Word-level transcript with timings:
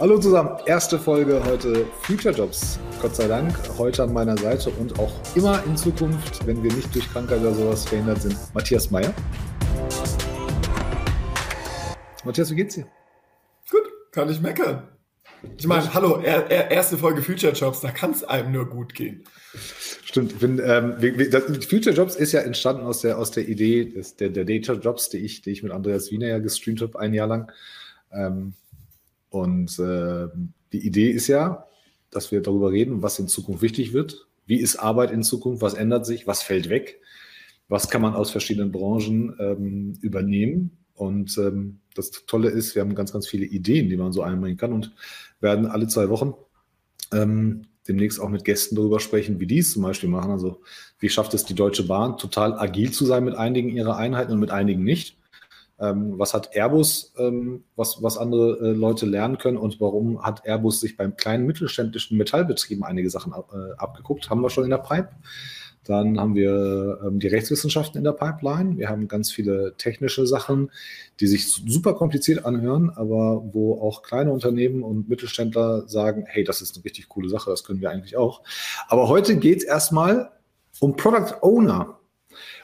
Hallo 0.00 0.18
zusammen, 0.18 0.56
erste 0.64 0.98
Folge 0.98 1.44
heute 1.44 1.84
Future 2.00 2.34
Jobs. 2.34 2.80
Gott 3.02 3.14
sei 3.14 3.28
Dank, 3.28 3.54
heute 3.76 4.04
an 4.04 4.14
meiner 4.14 4.34
Seite 4.38 4.70
und 4.70 4.98
auch 4.98 5.12
immer 5.34 5.62
in 5.64 5.76
Zukunft, 5.76 6.46
wenn 6.46 6.62
wir 6.62 6.72
nicht 6.72 6.94
durch 6.94 7.06
Krankheit 7.12 7.40
oder 7.40 7.52
sowas 7.52 7.84
verhindert 7.84 8.22
sind, 8.22 8.34
Matthias 8.54 8.90
Meyer. 8.90 9.12
Matthias, 12.24 12.50
wie 12.50 12.54
geht's 12.54 12.76
dir? 12.76 12.86
Gut, 13.70 13.82
kann 14.10 14.30
ich 14.30 14.40
meckern. 14.40 14.88
Ich 15.58 15.66
meine, 15.66 15.92
hallo, 15.92 16.22
er, 16.24 16.50
er, 16.50 16.70
erste 16.70 16.96
Folge 16.96 17.20
Future 17.20 17.52
Jobs, 17.52 17.80
da 17.80 17.90
kann 17.90 18.12
es 18.12 18.24
einem 18.24 18.52
nur 18.52 18.70
gut 18.70 18.94
gehen. 18.94 19.24
Stimmt, 20.02 20.32
ich 20.32 20.38
bin, 20.38 20.62
ähm, 20.64 20.96
das, 21.30 21.44
Future 21.66 21.94
Jobs 21.94 22.16
ist 22.16 22.32
ja 22.32 22.40
entstanden 22.40 22.84
aus 22.84 23.02
der, 23.02 23.18
aus 23.18 23.32
der 23.32 23.46
Idee 23.46 23.84
des, 23.84 24.16
der, 24.16 24.30
der 24.30 24.46
Data 24.46 24.72
Jobs, 24.72 25.10
die 25.10 25.18
ich, 25.18 25.42
die 25.42 25.50
ich 25.50 25.62
mit 25.62 25.72
Andreas 25.72 26.10
Wiener 26.10 26.28
ja 26.28 26.38
gestreamt 26.38 26.80
habe, 26.80 26.98
ein 26.98 27.12
Jahr 27.12 27.26
lang. 27.26 27.52
Ähm, 28.10 28.54
und 29.30 29.78
äh, 29.78 30.28
die 30.72 30.86
Idee 30.86 31.10
ist 31.10 31.28
ja, 31.28 31.66
dass 32.10 32.30
wir 32.32 32.42
darüber 32.42 32.72
reden, 32.72 33.02
was 33.02 33.18
in 33.18 33.28
Zukunft 33.28 33.62
wichtig 33.62 33.92
wird. 33.92 34.26
Wie 34.46 34.60
ist 34.60 34.76
Arbeit 34.76 35.12
in 35.12 35.22
Zukunft? 35.22 35.62
Was 35.62 35.74
ändert 35.74 36.04
sich? 36.04 36.26
Was 36.26 36.42
fällt 36.42 36.68
weg? 36.68 37.00
Was 37.68 37.88
kann 37.88 38.02
man 38.02 38.14
aus 38.14 38.30
verschiedenen 38.30 38.72
Branchen 38.72 39.36
ähm, 39.38 39.98
übernehmen? 40.00 40.76
Und 40.94 41.38
ähm, 41.38 41.80
das 41.94 42.10
Tolle 42.26 42.50
ist, 42.50 42.74
wir 42.74 42.82
haben 42.82 42.94
ganz, 42.94 43.12
ganz 43.12 43.26
viele 43.28 43.46
Ideen, 43.46 43.88
die 43.88 43.96
man 43.96 44.12
so 44.12 44.22
einbringen 44.22 44.58
kann 44.58 44.72
und 44.72 44.92
werden 45.40 45.66
alle 45.66 45.86
zwei 45.86 46.08
Wochen 46.08 46.34
ähm, 47.12 47.62
demnächst 47.88 48.20
auch 48.20 48.28
mit 48.28 48.44
Gästen 48.44 48.74
darüber 48.74 49.00
sprechen, 49.00 49.40
wie 49.40 49.46
die 49.46 49.58
es 49.58 49.72
zum 49.72 49.82
Beispiel 49.82 50.08
machen. 50.08 50.30
Also 50.30 50.60
wie 50.98 51.08
schafft 51.08 51.32
es 51.34 51.44
die 51.44 51.54
Deutsche 51.54 51.84
Bahn, 51.84 52.18
total 52.18 52.58
agil 52.58 52.90
zu 52.90 53.06
sein 53.06 53.24
mit 53.24 53.34
einigen 53.34 53.70
ihrer 53.70 53.96
Einheiten 53.96 54.32
und 54.32 54.40
mit 54.40 54.50
einigen 54.50 54.82
nicht? 54.82 55.16
Ähm, 55.80 56.18
was 56.18 56.34
hat 56.34 56.54
Airbus, 56.54 57.14
ähm, 57.18 57.64
was, 57.74 58.02
was 58.02 58.18
andere 58.18 58.58
äh, 58.58 58.72
Leute 58.72 59.06
lernen 59.06 59.38
können 59.38 59.56
und 59.56 59.80
warum 59.80 60.22
hat 60.22 60.44
Airbus 60.44 60.80
sich 60.80 60.96
beim 60.96 61.16
kleinen 61.16 61.46
mittelständischen 61.46 62.18
Metallbetrieben 62.18 62.84
einige 62.84 63.08
Sachen 63.08 63.32
äh, 63.32 63.76
abgeguckt? 63.78 64.28
Haben 64.28 64.42
wir 64.42 64.50
schon 64.50 64.64
in 64.64 64.70
der 64.70 64.78
Pipe. 64.78 65.10
Dann 65.84 66.20
haben 66.20 66.34
wir 66.34 67.00
ähm, 67.04 67.20
die 67.20 67.28
Rechtswissenschaften 67.28 67.96
in 67.96 68.04
der 68.04 68.12
Pipeline. 68.12 68.76
Wir 68.76 68.90
haben 68.90 69.08
ganz 69.08 69.32
viele 69.32 69.74
technische 69.78 70.26
Sachen, 70.26 70.70
die 71.20 71.26
sich 71.26 71.50
super 71.50 71.94
kompliziert 71.94 72.44
anhören, 72.44 72.90
aber 72.90 73.42
wo 73.52 73.80
auch 73.80 74.02
kleine 74.02 74.32
Unternehmen 74.32 74.82
und 74.82 75.08
Mittelständler 75.08 75.88
sagen, 75.88 76.24
hey, 76.26 76.44
das 76.44 76.60
ist 76.60 76.76
eine 76.76 76.84
richtig 76.84 77.08
coole 77.08 77.30
Sache, 77.30 77.50
das 77.50 77.64
können 77.64 77.80
wir 77.80 77.90
eigentlich 77.90 78.16
auch. 78.16 78.42
Aber 78.88 79.08
heute 79.08 79.36
geht 79.36 79.58
es 79.58 79.64
erstmal 79.64 80.30
um 80.80 80.96
Product 80.96 81.36
Owner. 81.40 81.99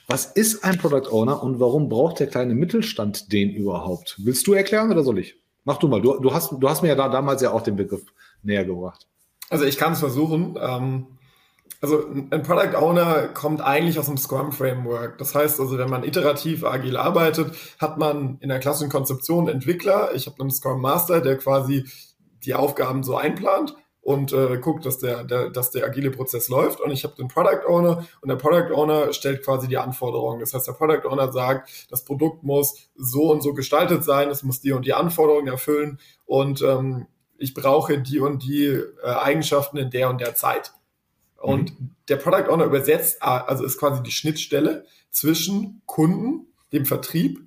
Was 0.07 0.27
ist 0.27 0.63
ein 0.63 0.79
Product 0.79 1.11
Owner 1.11 1.43
und 1.43 1.59
warum 1.59 1.89
braucht 1.89 2.21
der 2.21 2.29
kleine 2.29 2.55
Mittelstand 2.55 3.33
den 3.33 3.51
überhaupt? 3.51 4.15
Willst 4.19 4.47
du 4.47 4.55
erklären 4.55 4.91
oder 4.91 5.03
soll 5.03 5.19
ich? 5.19 5.37
Mach 5.65 5.79
du 5.79 5.89
mal. 5.89 6.01
Du, 6.01 6.19
du, 6.21 6.33
hast, 6.33 6.53
du 6.53 6.69
hast 6.69 6.83
mir 6.83 6.89
ja 6.89 6.95
da 6.95 7.09
damals 7.09 7.43
ja 7.43 7.51
auch 7.51 7.63
den 7.63 7.75
Begriff 7.75 8.05
näher 8.43 8.65
gebracht. 8.65 9.09
Also 9.51 9.65
ich 9.65 9.77
kann 9.77 9.95
es 9.95 9.99
versuchen. 9.99 10.57
Ähm, 10.61 11.07
also 11.81 12.07
ein 12.31 12.43
Product 12.43 12.77
Owner 12.77 13.29
kommt 13.29 13.61
eigentlich 13.61 13.99
aus 13.99 14.07
dem 14.07 14.17
Scrum 14.17 14.53
Framework. 14.53 15.19
Das 15.19 15.35
heißt 15.35 15.59
also, 15.61 15.77
wenn 15.77 15.91
man 15.91 16.05
iterativ 16.05 16.65
agil 16.65 16.97
arbeitet, 16.97 17.53
hat 17.81 17.99
man 17.99 18.39
in 18.41 18.49
der 18.49 18.61
klassischen 18.61 18.91
Konzeption 18.91 19.49
Entwickler. 19.49 20.15
Ich 20.15 20.27
habe 20.27 20.41
einen 20.41 20.53
Scrum 20.53 20.81
Master, 20.81 21.21
der 21.21 21.37
quasi 21.37 21.85
die 22.45 22.55
Aufgaben 22.55 23.03
so 23.03 23.17
einplant 23.17 23.75
und 24.07 24.33
äh, 24.33 24.59
guckt, 24.59 24.87
dass 24.87 24.99
der, 24.99 25.25
der, 25.25 25.51
dass 25.51 25.73
der 25.73 25.85
agile 25.85 26.13
Prozess 26.13 26.49
läuft. 26.49 26.81
Und 26.81 26.93
ich 26.93 27.03
habe 27.03 27.17
den 27.17 27.27
Product 27.27 27.67
Owner 27.67 28.07
und 28.21 28.29
der 28.29 28.37
Product 28.37 28.73
Owner 28.73 29.13
stellt 29.13 29.45
quasi 29.45 29.67
die 29.67 29.79
Anforderungen. 29.79 30.39
Das 30.39 30.55
heißt, 30.55 30.69
der 30.69 30.75
Product 30.75 31.09
Owner 31.09 31.33
sagt, 31.33 31.89
das 31.91 32.05
Produkt 32.05 32.45
muss 32.45 32.89
so 32.95 33.33
und 33.33 33.43
so 33.43 33.53
gestaltet 33.53 34.05
sein, 34.05 34.31
es 34.31 34.45
muss 34.45 34.61
die 34.61 34.71
und 34.71 34.87
die 34.87 34.95
Anforderungen 34.95 35.49
erfüllen 35.49 35.99
und 36.25 36.63
ähm, 36.63 37.09
ich 37.37 37.53
brauche 37.53 38.01
die 38.01 38.21
und 38.21 38.45
die 38.45 38.67
äh, 38.67 38.85
Eigenschaften 39.03 39.77
in 39.77 39.91
der 39.91 40.09
und 40.09 40.21
der 40.21 40.37
Zeit. 40.37 40.73
Und 41.37 41.73
mhm. 41.81 41.91
der 42.09 42.17
Product 42.17 42.49
Owner 42.49 42.67
übersetzt, 42.67 43.21
also 43.21 43.65
ist 43.65 43.77
quasi 43.77 44.05
die 44.05 44.13
Schnittstelle 44.13 44.87
zwischen 45.11 45.83
Kunden, 45.85 46.47
dem 46.73 46.87
Vertrieb 46.87 47.41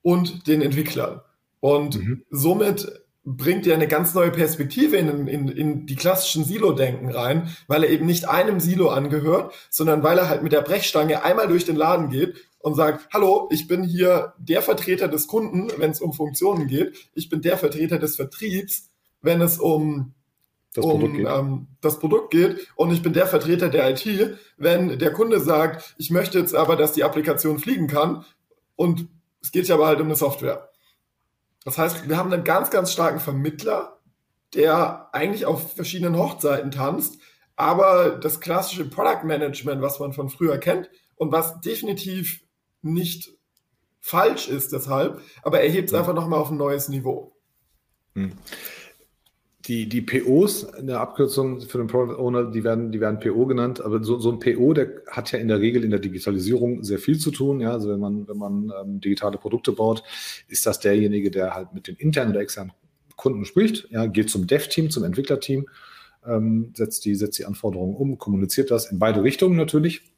und 0.00 0.46
den 0.46 0.62
Entwicklern. 0.62 1.20
Und 1.60 1.98
mhm. 1.98 2.24
somit 2.30 3.05
bringt 3.28 3.66
er 3.66 3.74
eine 3.74 3.88
ganz 3.88 4.14
neue 4.14 4.30
Perspektive 4.30 4.96
in, 4.96 5.26
in, 5.26 5.48
in 5.48 5.86
die 5.86 5.96
klassischen 5.96 6.44
Silo-Denken 6.44 7.10
rein, 7.10 7.54
weil 7.66 7.82
er 7.82 7.90
eben 7.90 8.06
nicht 8.06 8.28
einem 8.28 8.60
Silo 8.60 8.88
angehört, 8.88 9.52
sondern 9.68 10.04
weil 10.04 10.16
er 10.16 10.28
halt 10.28 10.44
mit 10.44 10.52
der 10.52 10.62
Brechstange 10.62 11.24
einmal 11.24 11.48
durch 11.48 11.64
den 11.64 11.74
Laden 11.74 12.08
geht 12.08 12.36
und 12.60 12.76
sagt, 12.76 13.08
hallo, 13.12 13.48
ich 13.50 13.66
bin 13.66 13.82
hier 13.82 14.34
der 14.38 14.62
Vertreter 14.62 15.08
des 15.08 15.26
Kunden, 15.26 15.68
wenn 15.76 15.90
es 15.90 16.00
um 16.00 16.12
Funktionen 16.12 16.68
geht, 16.68 17.10
ich 17.14 17.28
bin 17.28 17.42
der 17.42 17.58
Vertreter 17.58 17.98
des 17.98 18.14
Vertriebs, 18.14 18.90
wenn 19.22 19.40
es 19.40 19.58
um 19.58 20.14
das, 20.72 20.84
um, 20.84 20.92
Produkt 20.92 21.16
geht. 21.16 21.26
Ähm, 21.26 21.66
das 21.80 21.98
Produkt 21.98 22.30
geht 22.30 22.68
und 22.76 22.92
ich 22.92 23.02
bin 23.02 23.12
der 23.12 23.26
Vertreter 23.26 23.68
der 23.68 23.90
IT, 23.90 24.38
wenn 24.56 25.00
der 25.00 25.12
Kunde 25.12 25.40
sagt, 25.40 25.96
ich 25.98 26.12
möchte 26.12 26.38
jetzt 26.38 26.54
aber, 26.54 26.76
dass 26.76 26.92
die 26.92 27.02
Applikation 27.02 27.58
fliegen 27.58 27.88
kann 27.88 28.24
und 28.76 29.08
es 29.42 29.50
geht 29.50 29.66
ja 29.66 29.74
aber 29.74 29.88
halt 29.88 30.00
um 30.00 30.06
eine 30.06 30.16
Software. 30.16 30.68
Das 31.66 31.78
heißt, 31.78 32.08
wir 32.08 32.16
haben 32.16 32.32
einen 32.32 32.44
ganz, 32.44 32.70
ganz 32.70 32.92
starken 32.92 33.18
Vermittler, 33.18 33.98
der 34.54 35.08
eigentlich 35.12 35.46
auf 35.46 35.74
verschiedenen 35.74 36.16
Hochzeiten 36.16 36.70
tanzt, 36.70 37.18
aber 37.56 38.10
das 38.10 38.38
klassische 38.40 38.88
Product 38.88 39.24
Management, 39.24 39.82
was 39.82 39.98
man 39.98 40.12
von 40.12 40.30
früher 40.30 40.58
kennt 40.58 40.88
und 41.16 41.32
was 41.32 41.60
definitiv 41.62 42.40
nicht 42.82 43.32
falsch 43.98 44.46
ist 44.46 44.72
deshalb, 44.72 45.20
aber 45.42 45.60
er 45.60 45.68
hebt 45.68 45.88
es 45.88 45.94
einfach 45.94 46.14
nochmal 46.14 46.38
auf 46.38 46.52
ein 46.52 46.56
neues 46.56 46.88
Niveau. 46.88 47.36
Hm. 48.14 48.38
Die, 49.66 49.88
die 49.88 50.00
POs 50.00 50.62
in 50.62 50.86
der 50.86 51.00
Abkürzung 51.00 51.60
für 51.60 51.78
den 51.78 51.88
Product 51.88 52.16
Owner, 52.20 52.50
die 52.52 52.62
werden, 52.62 52.92
die 52.92 53.00
werden 53.00 53.18
PO 53.18 53.46
genannt, 53.46 53.80
aber 53.80 54.02
so, 54.04 54.16
so 54.18 54.30
ein 54.30 54.38
PO, 54.38 54.74
der 54.74 55.02
hat 55.10 55.32
ja 55.32 55.40
in 55.40 55.48
der 55.48 55.60
Regel 55.60 55.82
in 55.82 55.90
der 55.90 55.98
Digitalisierung 55.98 56.84
sehr 56.84 57.00
viel 57.00 57.18
zu 57.18 57.32
tun. 57.32 57.58
Ja, 57.58 57.72
also 57.72 57.90
wenn 57.90 57.98
man, 57.98 58.28
wenn 58.28 58.36
man 58.36 58.72
ähm, 58.80 59.00
digitale 59.00 59.38
Produkte 59.38 59.72
baut, 59.72 60.04
ist 60.46 60.66
das 60.66 60.78
derjenige, 60.78 61.32
der 61.32 61.54
halt 61.54 61.74
mit 61.74 61.88
den 61.88 61.96
internen 61.96 62.30
oder 62.30 62.40
externen 62.40 62.72
Kunden 63.16 63.44
spricht, 63.44 63.90
ja, 63.90 64.06
geht 64.06 64.30
zum 64.30 64.46
Dev-Team, 64.46 64.90
zum 64.90 65.02
Entwicklerteam, 65.02 65.66
ähm, 66.24 66.72
setzt, 66.74 67.04
die, 67.04 67.16
setzt 67.16 67.38
die 67.38 67.44
Anforderungen 67.44 67.96
um, 67.96 68.18
kommuniziert 68.18 68.70
das 68.70 68.90
in 68.90 69.00
beide 69.00 69.24
Richtungen 69.24 69.56
natürlich. 69.56 70.12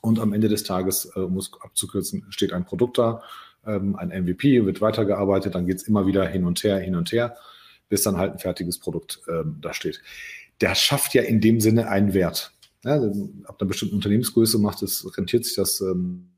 Und 0.00 0.18
am 0.18 0.32
Ende 0.32 0.48
des 0.48 0.64
Tages, 0.64 1.04
äh, 1.14 1.20
muss 1.20 1.52
abzukürzen, 1.60 2.26
steht 2.30 2.52
ein 2.52 2.64
Produkt 2.64 2.98
da, 2.98 3.22
ähm, 3.64 3.94
ein 3.94 4.08
MVP, 4.08 4.66
wird 4.66 4.80
weitergearbeitet, 4.80 5.54
dann 5.54 5.66
geht 5.66 5.76
es 5.76 5.82
immer 5.86 6.06
wieder 6.06 6.26
hin 6.26 6.44
und 6.44 6.64
her, 6.64 6.78
hin 6.78 6.96
und 6.96 7.12
her 7.12 7.36
bis 7.92 8.00
dann 8.04 8.16
halt 8.16 8.32
ein 8.32 8.38
fertiges 8.38 8.78
Produkt 8.78 9.20
ähm, 9.28 9.58
da 9.60 9.74
steht. 9.74 10.00
Der 10.62 10.74
schafft 10.74 11.12
ja 11.12 11.20
in 11.20 11.42
dem 11.42 11.60
Sinne 11.60 11.88
einen 11.88 12.14
Wert. 12.14 12.54
Ja, 12.84 12.94
ab 12.94 13.56
einer 13.60 13.68
bestimmten 13.68 13.96
Unternehmensgröße 13.96 14.58
macht 14.58 14.82
es, 14.82 15.06
rentiert 15.18 15.44
sich 15.44 15.56
das. 15.56 15.82
Ähm, 15.82 16.30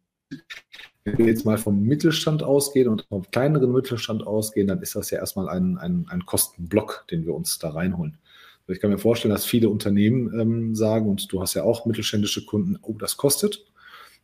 wenn 1.04 1.16
wir 1.16 1.26
jetzt 1.26 1.44
mal 1.44 1.56
vom 1.56 1.80
Mittelstand 1.84 2.42
ausgehen 2.42 2.88
und 2.88 3.06
vom 3.08 3.22
kleineren 3.30 3.70
Mittelstand 3.70 4.26
ausgehen, 4.26 4.66
dann 4.66 4.82
ist 4.82 4.96
das 4.96 5.10
ja 5.10 5.20
erstmal 5.20 5.48
ein, 5.48 5.78
ein, 5.78 6.06
ein 6.08 6.26
Kostenblock, 6.26 7.04
den 7.08 7.24
wir 7.24 7.34
uns 7.34 7.60
da 7.60 7.70
reinholen. 7.70 8.18
Also 8.62 8.72
ich 8.72 8.80
kann 8.80 8.90
mir 8.90 8.98
vorstellen, 8.98 9.32
dass 9.32 9.44
viele 9.44 9.68
Unternehmen 9.68 10.36
ähm, 10.36 10.74
sagen, 10.74 11.08
und 11.08 11.32
du 11.32 11.40
hast 11.40 11.54
ja 11.54 11.62
auch 11.62 11.86
mittelständische 11.86 12.44
Kunden, 12.46 12.80
oh, 12.82 12.94
das 12.98 13.16
kostet, 13.16 13.64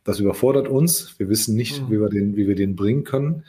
das 0.03 0.19
überfordert 0.19 0.67
uns, 0.67 1.17
wir 1.17 1.29
wissen 1.29 1.55
nicht, 1.55 1.81
mhm. 1.81 1.91
wie, 1.91 2.01
wir 2.01 2.09
den, 2.09 2.35
wie 2.35 2.45
wir 2.45 2.55
den 2.55 2.75
bringen 2.75 3.05
können. 3.05 3.45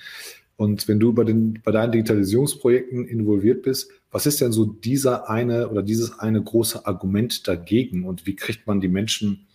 Und 0.57 0.87
wenn 0.87 1.01
du 1.01 1.13
bei, 1.13 1.25
den, 1.25 1.61
bei 1.65 1.73
deinen 1.73 1.93
Digitalisierungsprojekten 1.93 3.07
involviert 3.07 3.63
bist, 3.63 3.91
was 4.11 4.27
ist 4.27 4.41
denn 4.41 4.53
so 4.53 4.67
dieser 4.67 5.29
eine 5.29 5.69
oder 5.69 5.83
dieses 5.83 6.19
eine 6.19 6.43
große 6.43 6.87
Argument 6.87 7.49
dagegen 7.49 8.05
und 8.05 8.27
wie 8.27 8.37
kriegt 8.37 8.67
man 8.67 8.81
die 8.81 8.89
Menschen 8.89 9.49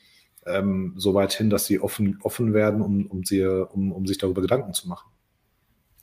ähm, 0.46 0.94
so 0.97 1.13
weit 1.13 1.34
hin, 1.34 1.50
dass 1.50 1.66
sie 1.66 1.80
offen, 1.80 2.19
offen 2.24 2.53
werden, 2.53 2.81
um, 2.81 3.06
um, 3.07 3.24
sie, 3.24 3.44
um, 3.44 3.91
um 3.91 4.07
sich 4.07 4.18
darüber 4.18 4.41
Gedanken 4.41 4.74
zu 4.74 4.88
machen? 4.88 5.09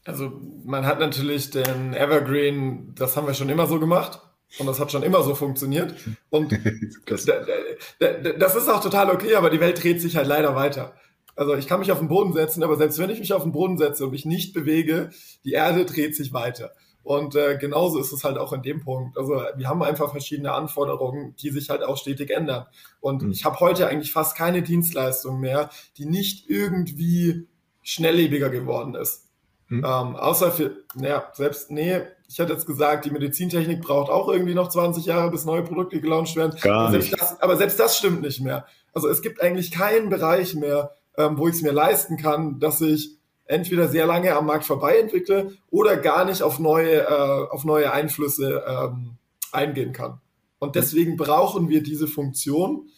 Also 0.05 0.41
man 0.65 0.87
hat 0.87 1.01
natürlich 1.01 1.51
den 1.51 1.95
Evergreen, 1.95 2.95
das 2.95 3.17
haben 3.17 3.27
wir 3.27 3.35
schon 3.35 3.49
immer 3.49 3.67
so 3.67 3.81
gemacht 3.81 4.21
und 4.59 4.67
das 4.67 4.79
hat 4.79 4.93
schon 4.93 5.03
immer 5.03 5.23
so 5.23 5.35
funktioniert. 5.35 5.95
Und 6.31 6.53
das 7.07 8.57
ist 8.57 8.69
auch 8.69 8.83
total 8.83 9.11
okay, 9.11 9.35
aber 9.35 9.51
die 9.51 9.61
Welt 9.61 9.83
dreht 9.83 10.01
sich 10.01 10.17
halt 10.17 10.27
leider 10.27 10.55
weiter. 10.55 10.95
Also 11.37 11.55
ich 11.55 11.67
kann 11.67 11.81
mich 11.81 11.93
auf 11.93 11.99
den 11.99 12.09
Boden 12.09 12.33
setzen, 12.33 12.63
aber 12.63 12.77
selbst 12.77 12.99
wenn 12.99 13.11
ich 13.11 13.19
mich 13.19 13.33
auf 13.33 13.43
den 13.43 13.53
Boden 13.53 13.79
setze 13.79 14.05
und 14.05 14.11
mich 14.11 14.25
nicht 14.25 14.55
bewege, 14.55 15.11
die 15.45 15.53
Erde 15.53 15.85
dreht 15.85 16.15
sich 16.15 16.33
weiter. 16.33 16.73
Und 17.05 17.35
äh, 17.35 17.59
genauso 17.59 17.99
ist 17.99 18.13
es 18.13 18.25
halt 18.25 18.39
auch 18.39 18.55
in 18.55 18.63
dem 18.63 18.81
Punkt. 18.81 19.19
Also 19.19 19.43
wir 19.57 19.69
haben 19.69 19.83
einfach 19.83 20.11
verschiedene 20.11 20.53
Anforderungen, 20.53 21.35
die 21.37 21.51
sich 21.51 21.69
halt 21.69 21.83
auch 21.83 21.99
stetig 21.99 22.31
ändern. 22.31 22.67
Und 23.01 23.23
mhm. 23.23 23.31
ich 23.31 23.45
habe 23.45 23.61
heute 23.61 23.89
eigentlich 23.89 24.11
fast 24.11 24.37
keine 24.37 24.63
Dienstleistung 24.63 25.39
mehr, 25.39 25.69
die 25.99 26.07
nicht 26.07 26.49
irgendwie 26.49 27.47
schnelllebiger 27.83 28.49
geworden 28.49 28.95
ist. 28.95 29.29
Mhm. 29.69 29.79
Ähm, 29.79 30.17
außer 30.17 30.51
für, 30.51 30.77
naja, 30.95 31.29
selbst, 31.33 31.71
nee, 31.71 32.01
ich 32.27 32.39
hätte 32.39 32.55
jetzt 32.55 32.67
gesagt, 32.67 33.05
die 33.05 33.11
Medizintechnik 33.11 33.83
braucht 33.83 34.11
auch 34.11 34.29
irgendwie 34.29 34.55
noch 34.55 34.69
20 34.69 35.05
Jahre, 35.05 35.31
bis 35.31 35.45
neue 35.45 35.63
Produkte 35.63 36.01
gelauncht 36.01 36.37
werden. 36.37 36.59
Gar 36.63 36.89
aber, 36.89 36.97
nicht. 36.97 37.11
Selbst 37.11 37.23
das, 37.23 37.41
aber 37.43 37.57
selbst 37.59 37.79
das 37.79 37.99
stimmt 37.99 38.23
nicht 38.23 38.41
mehr. 38.41 38.67
Also 38.95 39.09
es 39.09 39.21
gibt 39.21 39.43
eigentlich 39.43 39.71
keinen 39.71 40.09
Bereich 40.09 40.55
mehr, 40.55 40.97
ähm, 41.17 41.39
wo 41.39 41.49
ich 41.49 41.55
es 41.55 41.63
mir 41.63 41.73
leisten 41.73 42.17
kann, 42.17 42.59
dass 42.61 42.81
ich 42.81 43.17
entweder 43.47 43.89
sehr 43.89 44.07
lange 44.07 44.35
am 44.35 44.47
Markt 44.47 44.65
vorbei 44.65 44.99
entwickle 44.99 45.53
oder 45.71 45.97
gar 45.97 46.25
nicht 46.25 46.43
auf 46.43 46.59
neue, 46.59 47.03
äh, 47.03 47.49
auf 47.51 47.65
neue 47.65 47.93
Einflüsse 47.93 48.65
ähm, 48.67 49.17
eingehen 49.53 49.93
kann. 49.93 50.21
Und 50.59 50.77
deswegen 50.77 51.17
brauchen 51.17 51.69
wir 51.69 51.83
diese 51.83 52.09
Funktion, 52.09 52.89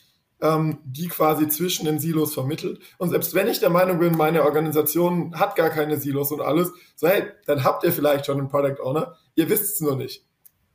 ähm, 0.40 0.78
die 0.84 1.08
quasi 1.08 1.48
zwischen 1.48 1.86
den 1.86 1.98
Silos 1.98 2.34
vermittelt. 2.34 2.80
Und 2.98 3.10
selbst 3.10 3.34
wenn 3.34 3.48
ich 3.48 3.58
der 3.58 3.70
Meinung 3.70 3.98
bin, 3.98 4.16
meine 4.16 4.44
Organisation 4.44 5.34
hat 5.38 5.56
gar 5.56 5.70
keine 5.70 5.98
Silos 5.98 6.30
und 6.30 6.40
alles, 6.40 6.72
so 6.94 7.08
hey, 7.08 7.24
dann 7.46 7.64
habt 7.64 7.84
ihr 7.84 7.92
vielleicht 7.92 8.26
schon 8.26 8.38
einen 8.38 8.48
Product 8.48 8.80
Owner, 8.82 9.16
ihr 9.34 9.48
wisst 9.48 9.74
es 9.74 9.80
nur 9.80 9.96
nicht. 9.96 10.24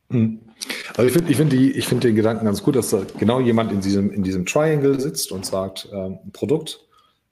Hm. 0.10 0.40
Also 0.98 1.04
ich 1.04 1.14
finde 1.14 1.32
ich 1.32 1.38
find 1.38 1.54
ich 1.54 1.88
find 1.88 2.04
den 2.04 2.16
Gedanken 2.16 2.46
ganz 2.46 2.62
gut, 2.64 2.76
dass 2.76 2.90
da 2.90 3.04
genau 3.18 3.40
jemand 3.40 3.72
in 3.72 3.80
diesem, 3.80 4.12
in 4.12 4.24
diesem 4.24 4.46
Triangle 4.46 5.00
sitzt 5.00 5.32
und 5.32 5.46
sagt, 5.46 5.88
ähm, 5.94 6.20
Produkt, 6.34 6.86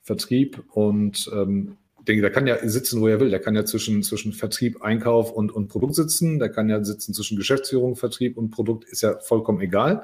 Vertrieb 0.10 0.64
und 0.72 1.30
ähm, 1.36 1.78
denke, 2.08 2.24
der 2.24 2.32
kann 2.32 2.48
ja 2.48 2.58
sitzen, 2.68 3.00
wo 3.00 3.08
er 3.08 3.20
will. 3.20 3.30
Der 3.30 3.40
kann 3.40 3.56
ja 3.56 3.64
zwischen, 3.64 4.02
zwischen 4.02 4.34
Vertrieb, 4.34 4.82
Einkauf 4.82 5.32
und, 5.32 5.52
und 5.52 5.68
Produkt 5.68 5.94
sitzen. 5.94 6.40
Der 6.40 6.50
kann 6.50 6.68
ja 6.68 6.84
sitzen 6.84 7.14
zwischen 7.14 7.38
Geschäftsführung, 7.38 7.96
Vertrieb 7.96 8.36
und 8.36 8.50
Produkt. 8.50 8.86
Ist 8.86 9.04
ja 9.04 9.20
vollkommen 9.20 9.62
egal. 9.62 10.02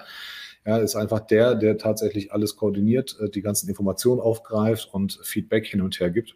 Ja, 0.63 0.77
ist 0.77 0.95
einfach 0.95 1.21
der, 1.21 1.55
der 1.55 1.79
tatsächlich 1.79 2.31
alles 2.31 2.55
koordiniert, 2.55 3.17
äh, 3.19 3.31
die 3.31 3.41
ganzen 3.41 3.67
Informationen 3.67 4.21
aufgreift 4.21 4.89
und 4.93 5.19
Feedback 5.23 5.65
hin 5.65 5.81
und 5.81 5.99
her 5.99 6.11
gibt. 6.11 6.35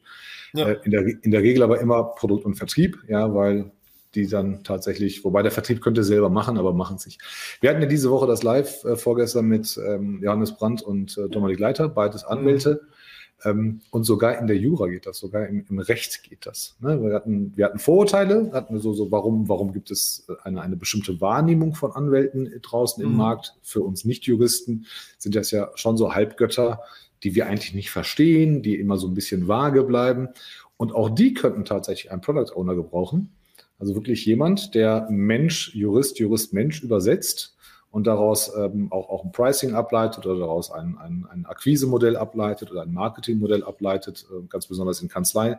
Ja. 0.54 0.70
Äh, 0.70 0.80
in, 0.84 0.90
der, 0.90 1.06
in 1.06 1.30
der 1.30 1.44
Regel 1.44 1.62
aber 1.62 1.80
immer 1.80 2.16
Produkt 2.16 2.46
und 2.46 2.56
Vertrieb, 2.56 2.98
ja, 3.08 3.36
weil 3.36 3.70
die 4.16 4.26
dann 4.26 4.64
tatsächlich, 4.64 5.24
wobei 5.24 5.44
der 5.44 5.52
Vertrieb 5.52 5.82
könnte 5.82 6.04
selber 6.04 6.32
machen, 6.32 6.58
aber 6.58 6.74
machen 6.74 6.96
es 6.96 7.06
nicht. 7.06 7.22
Wir 7.62 7.70
hatten 7.70 7.84
ja 7.84 7.88
diese 7.88 8.10
Woche 8.10 8.26
das 8.26 8.42
Live 8.42 8.84
äh, 8.84 8.96
vorgestern 8.96 9.46
mit 9.46 9.80
ähm, 9.86 10.24
Johannes 10.24 10.56
Brandt 10.56 10.82
und 10.82 11.16
äh, 11.20 11.30
Dominik 11.30 11.60
Leiter, 11.60 11.88
beides 11.88 12.24
Anwälte. 12.24 12.82
Mhm 12.82 12.99
und 13.44 14.04
sogar 14.04 14.38
in 14.38 14.48
der 14.48 14.58
Jura 14.58 14.88
geht 14.88 15.06
das, 15.06 15.20
sogar 15.20 15.48
im, 15.48 15.66
im 15.70 15.80
Recht 15.80 16.24
geht 16.24 16.46
das. 16.46 16.76
Ne? 16.82 17.02
Wir, 17.02 17.14
hatten, 17.14 17.54
wir 17.56 17.66
hatten 17.66 17.80
Vorurteile, 17.80 18.52
hatten 18.52 18.74
wir 18.74 18.82
so, 18.82 18.94
so 18.94 19.12
warum, 19.12 19.48
warum 19.48 19.72
gibt 19.72 19.92
es 19.92 20.28
eine, 20.44 20.62
eine 20.62 20.76
bestimmte 20.76 21.22
Wahrnehmung 21.22 21.74
von 21.74 21.94
Anwälten 21.94 22.52
draußen 22.62 23.02
im 23.02 23.12
mhm. 23.12 23.18
Markt? 23.18 23.56
Für 23.62 23.82
uns 23.82 24.04
Nicht-Juristen 24.04 24.86
sind 25.18 25.36
das 25.36 25.52
ja 25.52 25.72
schon 25.76 25.96
so 25.96 26.14
Halbgötter, 26.14 26.82
die 27.24 27.36
wir 27.36 27.48
eigentlich 27.48 27.74
nicht 27.74 27.92
verstehen, 27.92 28.62
die 28.62 28.76
immer 28.76 28.98
so 28.98 29.08
ein 29.08 29.14
bisschen 29.14 29.48
vage 29.48 29.84
bleiben. 29.84 30.30
Und 30.76 30.94
auch 30.94 31.10
die 31.10 31.34
könnten 31.34 31.64
tatsächlich 31.64 32.12
einen 32.12 32.22
Product 32.22 32.56
Owner 32.56 32.76
gebrauchen. 32.76 33.32
Also 33.78 33.96
wirklich 33.96 34.26
jemand, 34.26 34.76
der 34.76 35.08
Mensch, 35.10 35.74
Jurist, 35.74 36.20
Jurist, 36.20 36.54
Mensch 36.54 36.84
übersetzt 36.84 37.56
und 37.92 38.06
daraus 38.08 38.52
ähm, 38.56 38.92
auch, 38.92 39.10
auch 39.10 39.24
ein 39.24 39.32
Pricing 39.32 39.74
ableitet 39.74 40.26
oder 40.26 40.40
daraus 40.40 40.72
ein, 40.72 40.98
ein, 41.00 41.26
ein 41.30 41.46
Akquise-Modell 41.46 42.18
ableitet 42.18 42.72
oder 42.72 42.84
ein 42.84 42.94
Marketing-Modell 42.94 43.64
ableitet, 43.64 44.26
äh, 44.32 44.46
ganz 44.48 44.68
besonders 44.68 45.02
in 45.02 45.10
Kanzlei, 45.10 45.58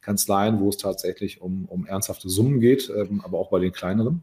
Kanzleien, 0.00 0.60
wo 0.60 0.68
es 0.68 0.76
tatsächlich 0.76 1.40
um, 1.40 1.66
um 1.66 1.86
ernsthafte 1.86 2.28
Summen 2.28 2.60
geht, 2.60 2.90
ähm, 2.94 3.20
aber 3.24 3.38
auch 3.38 3.50
bei 3.50 3.58
den 3.58 3.72
kleineren. 3.72 4.22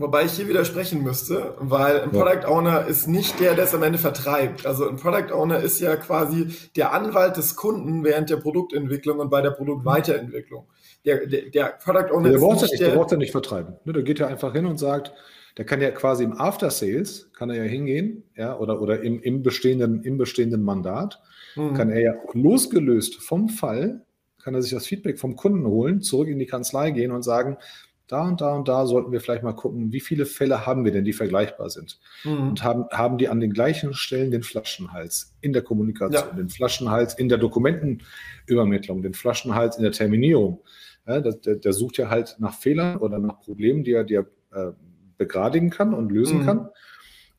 Wobei 0.00 0.26
ich 0.26 0.32
hier 0.32 0.48
widersprechen 0.48 1.02
müsste, 1.02 1.54
weil 1.58 2.00
ein 2.00 2.12
Product 2.12 2.46
Owner 2.46 2.86
ist 2.86 3.08
nicht 3.08 3.40
der, 3.40 3.54
der 3.56 3.64
es 3.64 3.74
am 3.74 3.82
Ende 3.82 3.98
vertreibt. 3.98 4.64
Also 4.64 4.88
ein 4.88 4.94
Product 4.94 5.34
Owner 5.34 5.58
ist 5.58 5.80
ja 5.80 5.96
quasi 5.96 6.54
der 6.76 6.92
Anwalt 6.92 7.36
des 7.36 7.56
Kunden 7.56 8.04
während 8.04 8.30
der 8.30 8.36
Produktentwicklung 8.36 9.18
und 9.18 9.28
bei 9.28 9.42
der 9.42 9.50
Produktweiterentwicklung. 9.50 10.68
Der, 11.04 11.26
der, 11.26 11.50
der 11.50 11.64
Product 11.82 12.12
Owner 12.12 12.28
der 12.28 12.38
ist 12.38 12.42
nicht, 12.42 12.62
nicht 12.62 12.80
der, 12.80 12.88
der 12.90 12.96
braucht 12.96 13.10
ja 13.10 13.16
nicht 13.16 13.32
vertreiben. 13.32 13.74
Ne, 13.84 13.92
der 13.92 14.04
geht 14.04 14.20
ja 14.20 14.28
einfach 14.28 14.52
hin 14.52 14.66
und 14.66 14.78
sagt, 14.78 15.12
der 15.58 15.66
kann 15.66 15.80
ja 15.80 15.90
quasi 15.90 16.22
im 16.22 16.38
After 16.38 16.70
Sales, 16.70 17.30
kann 17.32 17.50
er 17.50 17.56
ja 17.56 17.64
hingehen, 17.64 18.22
ja, 18.36 18.56
oder, 18.56 18.80
oder 18.80 19.02
im, 19.02 19.20
im, 19.20 19.42
bestehenden, 19.42 20.02
im 20.04 20.16
bestehenden 20.16 20.62
Mandat, 20.62 21.20
mhm. 21.56 21.74
kann 21.74 21.90
er 21.90 22.00
ja 22.00 22.14
losgelöst 22.32 23.16
vom 23.16 23.48
Fall, 23.48 24.06
kann 24.40 24.54
er 24.54 24.62
sich 24.62 24.70
das 24.70 24.86
Feedback 24.86 25.18
vom 25.18 25.34
Kunden 25.34 25.66
holen, 25.66 26.00
zurück 26.00 26.28
in 26.28 26.38
die 26.38 26.46
Kanzlei 26.46 26.92
gehen 26.92 27.10
und 27.10 27.22
sagen, 27.22 27.58
da 28.06 28.26
und 28.26 28.40
da 28.40 28.54
und 28.54 28.68
da 28.68 28.86
sollten 28.86 29.12
wir 29.12 29.20
vielleicht 29.20 29.42
mal 29.42 29.52
gucken, 29.52 29.92
wie 29.92 30.00
viele 30.00 30.26
Fälle 30.26 30.64
haben 30.64 30.84
wir 30.84 30.92
denn, 30.92 31.04
die 31.04 31.12
vergleichbar 31.12 31.70
sind? 31.70 31.98
Mhm. 32.24 32.50
Und 32.50 32.64
haben, 32.64 32.84
haben 32.90 33.18
die 33.18 33.28
an 33.28 33.40
den 33.40 33.52
gleichen 33.52 33.94
Stellen 33.94 34.30
den 34.30 34.44
Flaschenhals 34.44 35.34
in 35.40 35.52
der 35.52 35.62
Kommunikation, 35.62 36.28
ja. 36.30 36.36
den 36.36 36.48
Flaschenhals 36.48 37.14
in 37.18 37.28
der 37.28 37.38
Dokumentenübermittlung, 37.38 39.02
den 39.02 39.12
Flaschenhals 39.12 39.76
in 39.76 39.82
der 39.82 39.92
Terminierung. 39.92 40.62
Ja, 41.06 41.20
der, 41.20 41.56
der, 41.56 41.72
sucht 41.72 41.96
ja 41.96 42.10
halt 42.10 42.36
nach 42.38 42.54
Fehlern 42.54 42.98
oder 42.98 43.18
nach 43.18 43.40
Problemen, 43.40 43.82
die 43.82 43.92
er, 43.92 44.04
die 44.04 44.14
er 44.14 44.26
äh, 44.52 44.72
begradigen 45.18 45.70
kann 45.70 45.92
und 45.92 46.10
lösen 46.10 46.40
mhm. 46.40 46.46
kann 46.46 46.68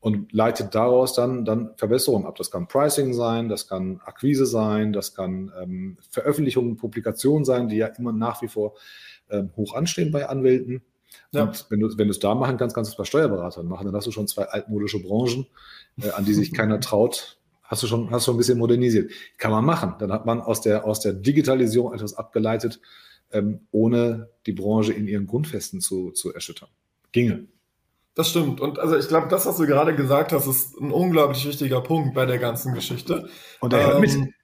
und 0.00 0.32
leitet 0.32 0.74
daraus 0.74 1.14
dann, 1.14 1.44
dann 1.44 1.72
Verbesserungen 1.76 2.26
ab. 2.26 2.36
Das 2.36 2.50
kann 2.50 2.68
Pricing 2.68 3.12
sein, 3.12 3.48
das 3.48 3.68
kann 3.68 4.00
Akquise 4.04 4.46
sein, 4.46 4.92
das 4.92 5.14
kann 5.14 5.52
ähm, 5.60 5.98
Veröffentlichungen, 6.10 6.76
Publikationen 6.76 7.44
sein, 7.44 7.68
die 7.68 7.76
ja 7.76 7.86
immer 7.86 8.12
nach 8.12 8.40
wie 8.42 8.48
vor 8.48 8.76
ähm, 9.28 9.50
hoch 9.56 9.74
anstehen 9.74 10.10
bei 10.10 10.28
Anwälten. 10.28 10.82
Ja. 11.32 11.44
Und 11.44 11.66
wenn 11.68 11.80
du, 11.80 11.88
wenn 11.98 12.08
du 12.08 12.12
es 12.12 12.18
da 12.18 12.34
machen 12.34 12.56
kannst, 12.56 12.74
kannst 12.74 12.90
du 12.90 12.92
es 12.92 12.96
bei 12.96 13.04
Steuerberatern 13.04 13.66
machen. 13.66 13.86
Dann 13.86 13.94
hast 13.94 14.06
du 14.06 14.10
schon 14.10 14.26
zwei 14.26 14.44
altmodische 14.44 15.02
Branchen, 15.02 15.46
äh, 16.00 16.10
an 16.10 16.24
die 16.24 16.34
sich 16.34 16.52
keiner 16.52 16.80
traut. 16.80 17.38
Hast 17.62 17.82
du 17.82 17.86
schon, 17.86 18.10
hast 18.10 18.24
schon 18.24 18.34
ein 18.34 18.38
bisschen 18.38 18.58
modernisiert. 18.58 19.12
Kann 19.36 19.50
man 19.50 19.64
machen. 19.64 19.94
Dann 19.98 20.12
hat 20.12 20.24
man 20.24 20.40
aus 20.40 20.60
der, 20.60 20.84
aus 20.86 21.00
der 21.00 21.12
Digitalisierung 21.12 21.92
etwas 21.92 22.14
abgeleitet, 22.14 22.80
ähm, 23.32 23.66
ohne 23.70 24.30
die 24.46 24.52
Branche 24.52 24.92
in 24.92 25.06
ihren 25.06 25.26
Grundfesten 25.26 25.80
zu, 25.80 26.10
zu 26.10 26.32
erschüttern. 26.32 26.68
Ginge. 27.12 27.46
Das 28.14 28.30
stimmt. 28.30 28.60
Und 28.60 28.78
also 28.78 28.96
ich 28.96 29.08
glaube, 29.08 29.28
das, 29.28 29.46
was 29.46 29.56
du 29.56 29.66
gerade 29.66 29.94
gesagt 29.94 30.32
hast, 30.32 30.46
ist 30.46 30.76
ein 30.80 30.90
unglaublich 30.90 31.46
wichtiger 31.46 31.80
Punkt 31.80 32.14
bei 32.14 32.26
der 32.26 32.38
ganzen 32.38 32.74
Geschichte. 32.74 33.28
Und 33.60 33.72
er 33.72 33.86
hört 33.86 33.94
ähm, 33.96 34.00
mit. 34.00 34.34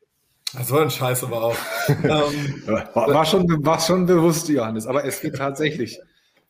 So 0.64 0.78
ein 0.78 0.90
Scheiß 0.90 1.24
aber 1.24 1.42
auch. 1.42 1.56
ähm, 1.88 2.62
war, 2.66 2.94
war, 2.94 3.24
schon, 3.26 3.44
war 3.64 3.80
schon 3.80 4.06
bewusst, 4.06 4.48
Johannes, 4.48 4.86
aber 4.86 5.04
es 5.04 5.20
geht 5.20 5.36
tatsächlich. 5.36 5.98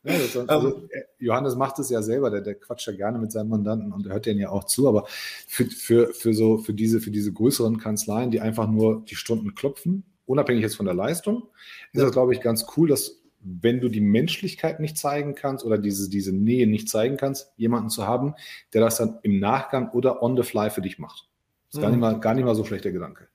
Ja, 0.03 0.13
also, 0.13 0.41
also, 0.47 0.89
Johannes 1.19 1.55
macht 1.55 1.79
es 1.79 1.89
ja 1.89 2.01
selber, 2.01 2.29
der, 2.29 2.41
der 2.41 2.55
quatscht 2.55 2.87
ja 2.87 2.93
gerne 2.93 3.17
mit 3.17 3.31
seinen 3.31 3.49
Mandanten 3.49 3.91
und 3.91 4.05
er 4.05 4.13
hört 4.13 4.25
denen 4.25 4.39
ja 4.39 4.49
auch 4.49 4.63
zu, 4.63 4.87
aber 4.87 5.05
für, 5.47 5.65
für, 5.65 6.13
für, 6.13 6.33
so, 6.33 6.59
für, 6.59 6.73
diese, 6.73 7.01
für 7.01 7.11
diese 7.11 7.33
größeren 7.33 7.77
Kanzleien, 7.77 8.31
die 8.31 8.39
einfach 8.39 8.67
nur 8.67 9.03
die 9.03 9.15
Stunden 9.15 9.55
klopfen, 9.55 10.05
unabhängig 10.25 10.61
jetzt 10.61 10.77
von 10.77 10.85
der 10.85 10.95
Leistung, 10.95 11.49
ist 11.91 12.01
das, 12.01 12.11
glaube 12.11 12.33
ich, 12.33 12.41
ganz 12.41 12.65
cool, 12.77 12.87
dass 12.87 13.16
wenn 13.39 13.79
du 13.79 13.89
die 13.89 14.01
Menschlichkeit 14.01 14.79
nicht 14.79 14.97
zeigen 14.97 15.35
kannst 15.35 15.63
oder 15.63 15.77
diese, 15.77 16.09
diese 16.09 16.35
Nähe 16.35 16.67
nicht 16.67 16.89
zeigen 16.89 17.17
kannst, 17.17 17.51
jemanden 17.55 17.89
zu 17.89 18.07
haben, 18.07 18.35
der 18.73 18.81
das 18.81 18.97
dann 18.97 19.19
im 19.23 19.39
Nachgang 19.39 19.91
oder 19.91 20.21
on 20.21 20.35
the 20.35 20.43
fly 20.43 20.69
für 20.69 20.81
dich 20.81 20.99
macht. 20.99 21.29
Das 21.67 21.75
ist 21.75 21.77
mhm. 21.77 21.81
gar, 21.81 21.89
nicht 21.89 21.99
mal, 21.99 22.19
gar 22.19 22.33
nicht 22.33 22.45
mal 22.45 22.55
so 22.55 22.65
schlechter 22.65 22.91
Gedanke. 22.91 23.27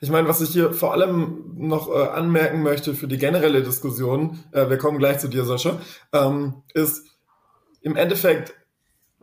Ich 0.00 0.10
meine, 0.10 0.28
was 0.28 0.40
ich 0.40 0.50
hier 0.50 0.72
vor 0.72 0.92
allem 0.92 1.54
noch 1.56 1.88
äh, 1.88 2.08
anmerken 2.08 2.62
möchte 2.62 2.94
für 2.94 3.08
die 3.08 3.18
generelle 3.18 3.62
Diskussion, 3.62 4.38
äh, 4.52 4.68
wir 4.68 4.76
kommen 4.76 4.98
gleich 4.98 5.18
zu 5.18 5.28
dir, 5.28 5.44
Sascha, 5.44 5.80
ähm, 6.12 6.62
ist 6.74 7.06
im 7.80 7.96
Endeffekt 7.96 8.54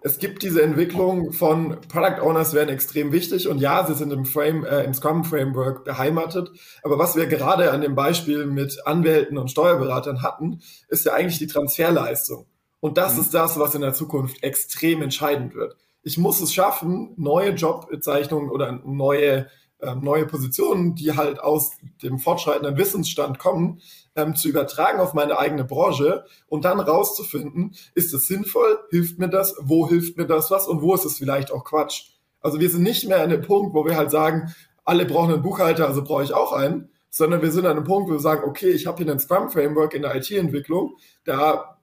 es 0.07 0.19
gibt 0.19 0.41
diese 0.41 0.61
Entwicklung 0.61 1.33
von 1.33 1.81
Product 1.89 2.21
Owners 2.21 2.53
werden 2.53 2.69
extrem 2.69 3.11
wichtig 3.11 3.49
und 3.49 3.59
ja, 3.59 3.85
sie 3.85 3.93
sind 3.93 4.13
im 4.13 4.23
Frame, 4.23 4.63
äh, 4.63 4.83
im 4.85 4.93
Scrum 4.93 5.25
Framework 5.25 5.83
beheimatet. 5.83 6.49
Aber 6.81 6.97
was 6.97 7.17
wir 7.17 7.27
gerade 7.27 7.71
an 7.71 7.81
dem 7.81 7.93
Beispiel 7.93 8.45
mit 8.45 8.87
Anwälten 8.87 9.37
und 9.37 9.51
Steuerberatern 9.51 10.23
hatten, 10.23 10.61
ist 10.87 11.05
ja 11.05 11.13
eigentlich 11.13 11.39
die 11.39 11.47
Transferleistung. 11.47 12.45
Und 12.79 12.97
das 12.97 13.15
mhm. 13.15 13.21
ist 13.21 13.33
das, 13.33 13.59
was 13.59 13.75
in 13.75 13.81
der 13.81 13.93
Zukunft 13.93 14.43
extrem 14.43 15.01
entscheidend 15.01 15.55
wird. 15.55 15.75
Ich 16.03 16.17
muss 16.17 16.39
es 16.39 16.53
schaffen, 16.53 17.13
neue 17.17 17.49
Jobbezeichnungen 17.49 18.49
oder 18.49 18.79
neue 18.85 19.47
neue 19.79 20.25
Positionen, 20.25 20.95
die 20.95 21.15
halt 21.15 21.39
aus 21.39 21.71
dem 22.01 22.19
fortschreitenden 22.19 22.77
Wissensstand 22.77 23.37
kommen, 23.37 23.81
ähm, 24.15 24.35
zu 24.35 24.49
übertragen 24.49 24.99
auf 24.99 25.13
meine 25.13 25.37
eigene 25.37 25.63
Branche 25.63 26.25
und 26.47 26.65
dann 26.65 26.79
rauszufinden, 26.79 27.75
ist 27.93 28.13
es 28.13 28.27
sinnvoll, 28.27 28.79
hilft 28.89 29.19
mir 29.19 29.29
das, 29.29 29.55
wo 29.61 29.87
hilft 29.87 30.17
mir 30.17 30.25
das 30.25 30.49
was 30.49 30.67
und 30.67 30.81
wo 30.81 30.95
ist 30.95 31.05
es 31.05 31.17
vielleicht 31.17 31.51
auch 31.51 31.63
Quatsch. 31.63 32.11
Also 32.41 32.59
wir 32.59 32.69
sind 32.69 32.83
nicht 32.83 33.07
mehr 33.07 33.21
an 33.21 33.29
dem 33.29 33.41
Punkt, 33.41 33.75
wo 33.75 33.85
wir 33.85 33.95
halt 33.95 34.09
sagen, 34.09 34.53
alle 34.83 35.05
brauchen 35.05 35.33
einen 35.33 35.43
Buchhalter, 35.43 35.87
also 35.87 36.03
brauche 36.03 36.23
ich 36.23 36.33
auch 36.33 36.53
einen, 36.53 36.89
sondern 37.09 37.41
wir 37.41 37.51
sind 37.51 37.65
an 37.65 37.77
einem 37.77 37.83
Punkt, 37.83 38.09
wo 38.09 38.13
wir 38.13 38.19
sagen, 38.19 38.47
okay, 38.47 38.69
ich 38.69 38.87
habe 38.87 39.03
hier 39.03 39.11
ein 39.11 39.19
Scrum-Framework 39.19 39.93
in 39.93 40.01
der 40.01 40.15
IT-Entwicklung, 40.15 40.95
da 41.23 41.77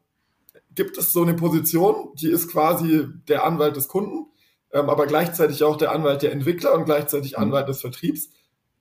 gibt 0.75 0.99
es 0.99 1.13
so 1.13 1.23
eine 1.23 1.35
Position, 1.35 2.11
die 2.15 2.31
ist 2.31 2.51
quasi 2.51 3.07
der 3.29 3.45
Anwalt 3.45 3.77
des 3.77 3.87
Kunden 3.87 4.27
ähm, 4.75 4.91
aber 4.91 5.07
gleichzeitig 5.07 5.63
auch 5.63 5.77
der 5.77 5.93
Anwalt 5.93 6.23
der 6.23 6.33
Entwickler 6.33 6.75
und 6.75 6.85
gleichzeitig 6.85 7.37
mhm. 7.37 7.45
Anwalt 7.45 7.69
des 7.69 7.81
Vertriebs. 7.81 8.29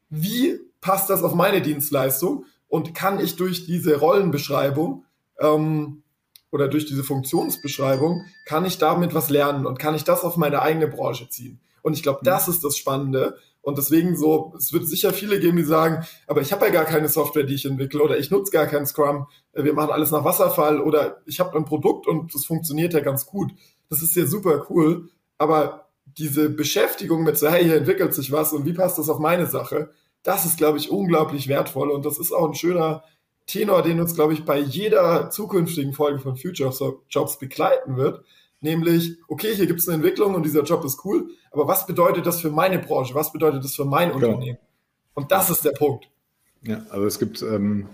Wie 0.10 0.60
passt 0.82 1.10
das 1.10 1.24
auf 1.24 1.36
meine 1.36 1.62
Dienstleistung 1.62 2.46
und 2.68 2.94
kann 2.94 3.20
ich 3.20 3.36
durch 3.36 3.66
diese 3.66 4.00
Rollenbeschreibung 4.00 5.06
ähm, 5.40 6.04
oder 6.52 6.68
durch 6.68 6.86
diese 6.86 7.04
Funktionsbeschreibung, 7.04 8.26
kann 8.46 8.66
ich 8.66 8.80
damit 8.80 9.14
was 9.14 9.30
lernen 9.30 9.66
und 9.66 9.80
kann 9.80 9.96
ich 9.96 10.04
das 10.04 10.24
auf 10.24 10.36
meine 10.36 10.62
eigene 10.62 10.88
Branche 10.88 11.30
ziehen? 11.30 11.62
Und 11.84 11.94
ich 11.94 12.04
glaube, 12.04 12.20
mhm. 12.22 12.26
das 12.26 12.48
ist 12.48 12.64
das 12.64 12.76
Spannende. 12.76 13.38
Und 13.62 13.78
deswegen 13.78 14.18
so, 14.18 14.54
es 14.58 14.74
wird 14.74 14.88
sicher 14.88 15.14
viele 15.14 15.40
geben, 15.40 15.56
die 15.56 15.64
sagen, 15.64 16.06
aber 16.28 16.42
ich 16.42 16.52
habe 16.52 16.66
ja 16.66 16.72
gar 16.72 16.84
keine 16.84 17.08
Software, 17.08 17.44
die 17.44 17.54
ich 17.54 17.66
entwickle 17.66 18.02
oder 18.02 18.18
ich 18.18 18.30
nutze 18.30 18.52
gar 18.52 18.66
kein 18.66 18.86
Scrum, 18.86 19.28
wir 19.54 19.74
machen 19.74 19.92
alles 19.92 20.12
nach 20.12 20.26
Wasserfall 20.26 20.82
oder 20.82 21.22
ich 21.26 21.40
habe 21.40 21.56
ein 21.56 21.64
Produkt 21.64 22.06
und 22.06 22.36
das 22.36 22.46
funktioniert 22.46 22.94
ja 22.94 23.00
ganz 23.00 23.26
gut. 23.26 23.54
Das 23.90 24.02
ist 24.02 24.16
ja 24.18 24.26
super 24.26 24.66
cool. 24.70 25.10
Aber 25.38 25.83
diese 26.18 26.50
Beschäftigung 26.50 27.24
mit 27.24 27.38
so, 27.38 27.50
hey, 27.50 27.64
hier 27.64 27.76
entwickelt 27.76 28.14
sich 28.14 28.32
was 28.32 28.54
und 28.54 28.66
wie 28.66 28.74
passt 28.74 29.00
das 29.00 29.10
auf 29.10 29.20
meine 29.20 29.46
Sache, 29.46 29.90
das 30.24 30.46
ist, 30.46 30.58
glaube 30.58 30.78
ich, 30.78 30.90
unglaublich 30.90 31.48
wertvoll 31.48 31.90
und 31.92 32.06
das 32.06 32.18
ist 32.18 32.32
auch 32.32 32.48
ein 32.48 32.56
schöner 32.56 33.04
Tenor, 33.46 33.82
den 33.82 34.00
uns, 34.00 34.16
glaube 34.16 34.34
ich, 34.34 34.46
bei 34.46 34.58
jeder 34.60 35.30
zukünftigen 35.30 35.94
Folge 35.94 36.20
von 36.20 36.38
Future 36.38 36.74
Jobs 37.10 37.40
begleiten 37.40 37.98
wird. 37.98 38.24
Nämlich, 38.62 39.18
okay, 39.28 39.54
hier 39.54 39.68
gibt 39.68 39.82
es 39.82 39.90
eine 39.90 39.96
Entwicklung 39.96 40.36
und 40.36 40.46
dieser 40.46 40.64
Job 40.64 40.86
ist 40.86 41.04
cool, 41.04 41.30
aber 41.52 41.68
was 41.68 41.86
bedeutet 41.86 42.26
das 42.26 42.40
für 42.40 42.50
meine 42.50 42.80
Branche? 42.80 43.14
Was 43.14 43.34
bedeutet 43.34 43.64
das 43.64 43.76
für 43.76 43.84
mein 43.84 44.14
genau. 44.14 44.28
Unternehmen? 44.28 44.58
Und 45.14 45.32
das 45.32 45.50
ist 45.50 45.66
der 45.66 45.72
Punkt. 45.72 46.10
Ja, 46.62 46.86
also 46.90 47.06
es 47.06 47.20
gibt, 47.20 47.42
ähm, 47.42 47.90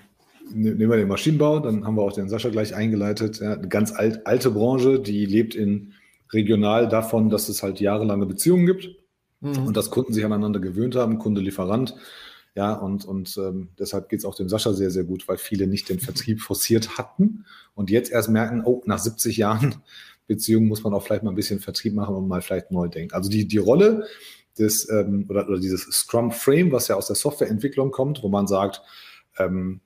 ne, 0.53 0.75
nehmen 0.75 0.91
wir 0.91 0.97
den 0.97 1.07
Maschinenbau, 1.07 1.59
dann 1.59 1.85
haben 1.85 1.95
wir 1.95 2.03
auch 2.03 2.13
den 2.13 2.29
Sascha 2.29 2.49
gleich 2.49 2.75
eingeleitet. 2.75 3.39
Ja, 3.39 3.53
eine 3.53 3.67
ganz 3.67 3.91
alt, 3.91 4.27
alte 4.27 4.51
Branche, 4.51 4.99
die 4.99 5.25
lebt 5.25 5.55
in 5.55 5.93
regional 6.31 6.87
davon, 6.87 7.29
dass 7.29 7.49
es 7.49 7.63
halt 7.63 7.79
jahrelange 7.79 8.25
Beziehungen 8.25 8.65
gibt 8.65 8.89
mhm. 9.41 9.67
und 9.67 9.77
dass 9.77 9.91
Kunden 9.91 10.13
sich 10.13 10.25
aneinander 10.25 10.59
gewöhnt 10.59 10.95
haben, 10.95 11.19
Kunde, 11.19 11.41
Lieferant. 11.41 11.95
Ja, 12.55 12.73
und, 12.73 13.05
und 13.05 13.37
ähm, 13.37 13.69
deshalb 13.77 14.09
geht 14.09 14.19
es 14.19 14.25
auch 14.25 14.35
dem 14.35 14.49
Sascha 14.49 14.73
sehr, 14.73 14.91
sehr 14.91 15.03
gut, 15.03 15.27
weil 15.27 15.37
viele 15.37 15.67
nicht 15.67 15.87
den 15.87 15.99
Vertrieb 15.99 16.41
forciert 16.41 16.97
hatten 16.97 17.45
und 17.75 17.89
jetzt 17.89 18.11
erst 18.11 18.29
merken, 18.29 18.63
oh, 18.65 18.81
nach 18.85 18.99
70 18.99 19.37
Jahren 19.37 19.75
Beziehungen 20.27 20.67
muss 20.67 20.83
man 20.83 20.93
auch 20.93 21.03
vielleicht 21.03 21.23
mal 21.23 21.31
ein 21.31 21.35
bisschen 21.35 21.59
Vertrieb 21.59 21.93
machen 21.93 22.15
und 22.15 22.27
mal 22.27 22.41
vielleicht 22.41 22.71
neu 22.71 22.87
denken. 22.87 23.13
Also 23.15 23.29
die, 23.29 23.47
die 23.47 23.57
Rolle 23.57 24.05
des 24.57 24.89
ähm, 24.89 25.25
oder, 25.29 25.47
oder 25.47 25.59
dieses 25.59 25.83
Scrum 25.83 26.31
Frame, 26.31 26.71
was 26.71 26.87
ja 26.87 26.95
aus 26.95 27.07
der 27.07 27.15
Softwareentwicklung 27.15 27.91
kommt, 27.91 28.21
wo 28.21 28.29
man 28.29 28.45
sagt, 28.45 28.81
ähm, 29.37 29.79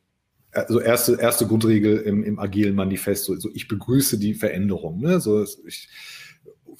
also 0.52 0.80
erste, 0.80 1.20
erste 1.20 1.48
Grundregel 1.48 1.98
im, 1.98 2.24
im 2.24 2.40
agilen 2.40 2.76
Manifest, 2.76 3.26
so, 3.26 3.36
so 3.36 3.50
ich 3.54 3.68
begrüße 3.68 4.20
die 4.20 4.34
Veränderung. 4.34 5.00
Ne? 5.00 5.20
So, 5.20 5.44
ich, 5.66 5.90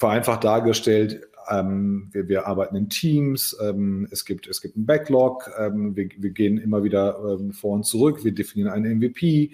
vereinfacht 0.04 0.44
dargestellt, 0.44 1.30
ähm, 1.50 2.10
wir, 2.12 2.28
wir, 2.28 2.46
arbeiten 2.46 2.76
in 2.76 2.90
Teams, 2.90 3.56
ähm, 3.64 4.06
es, 4.12 4.26
gibt, 4.26 4.48
es 4.48 4.60
gibt 4.60 4.76
einen 4.76 4.86
Backlog, 4.86 5.50
ähm, 5.58 5.96
wir, 5.96 6.10
wir, 6.18 6.32
gehen 6.32 6.58
immer 6.58 6.84
wieder 6.84 7.18
ähm, 7.40 7.54
vor 7.54 7.72
und 7.72 7.86
zurück, 7.86 8.26
wir 8.26 8.34
definieren 8.34 8.70
einen 8.70 8.98
MVP, 8.98 9.52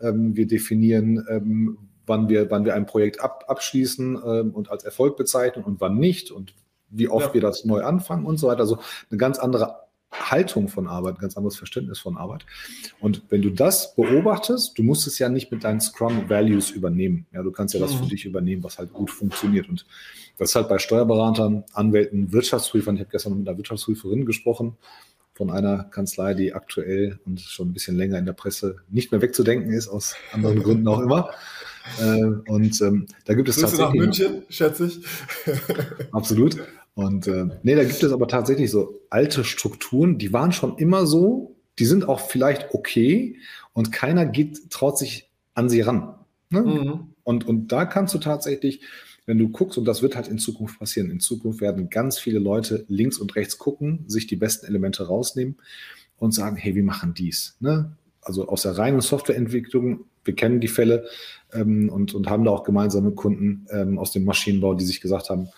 ähm, 0.00 0.34
wir 0.34 0.46
definieren, 0.46 1.26
ähm, 1.28 1.76
wann, 2.06 2.30
wir, 2.30 2.50
wann 2.50 2.64
wir 2.64 2.74
ein 2.76 2.86
Projekt 2.86 3.20
ab, 3.20 3.44
abschließen 3.48 4.16
und 4.16 4.70
als 4.70 4.84
Erfolg 4.84 5.18
bezeichnen 5.18 5.64
und 5.64 5.82
wann 5.82 5.98
nicht 5.98 6.30
und 6.30 6.54
wie 6.88 7.08
oft 7.08 7.28
ja. 7.28 7.34
wir 7.34 7.40
das 7.42 7.66
neu 7.66 7.82
anfangen 7.84 8.24
und 8.24 8.38
so 8.38 8.48
weiter. 8.48 8.60
Also 8.60 8.78
eine 9.10 9.18
ganz 9.18 9.38
andere 9.38 9.80
Haltung 10.12 10.68
von 10.68 10.86
Arbeit, 10.86 11.16
ein 11.16 11.20
ganz 11.20 11.36
anderes 11.36 11.56
Verständnis 11.56 11.98
von 11.98 12.16
Arbeit. 12.16 12.44
Und 12.98 13.22
wenn 13.28 13.42
du 13.42 13.50
das 13.50 13.94
beobachtest, 13.94 14.76
du 14.76 14.82
musst 14.82 15.06
es 15.06 15.18
ja 15.18 15.28
nicht 15.28 15.50
mit 15.50 15.64
deinen 15.64 15.80
Scrum 15.80 16.28
Values 16.28 16.70
übernehmen. 16.70 17.26
Ja, 17.32 17.42
du 17.42 17.52
kannst 17.52 17.74
ja 17.74 17.80
das 17.80 17.94
für 17.94 18.04
mhm. 18.04 18.08
dich 18.08 18.24
übernehmen, 18.24 18.62
was 18.64 18.78
halt 18.78 18.92
gut 18.92 19.10
funktioniert. 19.10 19.68
Und 19.68 19.86
das 20.36 20.50
ist 20.50 20.54
halt 20.56 20.68
bei 20.68 20.78
Steuerberatern, 20.78 21.64
Anwälten, 21.72 22.32
Wirtschaftsprüfern. 22.32 22.96
Ich 22.96 23.00
habe 23.00 23.10
gestern 23.10 23.38
mit 23.38 23.48
einer 23.48 23.56
Wirtschaftsprüferin 23.56 24.26
gesprochen 24.26 24.76
von 25.34 25.50
einer 25.50 25.84
Kanzlei, 25.84 26.34
die 26.34 26.52
aktuell 26.52 27.18
und 27.24 27.40
schon 27.40 27.68
ein 27.68 27.72
bisschen 27.72 27.96
länger 27.96 28.18
in 28.18 28.26
der 28.26 28.32
Presse 28.32 28.76
nicht 28.90 29.12
mehr 29.12 29.22
wegzudenken 29.22 29.72
ist, 29.72 29.88
aus 29.88 30.14
anderen 30.32 30.62
Gründen 30.62 30.88
auch 30.88 31.00
immer. 31.00 31.30
Äh, 31.98 32.24
und 32.50 32.80
ähm, 32.82 33.06
da 33.24 33.34
gibt 33.34 33.48
es 33.48 33.56
Bist 33.60 33.76
tatsächlich. 33.76 33.92
Du 33.92 33.98
nach 33.98 34.28
München, 34.28 34.42
schätze 34.50 34.86
ich. 34.86 35.00
Absolut. 36.12 36.58
Und 36.94 37.26
äh, 37.26 37.46
nee, 37.62 37.74
da 37.74 37.84
gibt 37.84 38.02
es 38.02 38.12
aber 38.12 38.28
tatsächlich 38.28 38.70
so 38.70 39.00
alte 39.10 39.44
Strukturen, 39.44 40.18
die 40.18 40.32
waren 40.32 40.52
schon 40.52 40.76
immer 40.76 41.06
so, 41.06 41.56
die 41.78 41.86
sind 41.86 42.08
auch 42.08 42.20
vielleicht 42.20 42.74
okay 42.74 43.36
und 43.72 43.92
keiner 43.92 44.26
geht, 44.26 44.70
traut 44.70 44.98
sich 44.98 45.30
an 45.54 45.68
sie 45.68 45.80
ran. 45.80 46.14
Ne? 46.50 46.62
Mhm. 46.62 47.14
Und, 47.22 47.46
und 47.46 47.68
da 47.72 47.84
kannst 47.84 48.14
du 48.14 48.18
tatsächlich, 48.18 48.82
wenn 49.24 49.38
du 49.38 49.48
guckst, 49.48 49.78
und 49.78 49.84
das 49.84 50.02
wird 50.02 50.16
halt 50.16 50.28
in 50.28 50.38
Zukunft 50.38 50.78
passieren, 50.78 51.10
in 51.10 51.20
Zukunft 51.20 51.60
werden 51.60 51.90
ganz 51.90 52.18
viele 52.18 52.38
Leute 52.38 52.84
links 52.88 53.18
und 53.18 53.36
rechts 53.36 53.58
gucken, 53.58 54.04
sich 54.08 54.26
die 54.26 54.36
besten 54.36 54.66
Elemente 54.66 55.06
rausnehmen 55.06 55.56
und 56.18 56.34
sagen, 56.34 56.56
hey, 56.56 56.74
wir 56.74 56.82
machen 56.82 57.14
dies. 57.14 57.56
Ne? 57.60 57.96
Also 58.20 58.48
aus 58.48 58.62
der 58.62 58.76
reinen 58.76 59.00
Softwareentwicklung, 59.00 60.04
wir 60.24 60.34
kennen 60.34 60.60
die 60.60 60.68
Fälle 60.68 61.06
ähm, 61.52 61.88
und, 61.88 62.14
und 62.14 62.28
haben 62.28 62.44
da 62.44 62.50
auch 62.50 62.64
gemeinsame 62.64 63.12
Kunden 63.12 63.66
ähm, 63.70 63.98
aus 63.98 64.12
dem 64.12 64.24
Maschinenbau, 64.24 64.74
die 64.74 64.84
sich 64.84 65.00
gesagt 65.00 65.30
haben, 65.30 65.48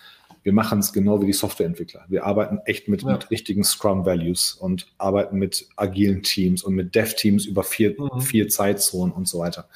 wir 0.43 0.53
machen 0.53 0.81
es 0.81 0.93
genau 0.93 1.21
wie 1.23 1.27
die 1.27 1.33
Softwareentwickler. 1.33 2.05
Wir 2.09 2.25
arbeiten 2.25 2.59
echt 2.65 2.89
mit, 2.89 3.03
ja. 3.03 3.13
mit 3.13 3.31
richtigen 3.31 3.63
Scrum-Values 3.63 4.55
und 4.55 4.87
arbeiten 4.99 5.39
mit 5.39 5.69
agilen 5.77 6.23
Teams 6.23 6.63
und 6.63 6.75
mit 6.75 6.95
Dev-Teams 6.95 7.47
über 7.47 7.63
vier, 7.63 7.95
mhm. 7.99 8.21
vier 8.21 8.49
Zeitzonen 8.49 9.13
und 9.13 9.29
so 9.29 9.39
weiter. 9.39 9.69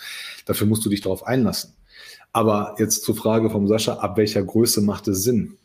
Dafür 0.44 0.66
musst 0.66 0.84
du 0.84 0.90
dich 0.90 1.00
darauf 1.00 1.26
einlassen. 1.26 1.74
Aber 2.32 2.74
jetzt 2.78 3.04
zur 3.04 3.16
Frage 3.16 3.48
vom 3.48 3.66
Sascha, 3.68 3.94
ab 3.94 4.16
welcher 4.16 4.42
Größe 4.42 4.82
macht 4.82 5.08
es 5.08 5.22
Sinn? 5.22 5.56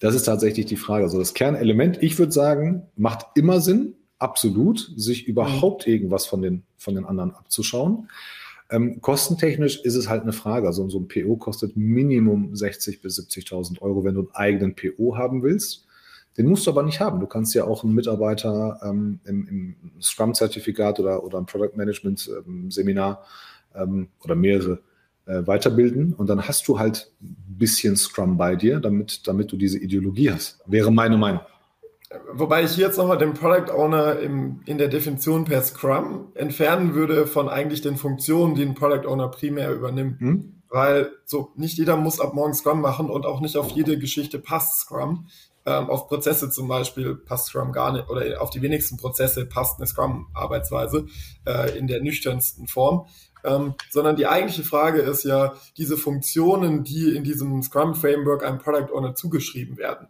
Das 0.00 0.14
ist 0.14 0.24
tatsächlich 0.24 0.66
die 0.66 0.76
Frage. 0.76 1.04
Also 1.04 1.18
das 1.18 1.34
Kernelement, 1.34 2.02
ich 2.02 2.18
würde 2.18 2.32
sagen, 2.32 2.82
macht 2.96 3.26
immer 3.34 3.60
Sinn, 3.60 3.94
absolut, 4.18 4.92
sich 4.96 5.26
überhaupt 5.26 5.86
mhm. 5.86 5.92
irgendwas 5.92 6.26
von 6.26 6.42
den, 6.42 6.62
von 6.76 6.94
den 6.94 7.06
anderen 7.06 7.34
abzuschauen. 7.34 8.08
Ähm, 8.70 9.00
kostentechnisch 9.00 9.80
ist 9.84 9.96
es 9.96 10.08
halt 10.08 10.22
eine 10.22 10.32
Frage. 10.32 10.66
Also 10.66 10.88
so 10.88 11.00
ein 11.00 11.08
PO 11.08 11.36
kostet 11.36 11.76
Minimum 11.76 12.52
60.000 12.52 13.02
bis 13.02 13.18
70.000 13.18 13.80
Euro, 13.80 14.04
wenn 14.04 14.14
du 14.14 14.20
einen 14.20 14.34
eigenen 14.34 14.76
PO 14.76 15.16
haben 15.16 15.42
willst. 15.42 15.86
Den 16.38 16.46
musst 16.46 16.66
du 16.66 16.70
aber 16.70 16.84
nicht 16.84 17.00
haben. 17.00 17.20
Du 17.20 17.26
kannst 17.26 17.54
ja 17.54 17.64
auch 17.64 17.82
einen 17.82 17.94
Mitarbeiter 17.94 18.80
ähm, 18.84 19.20
im, 19.24 19.48
im 19.48 19.76
Scrum-Zertifikat 20.00 21.00
oder, 21.00 21.24
oder 21.24 21.38
im 21.38 21.46
Product 21.46 21.76
Management-Seminar 21.76 23.24
ähm, 23.74 23.82
ähm, 23.82 24.08
oder 24.22 24.36
mehrere 24.36 24.78
äh, 25.26 25.46
weiterbilden 25.46 26.14
und 26.14 26.28
dann 26.28 26.46
hast 26.46 26.66
du 26.66 26.78
halt 26.78 27.12
ein 27.20 27.36
bisschen 27.48 27.96
Scrum 27.96 28.36
bei 28.36 28.56
dir, 28.56 28.80
damit, 28.80 29.26
damit 29.26 29.52
du 29.52 29.56
diese 29.56 29.78
Ideologie 29.78 30.30
hast. 30.30 30.60
Wäre 30.66 30.90
meine 30.90 31.16
Meinung. 31.16 31.42
Wobei 32.32 32.64
ich 32.64 32.72
hier 32.72 32.86
jetzt 32.86 32.98
nochmal 32.98 33.18
den 33.18 33.34
Product 33.34 33.72
Owner 33.72 34.18
im, 34.18 34.62
in 34.66 34.78
der 34.78 34.88
Definition 34.88 35.44
per 35.44 35.62
Scrum 35.62 36.32
entfernen 36.34 36.94
würde 36.94 37.28
von 37.28 37.48
eigentlich 37.48 37.82
den 37.82 37.96
Funktionen, 37.96 38.56
die 38.56 38.62
ein 38.62 38.74
Product 38.74 39.06
Owner 39.06 39.28
primär 39.28 39.72
übernimmt. 39.72 40.20
Hm? 40.20 40.62
Weil 40.68 41.12
so 41.24 41.52
nicht 41.54 41.78
jeder 41.78 41.96
muss 41.96 42.20
ab 42.20 42.34
morgen 42.34 42.54
Scrum 42.54 42.80
machen 42.80 43.10
und 43.10 43.26
auch 43.26 43.40
nicht 43.40 43.56
auf 43.56 43.70
jede 43.70 43.96
Geschichte 43.96 44.40
passt 44.40 44.80
Scrum. 44.80 45.28
Ähm, 45.64 45.88
auf 45.88 46.08
Prozesse 46.08 46.50
zum 46.50 46.66
Beispiel 46.66 47.14
passt 47.14 47.46
Scrum 47.46 47.70
gar 47.70 47.92
nicht 47.92 48.08
oder 48.08 48.42
auf 48.42 48.50
die 48.50 48.62
wenigsten 48.62 48.96
Prozesse 48.96 49.46
passt 49.46 49.78
eine 49.78 49.86
Scrum-Arbeitsweise 49.86 51.06
äh, 51.46 51.78
in 51.78 51.86
der 51.86 52.02
nüchternsten 52.02 52.66
Form. 52.66 53.06
Ähm, 53.44 53.74
sondern 53.88 54.16
die 54.16 54.26
eigentliche 54.26 54.64
Frage 54.64 55.00
ist 55.00 55.24
ja 55.24 55.54
diese 55.76 55.96
Funktionen, 55.96 56.82
die 56.82 57.14
in 57.14 57.22
diesem 57.22 57.62
Scrum-Framework 57.62 58.44
einem 58.44 58.58
Product 58.58 58.92
Owner 58.92 59.14
zugeschrieben 59.14 59.76
werden 59.76 60.08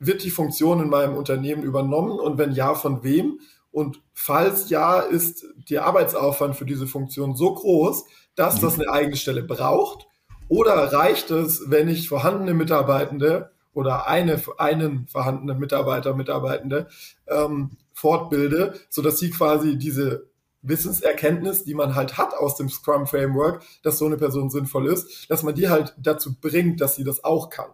wird 0.00 0.24
die 0.24 0.30
Funktion 0.30 0.80
in 0.82 0.88
meinem 0.88 1.16
Unternehmen 1.16 1.62
übernommen 1.62 2.18
und 2.18 2.38
wenn 2.38 2.52
ja, 2.52 2.74
von 2.74 3.04
wem? 3.04 3.38
Und 3.70 4.02
falls 4.12 4.68
ja, 4.70 4.98
ist 4.98 5.44
der 5.70 5.84
Arbeitsaufwand 5.86 6.56
für 6.56 6.64
diese 6.64 6.88
Funktion 6.88 7.36
so 7.36 7.54
groß, 7.54 8.04
dass 8.34 8.60
das 8.60 8.74
eine 8.74 8.90
eigene 8.90 9.16
Stelle 9.16 9.44
braucht? 9.44 10.08
Oder 10.48 10.92
reicht 10.92 11.30
es, 11.30 11.70
wenn 11.70 11.86
ich 11.88 12.08
vorhandene 12.08 12.54
Mitarbeitende 12.54 13.52
oder 13.72 14.08
eine, 14.08 14.42
einen 14.58 15.06
vorhandenen 15.06 15.58
Mitarbeiter, 15.58 16.14
Mitarbeitende 16.14 16.88
ähm, 17.28 17.76
fortbilde, 17.92 18.74
sodass 18.88 19.20
sie 19.20 19.30
quasi 19.30 19.78
diese 19.78 20.28
Wissenserkenntnis, 20.62 21.64
die 21.64 21.74
man 21.74 21.94
halt 21.94 22.18
hat 22.18 22.34
aus 22.34 22.56
dem 22.56 22.68
Scrum 22.68 23.06
Framework, 23.06 23.62
dass 23.82 23.98
so 23.98 24.06
eine 24.06 24.16
Person 24.16 24.50
sinnvoll 24.50 24.88
ist, 24.88 25.30
dass 25.30 25.42
man 25.42 25.54
die 25.54 25.68
halt 25.68 25.94
dazu 25.98 26.34
bringt, 26.40 26.80
dass 26.80 26.96
sie 26.96 27.04
das 27.04 27.22
auch 27.22 27.48
kann. 27.50 27.70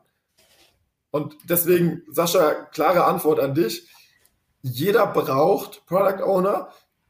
Und 1.11 1.37
deswegen, 1.49 2.03
Sascha, 2.11 2.53
klare 2.73 3.05
Antwort 3.05 3.41
an 3.41 3.55
dich. 3.55 3.89
Jeder 4.63 5.07
braucht 5.07 5.87
Product 5.87 6.23
Owner. 6.25 6.69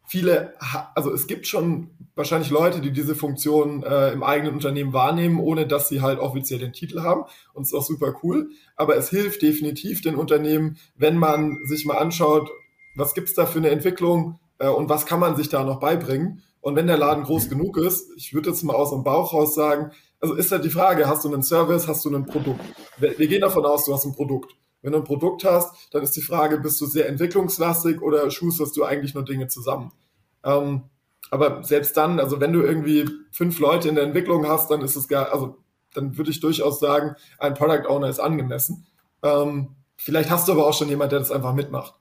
Viele, 0.09 0.55
also 0.95 1.12
es 1.12 1.26
gibt 1.26 1.47
schon 1.47 1.91
wahrscheinlich 2.15 2.50
Leute, 2.50 2.81
die 2.81 2.93
diese 2.93 3.15
Funktion 3.15 3.83
äh, 3.83 4.12
im 4.12 4.23
eigenen 4.23 4.55
Unternehmen 4.55 4.93
wahrnehmen, 4.93 5.41
ohne 5.41 5.67
dass 5.67 5.88
sie 5.88 6.00
halt 6.00 6.19
offiziell 6.19 6.61
den 6.61 6.73
Titel 6.73 7.03
haben. 7.03 7.25
Und 7.53 7.65
es 7.65 7.73
ist 7.73 7.75
auch 7.75 7.85
super 7.85 8.15
cool. 8.23 8.50
Aber 8.76 8.97
es 8.97 9.11
hilft 9.11 9.43
definitiv 9.43 10.03
den 10.03 10.17
Unternehmen, 10.17 10.79
wenn 10.95 11.19
man 11.19 11.59
sich 11.65 11.85
mal 11.85 11.99
anschaut, 11.99 12.49
was 12.95 13.15
gibt's 13.15 13.35
da 13.35 13.47
für 13.47 13.59
eine 13.59 13.71
Entwicklung 13.71 14.38
äh, 14.59 14.69
und 14.69 14.88
was 14.88 15.07
kann 15.07 15.21
man 15.21 15.37
sich 15.37 15.49
da 15.49 15.65
noch 15.65 15.81
beibringen. 15.81 16.43
Und 16.67 16.75
wenn 16.75 16.89
der 16.89 16.99
Laden 16.99 17.23
groß 17.23 17.49
genug 17.49 17.77
ist, 17.77 18.11
ich 18.17 18.35
würde 18.35 18.51
jetzt 18.51 18.65
mal 18.65 18.75
aus 18.75 18.91
dem 18.91 19.05
Bauch 19.05 19.33
raus 19.33 19.55
sagen, 19.55 19.93
also 20.19 20.35
ist 20.35 20.51
halt 20.51 20.65
die 20.65 20.71
Frage, 20.71 21.07
hast 21.07 21.25
du 21.25 21.33
einen 21.33 21.45
Service, 21.45 21.87
hast 21.87 22.05
du 22.05 22.13
ein 22.13 22.27
Produkt? 22.27 22.61
Wir, 22.99 23.17
wir 23.17 23.29
gehen 23.29 23.43
davon 23.43 23.65
aus, 23.65 23.85
du 23.85 23.95
hast 23.95 24.05
ein 24.05 24.17
Produkt. 24.17 24.53
Wenn 24.83 24.91
du 24.91 24.99
ein 24.99 25.05
Produkt 25.05 25.45
hast, 25.45 25.95
dann 25.95 26.03
ist 26.03 26.17
die 26.17 26.23
Frage, 26.23 26.59
bist 26.59 26.81
du 26.81 26.87
sehr 26.87 27.09
entwicklungslastig 27.09 28.03
oder 28.03 28.29
schusterst 28.33 28.77
du 28.77 28.83
eigentlich 28.83 29.15
nur 29.15 29.25
Dinge 29.25 29.47
zusammen? 29.47 29.93
Ähm, 30.43 30.83
aber 31.31 31.63
selbst 31.63 31.97
dann, 31.97 32.19
also 32.19 32.41
wenn 32.41 32.53
du 32.53 32.63
irgendwie 32.63 33.09
fünf 33.31 33.61
Leute 33.61 33.89
in 33.89 33.95
der 33.95 34.03
Entwicklung 34.03 34.49
hast, 34.49 34.69
dann 34.69 34.83
ist 34.83 34.97
es 34.97 35.07
gar, 35.07 35.31
also 35.33 35.59
dann 35.95 36.19
würde 36.19 36.33
ich 36.33 36.41
durchaus 36.41 36.81
sagen, 36.81 37.15
ein 37.39 37.55
Product 37.55 37.89
Owner 37.89 38.09
ist 38.09 38.19
angemessen. 38.19 38.89
Ähm, 39.23 39.77
vielleicht 39.97 40.31
hast 40.31 40.49
du 40.49 40.53
aber 40.53 40.67
auch 40.67 40.75
schon 40.75 40.89
jemand, 40.89 41.13
der 41.13 41.21
das 41.21 41.31
einfach 41.31 41.55
mitmacht. 41.55 41.95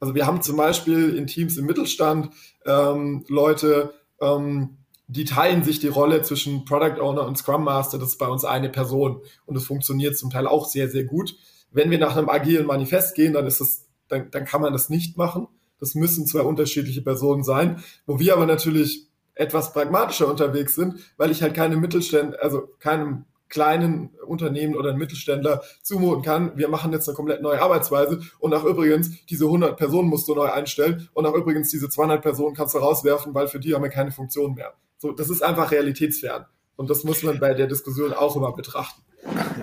Also 0.00 0.14
wir 0.14 0.26
haben 0.26 0.40
zum 0.40 0.56
Beispiel 0.56 1.14
in 1.14 1.26
Teams 1.26 1.58
im 1.58 1.66
Mittelstand 1.66 2.30
ähm, 2.64 3.26
Leute, 3.28 3.92
ähm, 4.20 4.78
die 5.08 5.24
teilen 5.24 5.62
sich 5.62 5.78
die 5.78 5.88
Rolle 5.88 6.22
zwischen 6.22 6.64
Product 6.64 7.00
Owner 7.00 7.26
und 7.26 7.38
Scrum 7.38 7.64
Master. 7.64 7.98
Das 7.98 8.10
ist 8.10 8.18
bei 8.18 8.28
uns 8.28 8.44
eine 8.44 8.68
Person 8.68 9.20
und 9.46 9.56
es 9.56 9.64
funktioniert 9.64 10.18
zum 10.18 10.30
Teil 10.30 10.46
auch 10.46 10.66
sehr, 10.66 10.88
sehr 10.88 11.04
gut. 11.04 11.36
Wenn 11.70 11.90
wir 11.90 11.98
nach 11.98 12.16
einem 12.16 12.28
agilen 12.28 12.66
Manifest 12.66 13.14
gehen, 13.14 13.34
dann 13.34 13.46
ist 13.46 13.60
es 13.60 13.86
dann, 14.08 14.30
dann 14.30 14.44
kann 14.44 14.60
man 14.60 14.72
das 14.72 14.88
nicht 14.88 15.16
machen. 15.16 15.48
Das 15.78 15.94
müssen 15.94 16.26
zwei 16.26 16.40
unterschiedliche 16.40 17.02
Personen 17.02 17.44
sein, 17.44 17.82
wo 18.06 18.18
wir 18.18 18.32
aber 18.34 18.46
natürlich 18.46 19.08
etwas 19.34 19.72
pragmatischer 19.72 20.28
unterwegs 20.28 20.74
sind, 20.74 20.96
weil 21.18 21.30
ich 21.30 21.42
halt 21.42 21.54
keine 21.54 21.76
Mittelständler, 21.76 22.42
also 22.42 22.68
keinem 22.78 23.26
kleinen 23.48 24.10
Unternehmen 24.26 24.74
oder 24.76 24.90
einen 24.90 24.98
Mittelständler 24.98 25.62
zumuten 25.82 26.22
kann, 26.22 26.56
wir 26.56 26.68
machen 26.68 26.92
jetzt 26.92 27.08
eine 27.08 27.16
komplett 27.16 27.42
neue 27.42 27.60
Arbeitsweise 27.60 28.20
und 28.38 28.54
auch 28.54 28.64
übrigens, 28.64 29.24
diese 29.26 29.46
100 29.46 29.76
Personen 29.76 30.08
musst 30.08 30.28
du 30.28 30.34
neu 30.34 30.50
einstellen 30.50 31.08
und 31.14 31.26
auch 31.26 31.34
übrigens, 31.34 31.70
diese 31.70 31.88
200 31.88 32.22
Personen 32.22 32.54
kannst 32.54 32.74
du 32.74 32.78
rauswerfen, 32.78 33.34
weil 33.34 33.48
für 33.48 33.60
die 33.60 33.74
haben 33.74 33.82
wir 33.82 33.90
keine 33.90 34.12
Funktion 34.12 34.54
mehr. 34.54 34.74
So, 34.98 35.12
das 35.12 35.30
ist 35.30 35.42
einfach 35.42 35.70
realitätsfern. 35.70 36.46
Und 36.76 36.90
das 36.90 37.04
muss 37.04 37.22
man 37.22 37.40
bei 37.40 37.54
der 37.54 37.66
Diskussion 37.66 38.12
auch 38.12 38.36
immer 38.36 38.52
betrachten. 38.52 39.02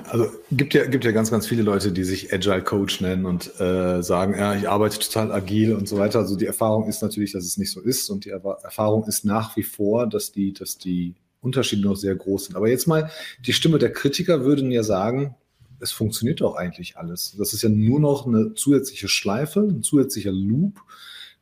Also 0.09 0.27
gibt 0.51 0.73
ja, 0.73 0.85
gibt 0.85 1.05
ja 1.05 1.11
ganz, 1.11 1.31
ganz 1.31 1.47
viele 1.47 1.63
Leute, 1.63 1.91
die 1.91 2.03
sich 2.03 2.33
Agile 2.33 2.63
Coach 2.63 3.01
nennen 3.01 3.25
und 3.25 3.59
äh, 3.59 4.01
sagen, 4.03 4.35
ja, 4.37 4.55
ich 4.55 4.67
arbeite 4.67 4.99
total 4.99 5.31
agil 5.31 5.73
und 5.73 5.87
so 5.87 5.97
weiter. 5.97 6.19
Also 6.19 6.35
die 6.35 6.45
Erfahrung 6.45 6.87
ist 6.87 7.01
natürlich, 7.01 7.31
dass 7.31 7.45
es 7.45 7.57
nicht 7.57 7.71
so 7.71 7.79
ist 7.79 8.09
und 8.09 8.25
die 8.25 8.29
Erfahrung 8.29 9.05
ist 9.05 9.25
nach 9.25 9.55
wie 9.55 9.63
vor, 9.63 10.07
dass 10.07 10.31
die, 10.31 10.53
dass 10.53 10.77
die 10.77 11.15
Unterschiede 11.43 11.83
noch 11.83 11.95
sehr 11.95 12.15
groß 12.15 12.45
sind. 12.45 12.55
Aber 12.55 12.69
jetzt 12.69 12.87
mal, 12.87 13.11
die 13.45 13.53
Stimme 13.53 13.77
der 13.77 13.91
Kritiker 13.91 14.43
würden 14.43 14.71
ja 14.71 14.83
sagen, 14.83 15.35
es 15.79 15.91
funktioniert 15.91 16.41
doch 16.41 16.55
eigentlich 16.55 16.97
alles. 16.97 17.35
Das 17.37 17.53
ist 17.53 17.61
ja 17.61 17.69
nur 17.69 17.99
noch 17.99 18.25
eine 18.25 18.53
zusätzliche 18.53 19.07
Schleife, 19.07 19.59
ein 19.59 19.83
zusätzlicher 19.83 20.31
Loop, 20.31 20.79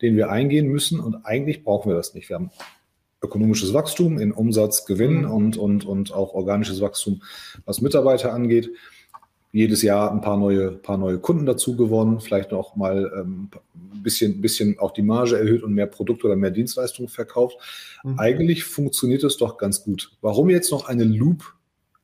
den 0.01 0.15
wir 0.17 0.29
eingehen 0.31 0.67
müssen 0.67 0.99
und 0.99 1.25
eigentlich 1.25 1.63
brauchen 1.63 1.91
wir 1.91 1.95
das 1.95 2.13
nicht. 2.13 2.29
Wir 2.29 2.35
haben 2.35 2.51
ökonomisches 3.23 3.73
Wachstum 3.73 4.17
in 4.19 4.31
Umsatz, 4.31 4.85
Gewinn 4.85 5.21
mhm. 5.21 5.31
und, 5.31 5.57
und, 5.57 5.85
und 5.85 6.11
auch 6.11 6.33
organisches 6.33 6.81
Wachstum, 6.81 7.21
was 7.65 7.81
Mitarbeiter 7.81 8.33
angeht. 8.33 8.71
Jedes 9.51 9.81
Jahr 9.81 10.11
ein 10.11 10.21
paar 10.21 10.37
neue, 10.37 10.71
paar 10.71 10.97
neue 10.97 11.19
Kunden 11.19 11.45
dazu 11.45 11.75
gewonnen, 11.75 12.21
vielleicht 12.21 12.51
noch 12.51 12.75
mal 12.75 13.11
ähm, 13.15 13.49
ein 13.75 14.03
bisschen, 14.03 14.41
bisschen 14.41 14.79
auch 14.79 14.91
die 14.91 15.01
Marge 15.01 15.37
erhöht 15.37 15.63
und 15.63 15.73
mehr 15.73 15.87
Produkte 15.87 16.27
oder 16.27 16.35
mehr 16.35 16.51
Dienstleistungen 16.51 17.09
verkauft. 17.09 17.57
Mhm. 18.03 18.17
Eigentlich 18.17 18.63
funktioniert 18.63 19.23
es 19.23 19.37
doch 19.37 19.57
ganz 19.57 19.83
gut. 19.83 20.11
Warum 20.21 20.49
jetzt 20.49 20.71
noch 20.71 20.87
eine 20.87 21.03
Loop 21.03 21.53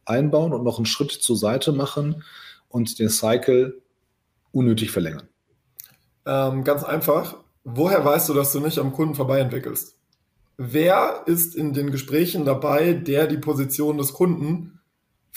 einbauen 0.06 0.54
und 0.54 0.64
noch 0.64 0.78
einen 0.78 0.86
Schritt 0.86 1.12
zur 1.12 1.38
Seite 1.38 1.72
machen 1.72 2.24
und 2.70 3.00
den 3.00 3.10
Cycle 3.10 3.82
unnötig 4.52 4.92
verlängern? 4.92 5.28
Ähm, 6.26 6.64
ganz 6.64 6.84
einfach. 6.84 7.38
Woher 7.64 8.04
weißt 8.04 8.30
du, 8.30 8.34
dass 8.34 8.52
du 8.52 8.60
nicht 8.60 8.80
am 8.80 8.94
Kunden 8.94 9.16
vorbei 9.16 9.40
entwickelst? 9.40 9.98
wer 10.58 11.24
ist 11.28 11.56
in 11.56 11.74
den 11.74 11.92
Gesprächen 11.92 12.44
dabei, 12.44 12.94
der 12.94 13.28
die 13.28 13.38
Position 13.38 13.98
des 13.98 14.14
Kunden 14.14 14.77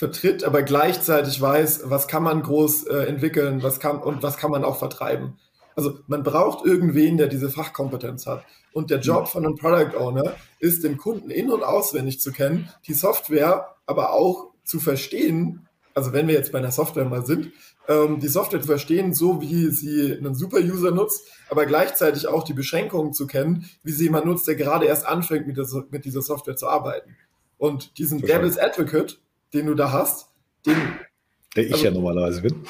vertritt, 0.01 0.45
aber 0.45 0.63
gleichzeitig 0.63 1.39
weiß, 1.43 1.83
was 1.85 2.09
kann 2.09 2.23
man 2.23 2.43
groß 2.43 2.85
äh, 2.87 3.05
entwickeln, 3.05 3.63
was 3.63 3.81
kann 3.81 3.99
und 3.99 4.23
was 4.23 4.39
kann 4.39 4.51
man 4.51 4.65
auch 4.65 4.79
vertreiben. 4.79 5.39
Also 5.77 5.99
man 6.07 6.23
braucht 6.23 6.65
irgendwen, 6.65 7.19
der 7.19 7.27
diese 7.27 7.51
Fachkompetenz 7.51 8.27
hat. 8.27 8.43
Und 8.73 8.89
der 8.89 9.01
Job 9.01 9.29
von 9.29 9.45
einem 9.45 9.57
Product 9.57 9.99
Owner 9.99 10.37
ist, 10.59 10.85
den 10.85 10.97
Kunden 10.97 11.29
in- 11.29 11.51
und 11.51 11.63
auswendig 11.63 12.19
zu 12.19 12.33
kennen, 12.33 12.71
die 12.87 12.95
Software 12.95 13.77
aber 13.85 14.15
auch 14.15 14.53
zu 14.65 14.81
verstehen, 14.81 15.69
also 15.93 16.15
wenn 16.15 16.29
wir 16.29 16.35
jetzt 16.35 16.51
bei 16.51 16.59
einer 16.61 16.73
Software 16.73 17.05
mal 17.05 17.27
sind, 17.27 17.53
ähm, 17.87 18.21
die 18.21 18.29
Software 18.29 18.63
zu 18.63 18.69
verstehen, 18.69 19.13
so 19.13 19.43
wie 19.43 19.67
sie 19.67 20.17
einen 20.17 20.35
Super-User 20.35 20.93
nutzt, 20.93 21.27
aber 21.51 21.67
gleichzeitig 21.67 22.27
auch 22.27 22.45
die 22.45 22.55
Beschränkungen 22.55 23.13
zu 23.13 23.27
kennen, 23.27 23.69
wie 23.83 23.93
sie 23.93 24.05
jemand 24.05 24.25
nutzt, 24.25 24.49
der 24.49 24.55
gerade 24.55 24.87
erst 24.87 25.07
anfängt, 25.07 25.47
mit, 25.47 25.59
der, 25.59 25.67
mit 25.91 26.07
dieser 26.07 26.23
Software 26.23 26.57
zu 26.57 26.69
arbeiten. 26.69 27.19
Und 27.59 27.99
diesen. 27.99 28.23
Devil's 28.23 28.57
Advocate, 28.57 29.21
den 29.53 29.67
du 29.67 29.75
da 29.75 29.93
hast, 29.93 30.29
den. 30.67 30.77
Der 31.57 31.67
ich 31.67 31.73
also, 31.73 31.85
ja 31.85 31.91
normalerweise 31.91 32.43
bin. 32.43 32.65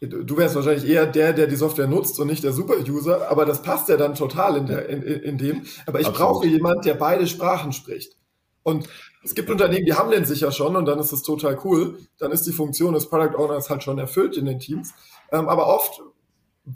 Du 0.00 0.36
wärst 0.38 0.54
wahrscheinlich 0.54 0.88
eher 0.88 1.06
der, 1.06 1.34
der 1.34 1.46
die 1.46 1.56
Software 1.56 1.86
nutzt 1.86 2.18
und 2.20 2.28
nicht 2.28 2.42
der 2.42 2.52
Super-User, 2.52 3.30
aber 3.30 3.44
das 3.44 3.60
passt 3.62 3.90
ja 3.90 3.98
dann 3.98 4.14
total 4.14 4.56
in, 4.56 4.66
der, 4.66 4.88
in, 4.88 5.02
in 5.02 5.36
dem. 5.36 5.66
Aber 5.84 6.00
ich 6.00 6.06
Absolut. 6.06 6.32
brauche 6.32 6.46
jemanden, 6.46 6.82
der 6.82 6.94
beide 6.94 7.26
Sprachen 7.26 7.72
spricht. 7.72 8.16
Und 8.62 8.88
es 9.22 9.34
gibt 9.34 9.50
Unternehmen, 9.50 9.84
die 9.84 9.92
haben 9.92 10.10
den 10.10 10.24
sicher 10.24 10.52
schon 10.52 10.76
und 10.76 10.86
dann 10.86 10.98
ist 10.98 11.12
es 11.12 11.22
total 11.22 11.58
cool. 11.64 11.98
Dann 12.18 12.32
ist 12.32 12.46
die 12.46 12.52
Funktion 12.52 12.94
des 12.94 13.08
Product 13.08 13.36
Owners 13.36 13.68
halt 13.68 13.82
schon 13.82 13.98
erfüllt 13.98 14.38
in 14.38 14.46
den 14.46 14.58
Teams. 14.58 14.94
Ähm, 15.32 15.48
aber 15.48 15.66
oft 15.66 16.02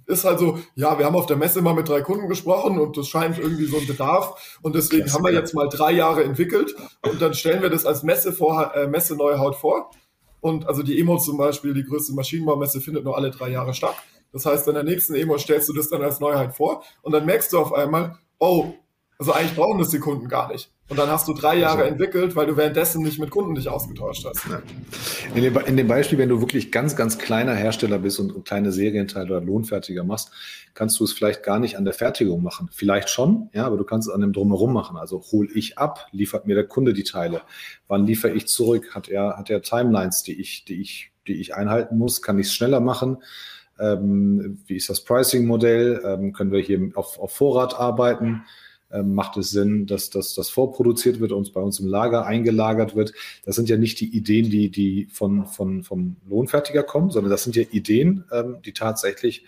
ist 0.07 0.25
halt 0.25 0.39
so, 0.39 0.59
ja, 0.75 0.99
wir 0.99 1.07
haben 1.07 1.17
auf 1.17 1.27
der 1.27 1.37
Messe 1.37 1.63
mal 1.63 1.75
mit 1.75 1.89
drei 1.89 2.01
Kunden 2.01 2.29
gesprochen 2.29 2.79
und 2.79 2.97
das 2.97 3.09
scheint 3.09 3.39
irgendwie 3.39 3.67
so 3.67 3.79
ein 3.79 3.87
Bedarf 3.87 4.59
und 4.63 4.75
deswegen 4.75 5.13
haben 5.13 5.25
wir 5.25 5.33
jetzt 5.33 5.55
mal 5.55 5.69
drei 5.69 5.93
Jahre 5.93 6.25
entwickelt 6.25 6.75
und 7.03 7.21
dann 7.21 7.35
stellen 7.35 7.63
wir 7.63 7.71
das 7.71 7.87
als 7.87 8.03
Messe 8.03 8.33
vor, 8.33 8.75
äh, 8.75 8.87
Messe 8.87 9.17
Neuhaut 9.17 9.57
vor. 9.57 9.91
Und 10.41 10.69
also 10.69 10.83
die 10.83 11.01
EMO 11.01 11.17
zum 11.19 11.39
Beispiel, 11.39 11.73
die 11.73 11.85
größte 11.85 12.13
Maschinenbaumesse, 12.13 12.81
findet 12.81 13.05
nur 13.05 13.17
alle 13.17 13.31
drei 13.31 13.49
Jahre 13.49 13.73
statt. 13.73 13.95
Das 14.31 14.45
heißt, 14.45 14.69
in 14.69 14.75
der 14.75 14.83
nächsten 14.83 15.15
EMO 15.15 15.39
stellst 15.39 15.69
du 15.69 15.73
das 15.73 15.89
dann 15.89 16.03
als 16.03 16.21
Neuheit 16.21 16.55
vor 16.55 16.83
und 17.03 17.13
dann 17.13 17.25
merkst 17.25 17.53
du 17.53 17.59
auf 17.59 17.73
einmal, 17.73 18.19
oh, 18.39 18.75
also 19.19 19.33
eigentlich 19.33 19.55
brauchen 19.55 19.79
das 19.79 19.91
die 19.91 19.99
Kunden 19.99 20.29
gar 20.29 20.51
nicht. 20.51 20.71
Und 20.89 20.99
dann 20.99 21.09
hast 21.09 21.27
du 21.29 21.33
drei 21.33 21.57
Jahre 21.57 21.83
also, 21.83 21.93
entwickelt, 21.93 22.37
weil 22.37 22.47
du 22.47 22.57
währenddessen 22.59 23.03
nicht 23.03 23.19
mit 23.19 23.31
Kunden 23.31 23.55
dich 23.55 23.69
ausgetauscht 23.69 24.27
hast. 24.27 24.47
Ja. 24.51 24.61
In, 25.35 25.43
dem, 25.43 25.57
in, 25.65 25.77
dem, 25.79 25.89
Beispiel, 25.89 26.19
wenn 26.19 26.29
du 26.29 26.41
wirklich 26.41 26.71
ganz, 26.71 26.95
ganz 26.95 27.19
kleiner 27.19 27.55
Hersteller 27.55 27.99
bist 27.99 28.21
und, 28.21 28.33
und 28.33 28.45
kleine 28.45 28.71
Serienteile 28.71 29.37
oder 29.37 29.41
Lohnfertiger 29.41 30.05
machst, 30.05 30.31
kannst 30.75 31.01
du 31.01 31.05
es 31.05 31.13
vielleicht 31.13 31.43
gar 31.43 31.59
nicht 31.59 31.79
an 31.79 31.87
der 31.87 31.95
Fertigung 31.95 32.43
machen. 32.43 32.69
Vielleicht 32.71 33.09
schon, 33.09 33.49
ja, 33.55 33.65
aber 33.65 33.79
du 33.79 33.85
kannst 33.85 34.09
es 34.09 34.15
an 34.15 34.21
dem 34.21 34.35
Drumherum 34.35 34.75
machen. 34.75 34.99
Also 34.99 35.23
hol 35.33 35.49
ich 35.55 35.79
ab, 35.79 36.07
liefert 36.13 36.47
mir 36.47 36.55
der 36.55 36.67
Kunde 36.67 36.93
die 36.93 37.05
Teile. 37.05 37.41
Wann 37.89 38.07
liefere 38.07 38.33
ich 38.33 38.47
zurück? 38.47 38.95
Hat 38.95 39.09
er, 39.09 39.39
hat 39.39 39.49
er 39.49 39.63
Timelines, 39.63 40.23
die 40.23 40.39
ich, 40.39 40.67
die 40.67 40.83
ich, 40.83 41.13
die 41.27 41.41
ich 41.41 41.55
einhalten 41.55 41.97
muss? 41.97 42.21
Kann 42.21 42.39
ich 42.39 42.49
es 42.49 42.55
schneller 42.55 42.81
machen? 42.81 43.23
Ähm, 43.79 44.63
wie 44.67 44.77
ist 44.77 44.91
das 44.91 45.03
Pricing-Modell? 45.03 46.03
Ähm, 46.05 46.33
können 46.35 46.53
wir 46.53 46.61
hier 46.61 46.91
auf, 46.95 47.19
auf 47.19 47.33
Vorrat 47.33 47.79
arbeiten? 47.79 48.27
ähm, 48.27 48.43
macht 49.03 49.37
es 49.37 49.51
Sinn, 49.51 49.87
dass, 49.87 50.11
dass 50.11 50.35
das 50.35 50.51
vorproduziert 50.51 51.21
wird 51.21 51.33
und 51.33 51.53
bei 51.53 51.61
uns 51.61 51.81
im 51.81 51.87
Lager 51.87 52.27
eingelagert 52.27 52.95
wird. 52.95 53.13
Das 53.45 53.57
sind 53.57 53.69
ja 53.69 53.77
nicht 53.77 54.01
die 54.01 54.15
Ideen, 54.17 54.51
die, 54.51 54.71
die 54.71 55.09
von, 55.11 55.47
von, 55.47 55.83
vom 55.83 56.17
Lohnfertiger 56.29 56.83
kommen, 56.83 57.11
sondern 57.11 57.31
das 57.31 57.43
sind 57.43 57.57
ja 57.57 57.65
Ideen, 57.71 58.25
ähm, 58.31 58.59
die 58.65 58.73
tatsächlich 58.73 59.45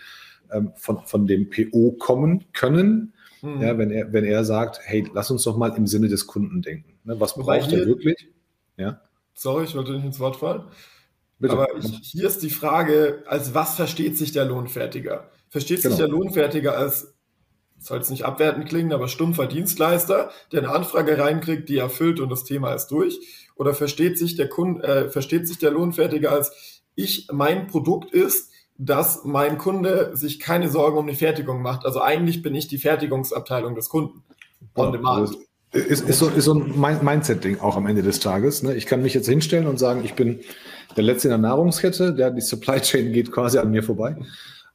ähm, 0.51 0.73
von, 0.77 1.01
von 1.07 1.27
dem 1.27 1.51
PO 1.51 1.93
kommen 1.93 2.45
können. 2.53 3.13
Mhm. 3.43 3.63
Ja, 3.63 3.79
wenn 3.79 3.91
er, 3.91 4.13
wenn 4.13 4.25
er 4.25 4.45
sagt, 4.45 4.81
hey, 4.83 5.09
lass 5.15 5.31
uns 5.31 5.45
doch 5.45 5.57
mal 5.57 5.69
im 5.77 5.87
Sinne 5.87 6.09
des 6.09 6.27
Kunden 6.27 6.63
denken. 6.63 6.95
Ne, 7.05 7.21
was 7.21 7.35
braucht 7.35 7.73
er 7.73 7.87
wirklich? 7.87 8.29
Ja. 8.77 9.01
Sorry, 9.35 9.65
ich 9.65 9.75
wollte 9.75 9.93
nicht 9.93 10.05
ins 10.05 10.19
Wort 10.19 10.37
fallen. 10.37 10.63
Bitte. 11.39 11.53
Aber 11.53 11.69
ich, 11.77 12.01
hier 12.03 12.27
ist 12.27 12.43
die 12.43 12.51
Frage, 12.51 13.23
als 13.27 13.55
was 13.55 13.77
versteht 13.77 14.17
sich 14.17 14.33
der 14.33 14.47
Lohnfertiger? 14.47 15.31
Versteht 15.49 15.83
genau. 15.83 15.95
sich 15.95 16.05
der 16.05 16.09
Lohnfertiger 16.09 16.77
als 16.77 17.15
soll 17.79 17.99
jetzt 17.99 18.11
nicht 18.11 18.25
abwertend 18.25 18.69
klingen, 18.69 18.93
aber 18.93 19.09
stumpfer 19.09 19.47
Dienstleister, 19.47 20.31
der 20.53 20.61
eine 20.61 20.71
Anfrage 20.71 21.19
reinkriegt, 21.19 21.69
die 21.69 21.79
erfüllt 21.79 22.21
und 22.21 22.31
das 22.31 22.45
Thema 22.45 22.73
ist 22.75 22.89
durch? 22.89 23.19
Oder 23.57 23.75
versteht 23.75 24.19
sich 24.19 24.37
der 24.37 24.49
Kunde, 24.49 24.83
äh, 24.83 25.09
versteht 25.09 25.47
sich 25.47 25.59
der 25.59 25.71
Lohnfertiger 25.71 26.33
als 26.33 26.83
ich, 26.95 27.29
mein 27.31 27.67
Produkt 27.67 28.13
ist, 28.13 28.51
dass 28.79 29.25
mein 29.25 29.59
Kunde 29.59 30.11
sich 30.15 30.41
keine 30.41 30.69
Sorgen 30.69 30.99
um 30.99 31.07
die 31.07 31.15
Fertigung 31.15 31.63
macht. 31.63 31.87
Also 31.87 32.01
eigentlich 32.01 32.43
bin 32.43 32.55
ich 32.55 32.69
die 32.69 32.79
Fertigungsabteilung 32.79 33.75
des 33.75 33.89
Kunden. 33.89 34.23
On 34.75 34.93
demand. 34.93 35.37
Ist, 35.73 36.09
ist, 36.09 36.19
so, 36.19 36.29
ist 36.29 36.45
so 36.45 36.55
ein 36.55 37.03
Mindset-Ding 37.03 37.61
auch 37.61 37.77
am 37.77 37.87
Ende 37.87 38.03
des 38.03 38.21
Tages. 38.21 38.63
Ne? 38.63 38.75
Ich 38.75 38.87
kann 38.87 39.03
mich 39.03 39.15
jetzt 39.15 39.29
hinstellen 39.29 39.67
und 39.67 39.79
sagen, 39.79 40.03
ich 40.05 40.15
bin 40.15 40.41
der 40.97 41.05
Letzte 41.05 41.29
in 41.29 41.31
der 41.31 41.39
Nahrungskette, 41.39 42.15
der 42.15 42.31
die 42.31 42.41
Supply 42.41 42.81
Chain 42.81 43.13
geht 43.13 43.31
quasi 43.33 43.59
an 43.59 43.71
mir 43.71 43.83
vorbei 43.83 44.17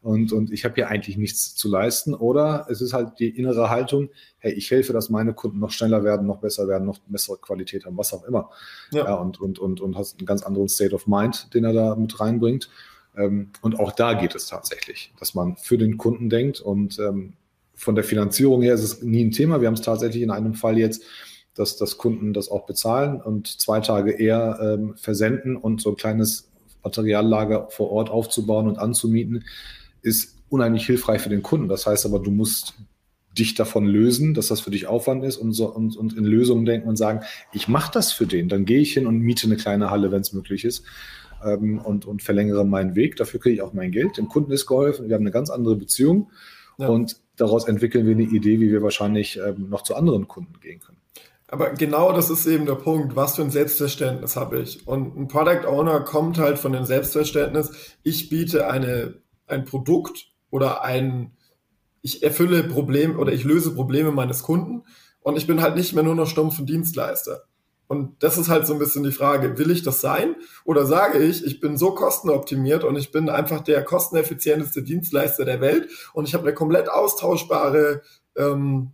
und, 0.02 0.34
und 0.34 0.52
ich 0.52 0.66
habe 0.66 0.76
hier 0.76 0.88
eigentlich 0.88 1.18
nichts 1.18 1.56
zu 1.56 1.70
leisten. 1.70 2.16
Oder 2.16 2.66
es 2.70 2.82
ist 2.82 2.94
halt 2.94 3.20
die 3.20 3.30
innere 3.30 3.70
Haltung, 3.70 4.10
hey, 4.40 4.52
ich 4.52 4.72
helfe, 4.72 4.94
dass 4.94 5.10
meine 5.10 5.34
Kunden 5.34 5.60
noch 5.60 5.72
schneller 5.72 6.04
werden, 6.04 6.26
noch 6.26 6.40
besser 6.40 6.68
werden, 6.68 6.86
noch 6.86 7.00
bessere 7.06 7.38
Qualität 7.38 7.86
haben, 7.86 7.98
was 7.98 8.12
auch 8.14 8.24
immer. 8.24 8.50
Ja. 8.92 9.06
ja 9.06 9.14
und, 9.16 9.40
und, 9.40 9.60
und, 9.60 9.80
und 9.80 9.96
hast 9.96 10.18
einen 10.18 10.26
ganz 10.26 10.42
anderen 10.42 10.70
State 10.70 10.96
of 10.96 11.06
Mind, 11.06 11.54
den 11.54 11.66
er 11.66 11.74
da 11.74 11.96
mit 11.96 12.20
reinbringt. 12.20 12.70
Ähm, 13.16 13.52
und 13.62 13.80
auch 13.80 13.92
da 13.92 14.14
geht 14.14 14.34
es 14.34 14.48
tatsächlich, 14.48 15.14
dass 15.20 15.36
man 15.36 15.56
für 15.58 15.78
den 15.78 15.98
Kunden 15.98 16.30
denkt 16.30 16.62
und 16.62 16.98
ähm, 16.98 17.34
von 17.76 17.96
der 17.96 18.04
Finanzierung 18.04 18.62
her 18.62 18.74
ist 18.76 18.84
es 18.84 19.02
nie 19.02 19.24
ein 19.24 19.32
Thema. 19.32 19.60
Wir 19.60 19.68
haben 19.68 19.74
es 19.74 19.82
tatsächlich 19.82 20.24
in 20.24 20.32
einem 20.32 20.54
Fall 20.54 20.78
jetzt, 20.78 21.04
dass, 21.56 21.78
dass 21.78 21.98
Kunden 21.98 22.32
das 22.32 22.50
auch 22.50 22.66
bezahlen 22.66 23.20
und 23.22 23.48
zwei 23.48 23.82
Tage 23.82 24.12
eher 24.12 24.60
ähm, 24.62 24.96
versenden 24.96 25.58
und 25.58 25.82
so 25.82 25.90
ein 25.90 25.96
kleines 25.96 26.50
Materiallager 26.84 27.70
vor 27.70 27.92
Ort 27.92 28.10
aufzubauen 28.10 28.68
und 28.68 28.80
anzumieten 28.80 29.44
ist 30.02 30.38
unheimlich 30.50 30.86
hilfreich 30.86 31.22
für 31.22 31.30
den 31.30 31.44
Kunden. 31.44 31.68
Das 31.68 31.86
heißt 31.86 32.06
aber, 32.06 32.20
du 32.20 32.32
musst 32.32 32.76
dich 33.38 33.56
davon 33.56 33.86
lösen, 33.86 34.34
dass 34.34 34.50
das 34.50 34.60
für 34.60 34.72
dich 34.72 34.88
Aufwand 34.88 35.24
ist 35.24 35.38
und, 35.38 35.54
so, 35.54 35.74
und, 35.74 35.96
und 35.96 36.18
in 36.18 36.26
Lösungen 36.26 36.66
denken 36.66 36.90
und 36.90 36.98
sagen, 36.98 37.22
ich 37.54 37.68
mache 37.68 37.92
das 37.94 38.12
für 38.12 38.28
den, 38.28 38.50
dann 38.50 38.66
gehe 38.66 38.80
ich 38.80 38.94
hin 38.94 39.08
und 39.08 39.20
miete 39.20 39.48
eine 39.48 39.56
kleine 39.56 39.90
Halle, 39.90 40.12
wenn 40.12 40.22
es 40.22 40.34
möglich 40.34 40.66
ist 40.66 40.84
ähm, 41.44 41.80
und, 41.80 42.06
und 42.06 42.22
verlängere 42.22 42.66
meinen 42.66 42.96
Weg. 42.96 43.16
Dafür 43.16 43.40
kriege 43.40 43.56
ich 43.56 43.62
auch 43.62 43.74
mein 43.74 43.92
Geld. 43.92 44.18
Dem 44.18 44.28
Kunden 44.28 44.52
ist 44.52 44.66
geholfen. 44.66 45.08
Wir 45.08 45.16
haben 45.16 45.24
eine 45.24 45.32
ganz 45.32 45.50
andere 45.50 45.76
Beziehung 45.76 46.30
ja. 46.78 46.88
und 46.88 47.18
daraus 47.38 47.68
entwickeln 47.68 48.06
wir 48.06 48.14
eine 48.14 48.24
Idee, 48.24 48.60
wie 48.60 48.72
wir 48.72 48.84
wahrscheinlich 48.84 49.38
ähm, 49.38 49.70
noch 49.70 49.84
zu 49.84 49.96
anderen 49.96 50.28
Kunden 50.28 50.60
gehen 50.60 50.80
können. 50.80 50.98
Aber 51.48 51.72
genau 51.72 52.14
das 52.14 52.30
ist 52.30 52.46
eben 52.48 52.66
der 52.66 52.76
Punkt. 52.76 53.16
Was 53.16 53.36
für 53.36 53.42
ein 53.42 53.52
Selbstverständnis 53.52 54.38
habe 54.38 54.62
ich? 54.62 54.88
Und 54.88 55.18
ein 55.18 55.28
Product 55.28 55.68
Owner 55.68 56.00
kommt 56.00 56.38
halt 56.38 56.58
von 56.58 56.72
dem 56.72 56.86
Selbstverständnis, 56.86 57.98
ich 58.04 58.30
biete 58.30 58.70
eine 58.70 59.21
ein 59.52 59.66
Produkt 59.66 60.32
oder 60.50 60.84
ein, 60.84 61.32
ich 62.02 62.24
erfülle 62.24 62.64
Probleme 62.64 63.18
oder 63.18 63.32
ich 63.32 63.44
löse 63.44 63.74
Probleme 63.74 64.12
meines 64.12 64.44
Kunden 64.44 64.84
und 65.22 65.38
ich 65.38 65.48
bin 65.48 65.62
halt 65.62 65.76
nicht 65.76 65.94
mehr 65.94 66.04
nur 66.04 66.16
noch 66.16 66.28
stumpfen 66.28 66.66
Dienstleister. 66.66 67.44
Und 67.92 68.24
das 68.24 68.38
ist 68.38 68.48
halt 68.48 68.66
so 68.66 68.72
ein 68.72 68.80
bisschen 68.80 69.04
die 69.04 69.12
Frage, 69.12 69.58
will 69.58 69.70
ich 69.70 69.84
das 69.84 70.00
sein? 70.00 70.38
Oder 70.64 70.86
sage 70.86 71.20
ich, 71.20 71.46
ich 71.46 71.60
bin 71.60 71.76
so 71.76 71.94
kostenoptimiert 71.94 72.86
und 72.86 72.96
ich 72.96 73.12
bin 73.12 73.28
einfach 73.28 73.60
der 73.60 73.84
kosteneffizienteste 73.84 74.82
Dienstleister 74.82 75.44
der 75.44 75.60
Welt 75.60 75.90
und 76.14 76.26
ich 76.26 76.34
habe 76.34 76.46
eine 76.46 76.54
komplett 76.54 76.90
austauschbare, 76.90 78.02
ähm, 78.38 78.92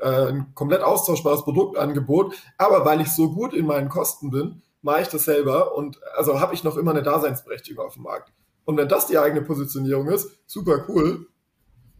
äh, 0.00 0.26
ein 0.26 0.54
komplett 0.56 0.82
austauschbares 0.82 1.44
Produktangebot, 1.44 2.34
aber 2.58 2.84
weil 2.84 3.00
ich 3.00 3.12
so 3.12 3.30
gut 3.30 3.54
in 3.54 3.66
meinen 3.66 3.88
Kosten 3.88 4.30
bin, 4.30 4.62
mache 4.82 5.02
ich 5.02 5.08
das 5.08 5.24
selber 5.24 5.76
und 5.76 6.00
also 6.16 6.40
habe 6.40 6.52
ich 6.52 6.64
noch 6.64 6.76
immer 6.76 6.90
eine 6.90 7.04
Daseinsberechtigung 7.04 7.86
auf 7.86 7.94
dem 7.94 8.02
Markt. 8.02 8.32
Und 8.64 8.76
wenn 8.76 8.88
das 8.88 9.06
die 9.06 9.18
eigene 9.18 9.42
Positionierung 9.42 10.08
ist, 10.08 10.30
super 10.46 10.84
cool, 10.88 11.26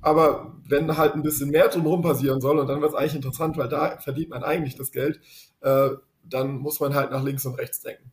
aber 0.01 0.55
wenn 0.69 0.97
halt 0.97 1.15
ein 1.15 1.23
bisschen 1.23 1.51
mehr 1.51 1.69
drumherum 1.69 2.03
passieren 2.03 2.41
soll 2.41 2.59
und 2.59 2.67
dann 2.67 2.81
wird 2.81 2.93
es 2.93 2.97
eigentlich 2.97 3.17
interessant, 3.17 3.57
weil 3.57 3.69
da 3.69 3.99
verdient 3.99 4.31
man 4.31 4.43
eigentlich 4.43 4.77
das 4.77 4.93
Geld, 4.93 5.21
äh, 5.61 5.91
dann 6.23 6.59
muss 6.59 6.81
man 6.81 6.95
halt 6.95 7.11
nach 7.11 7.23
links 7.23 7.47
und 7.47 7.55
rechts 7.55 7.81
denken. 7.81 8.13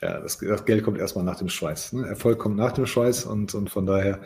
Ja, 0.00 0.20
das, 0.20 0.38
das 0.38 0.64
Geld 0.64 0.84
kommt 0.84 0.98
erstmal 0.98 1.24
nach 1.24 1.38
dem 1.38 1.48
Schweiß. 1.48 1.94
Ne? 1.94 2.06
Erfolg 2.06 2.38
kommt 2.38 2.56
nach 2.56 2.72
dem 2.72 2.86
Schweiß 2.86 3.24
und, 3.24 3.54
und 3.54 3.70
von 3.70 3.86
daher 3.86 4.20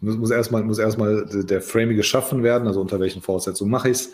muss, 0.00 0.16
muss, 0.16 0.30
erstmal, 0.30 0.62
muss 0.62 0.78
erstmal 0.78 1.26
der 1.26 1.62
Framing 1.62 1.96
geschaffen 1.96 2.42
werden, 2.42 2.68
also 2.68 2.80
unter 2.80 3.00
welchen 3.00 3.22
Voraussetzungen 3.22 3.70
mache 3.70 3.88
ich 3.88 3.96
es. 3.96 4.12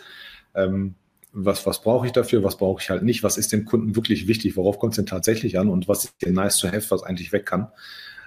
Ähm, 0.55 0.95
was, 1.33 1.65
was 1.65 1.81
brauche 1.81 2.05
ich 2.05 2.13
dafür, 2.13 2.43
was 2.43 2.57
brauche 2.57 2.81
ich 2.81 2.89
halt 2.89 3.03
nicht, 3.03 3.23
was 3.23 3.37
ist 3.37 3.51
dem 3.51 3.65
Kunden 3.65 3.95
wirklich 3.95 4.27
wichtig, 4.27 4.55
worauf 4.55 4.79
kommt 4.79 4.93
es 4.93 4.97
denn 4.97 5.07
tatsächlich 5.07 5.59
an 5.59 5.69
und 5.69 5.87
was 5.87 6.05
ist 6.05 6.15
denn 6.21 6.33
nice 6.33 6.59
to 6.59 6.67
have, 6.67 6.89
was 6.89 7.03
eigentlich 7.03 7.31
weg 7.31 7.45
kann. 7.45 7.71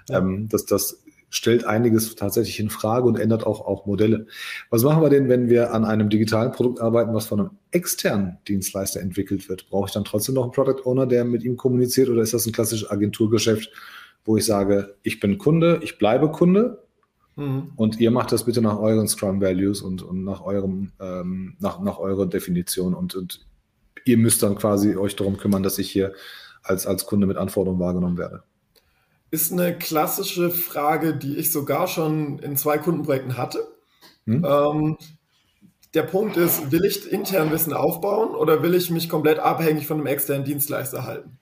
Ähm, 0.09 0.47
das, 0.49 0.65
das 0.65 1.03
stellt 1.29 1.65
einiges 1.65 2.15
tatsächlich 2.15 2.59
in 2.59 2.69
Frage 2.69 3.07
und 3.07 3.19
ändert 3.19 3.45
auch, 3.45 3.65
auch 3.65 3.85
Modelle. 3.85 4.27
Was 4.69 4.83
machen 4.83 5.01
wir 5.01 5.09
denn, 5.09 5.27
wenn 5.29 5.49
wir 5.49 5.73
an 5.73 5.83
einem 5.83 6.09
digitalen 6.09 6.51
Produkt 6.51 6.79
arbeiten, 6.79 7.13
was 7.13 7.25
von 7.25 7.39
einem 7.39 7.49
externen 7.71 8.37
Dienstleister 8.47 9.01
entwickelt 9.01 9.49
wird? 9.49 9.69
Brauche 9.69 9.87
ich 9.87 9.93
dann 9.93 10.05
trotzdem 10.05 10.35
noch 10.35 10.43
einen 10.43 10.51
Product 10.51 10.85
Owner, 10.85 11.05
der 11.05 11.25
mit 11.25 11.43
ihm 11.43 11.57
kommuniziert 11.57 12.09
oder 12.09 12.21
ist 12.21 12.33
das 12.33 12.45
ein 12.45 12.53
klassisches 12.53 12.89
Agenturgeschäft, 12.89 13.71
wo 14.23 14.37
ich 14.37 14.45
sage, 14.45 14.95
ich 15.03 15.19
bin 15.19 15.37
Kunde, 15.37 15.79
ich 15.83 15.97
bleibe 15.97 16.31
Kunde 16.31 16.83
mhm. 17.35 17.71
und 17.75 17.99
ihr 17.99 18.11
macht 18.11 18.31
das 18.31 18.45
bitte 18.45 18.61
nach 18.61 18.79
euren 18.79 19.07
Scrum 19.07 19.41
Values 19.41 19.81
und, 19.81 20.01
und 20.03 20.23
nach 20.23 20.41
eurem, 20.41 20.91
ähm, 20.99 21.55
nach, 21.59 21.81
nach 21.81 21.99
eurer 21.99 22.25
Definition 22.25 22.93
und, 22.93 23.15
und 23.15 23.45
ihr 24.05 24.17
müsst 24.17 24.43
dann 24.43 24.55
quasi 24.55 24.95
euch 24.95 25.17
darum 25.17 25.35
kümmern, 25.35 25.63
dass 25.63 25.77
ich 25.77 25.91
hier 25.91 26.13
als, 26.63 26.87
als 26.87 27.05
Kunde 27.05 27.27
mit 27.27 27.35
Anforderungen 27.35 27.81
wahrgenommen 27.81 28.17
werde 28.17 28.43
ist 29.31 29.51
eine 29.51 29.77
klassische 29.77 30.49
Frage, 30.49 31.15
die 31.15 31.37
ich 31.37 31.51
sogar 31.51 31.87
schon 31.87 32.39
in 32.39 32.55
zwei 32.55 32.77
Kundenprojekten 32.77 33.37
hatte. 33.37 33.67
Hm. 34.25 34.45
Ähm, 34.45 34.97
der 35.93 36.03
Punkt 36.03 36.37
ist, 36.37 36.71
will 36.71 36.85
ich 36.85 37.11
intern 37.11 37.51
Wissen 37.51 37.73
aufbauen 37.73 38.35
oder 38.35 38.61
will 38.61 38.75
ich 38.75 38.89
mich 38.89 39.09
komplett 39.09 39.39
abhängig 39.39 39.87
von 39.87 39.97
einem 39.97 40.05
externen 40.05 40.45
Dienstleister 40.45 41.05
halten? 41.05 41.39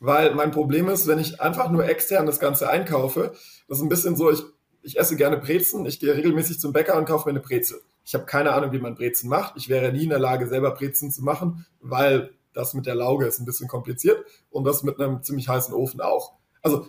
Weil 0.00 0.34
mein 0.34 0.50
Problem 0.50 0.88
ist, 0.88 1.06
wenn 1.06 1.18
ich 1.18 1.40
einfach 1.40 1.70
nur 1.70 1.86
extern 1.86 2.26
das 2.26 2.40
Ganze 2.40 2.68
einkaufe, 2.68 3.34
das 3.68 3.78
ist 3.78 3.82
ein 3.84 3.88
bisschen 3.88 4.16
so, 4.16 4.30
ich, 4.30 4.42
ich 4.82 4.98
esse 4.98 5.14
gerne 5.16 5.36
Brezen, 5.36 5.86
ich 5.86 6.00
gehe 6.00 6.14
regelmäßig 6.14 6.58
zum 6.58 6.72
Bäcker 6.72 6.96
und 6.96 7.04
kaufe 7.04 7.28
mir 7.28 7.30
eine 7.30 7.40
Brezel. 7.40 7.80
Ich 8.04 8.14
habe 8.14 8.24
keine 8.24 8.52
Ahnung, 8.52 8.72
wie 8.72 8.80
man 8.80 8.96
Brezen 8.96 9.28
macht. 9.28 9.54
Ich 9.56 9.68
wäre 9.68 9.92
nie 9.92 10.04
in 10.04 10.10
der 10.10 10.18
Lage, 10.18 10.48
selber 10.48 10.72
Brezen 10.72 11.12
zu 11.12 11.22
machen, 11.22 11.66
weil 11.80 12.30
das 12.52 12.74
mit 12.74 12.86
der 12.86 12.94
Lauge 12.96 13.26
ist 13.26 13.38
ein 13.38 13.44
bisschen 13.44 13.68
kompliziert 13.68 14.24
und 14.50 14.64
das 14.64 14.82
mit 14.82 14.98
einem 14.98 15.22
ziemlich 15.22 15.48
heißen 15.48 15.72
Ofen 15.72 16.00
auch. 16.00 16.32
Also 16.62 16.86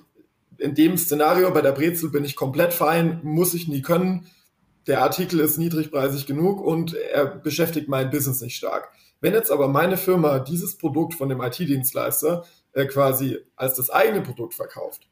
in 0.63 0.76
dem 0.76 0.97
Szenario 0.97 1.52
bei 1.52 1.62
der 1.62 1.73
Brezel 1.73 2.10
bin 2.10 2.23
ich 2.23 2.38
komplett 2.38 2.73
fein, 2.73 3.19
muss 3.21 3.54
ich 3.54 3.67
nie 3.67 3.82
können. 3.82 4.28
Der 4.88 5.02
Artikel 5.02 5.41
ist 5.41 5.58
niedrigpreisig 5.58 6.26
genug 6.26 6.62
und 6.62 6.93
er 6.93 7.26
beschäftigt 7.26 7.89
mein 7.89 8.10
Business 8.10 8.39
nicht 8.39 8.56
stark. 8.56 8.89
Wenn 9.19 9.34
jetzt 9.34 9.52
aber 9.52 9.67
meine 9.67 9.97
Firma 9.97 10.39
dieses 10.39 10.78
Produkt 10.78 11.15
von 11.15 11.28
dem 11.28 11.41
IT-Dienstleister 11.41 12.45
äh, 12.71 12.86
quasi 12.86 13.39
als 13.58 13.76
das 13.76 13.89
eigene 13.89 14.21
Produkt 14.21 14.54
verkauft, 14.54 15.10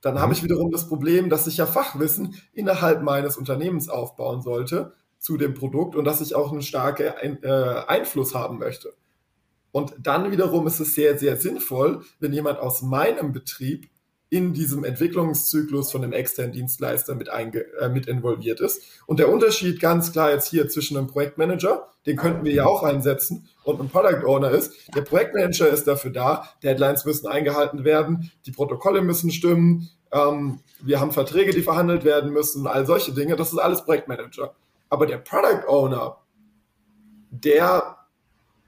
dann 0.00 0.18
habe 0.18 0.28
mhm. 0.28 0.32
ich 0.32 0.42
wiederum 0.42 0.70
das 0.70 0.88
Problem, 0.88 1.28
dass 1.28 1.46
ich 1.46 1.58
ja 1.58 1.66
Fachwissen 1.66 2.36
innerhalb 2.54 3.02
meines 3.02 3.36
Unternehmens 3.36 3.90
aufbauen 3.90 4.40
sollte 4.40 4.94
zu 5.18 5.36
dem 5.36 5.52
Produkt 5.52 5.96
und 5.96 6.06
dass 6.06 6.22
ich 6.22 6.34
auch 6.34 6.50
einen 6.50 6.62
starken 6.62 7.42
äh, 7.42 7.84
Einfluss 7.88 8.34
haben 8.34 8.56
möchte. 8.56 8.94
Und 9.70 9.94
dann 9.98 10.30
wiederum 10.30 10.66
ist 10.66 10.80
es 10.80 10.94
sehr, 10.94 11.18
sehr 11.18 11.36
sinnvoll, 11.36 12.04
wenn 12.20 12.32
jemand 12.32 12.58
aus 12.58 12.80
meinem 12.80 13.32
Betrieb 13.32 13.90
in 14.34 14.52
diesem 14.52 14.82
Entwicklungszyklus 14.82 15.92
von 15.92 16.02
dem 16.02 16.12
externen 16.12 16.50
Dienstleister 16.50 17.14
mit, 17.14 17.30
einge, 17.30 17.72
äh, 17.78 17.88
mit 17.88 18.08
involviert 18.08 18.58
ist. 18.58 18.82
Und 19.06 19.20
der 19.20 19.28
Unterschied 19.28 19.78
ganz 19.78 20.10
klar 20.10 20.32
jetzt 20.32 20.48
hier 20.48 20.68
zwischen 20.68 20.96
einem 20.96 21.06
Projektmanager, 21.06 21.86
den 22.04 22.16
könnten 22.16 22.44
wir 22.44 22.52
ja 22.52 22.66
auch 22.66 22.82
einsetzen, 22.82 23.48
und 23.62 23.78
einem 23.78 23.90
Product 23.90 24.26
Owner 24.26 24.50
ist, 24.50 24.72
der 24.94 25.02
Projektmanager 25.02 25.68
ist 25.68 25.86
dafür 25.86 26.10
da, 26.10 26.48
Deadlines 26.64 27.04
müssen 27.04 27.28
eingehalten 27.28 27.84
werden, 27.84 28.32
die 28.44 28.50
Protokolle 28.50 29.02
müssen 29.02 29.30
stimmen, 29.30 29.88
ähm, 30.10 30.58
wir 30.80 30.98
haben 30.98 31.12
Verträge, 31.12 31.52
die 31.52 31.62
verhandelt 31.62 32.04
werden 32.04 32.32
müssen, 32.32 32.66
all 32.66 32.86
solche 32.86 33.12
Dinge, 33.12 33.36
das 33.36 33.52
ist 33.52 33.58
alles 33.58 33.84
Projektmanager. 33.84 34.52
Aber 34.88 35.06
der 35.06 35.18
Product 35.18 35.68
Owner, 35.68 36.18
der 37.30 37.98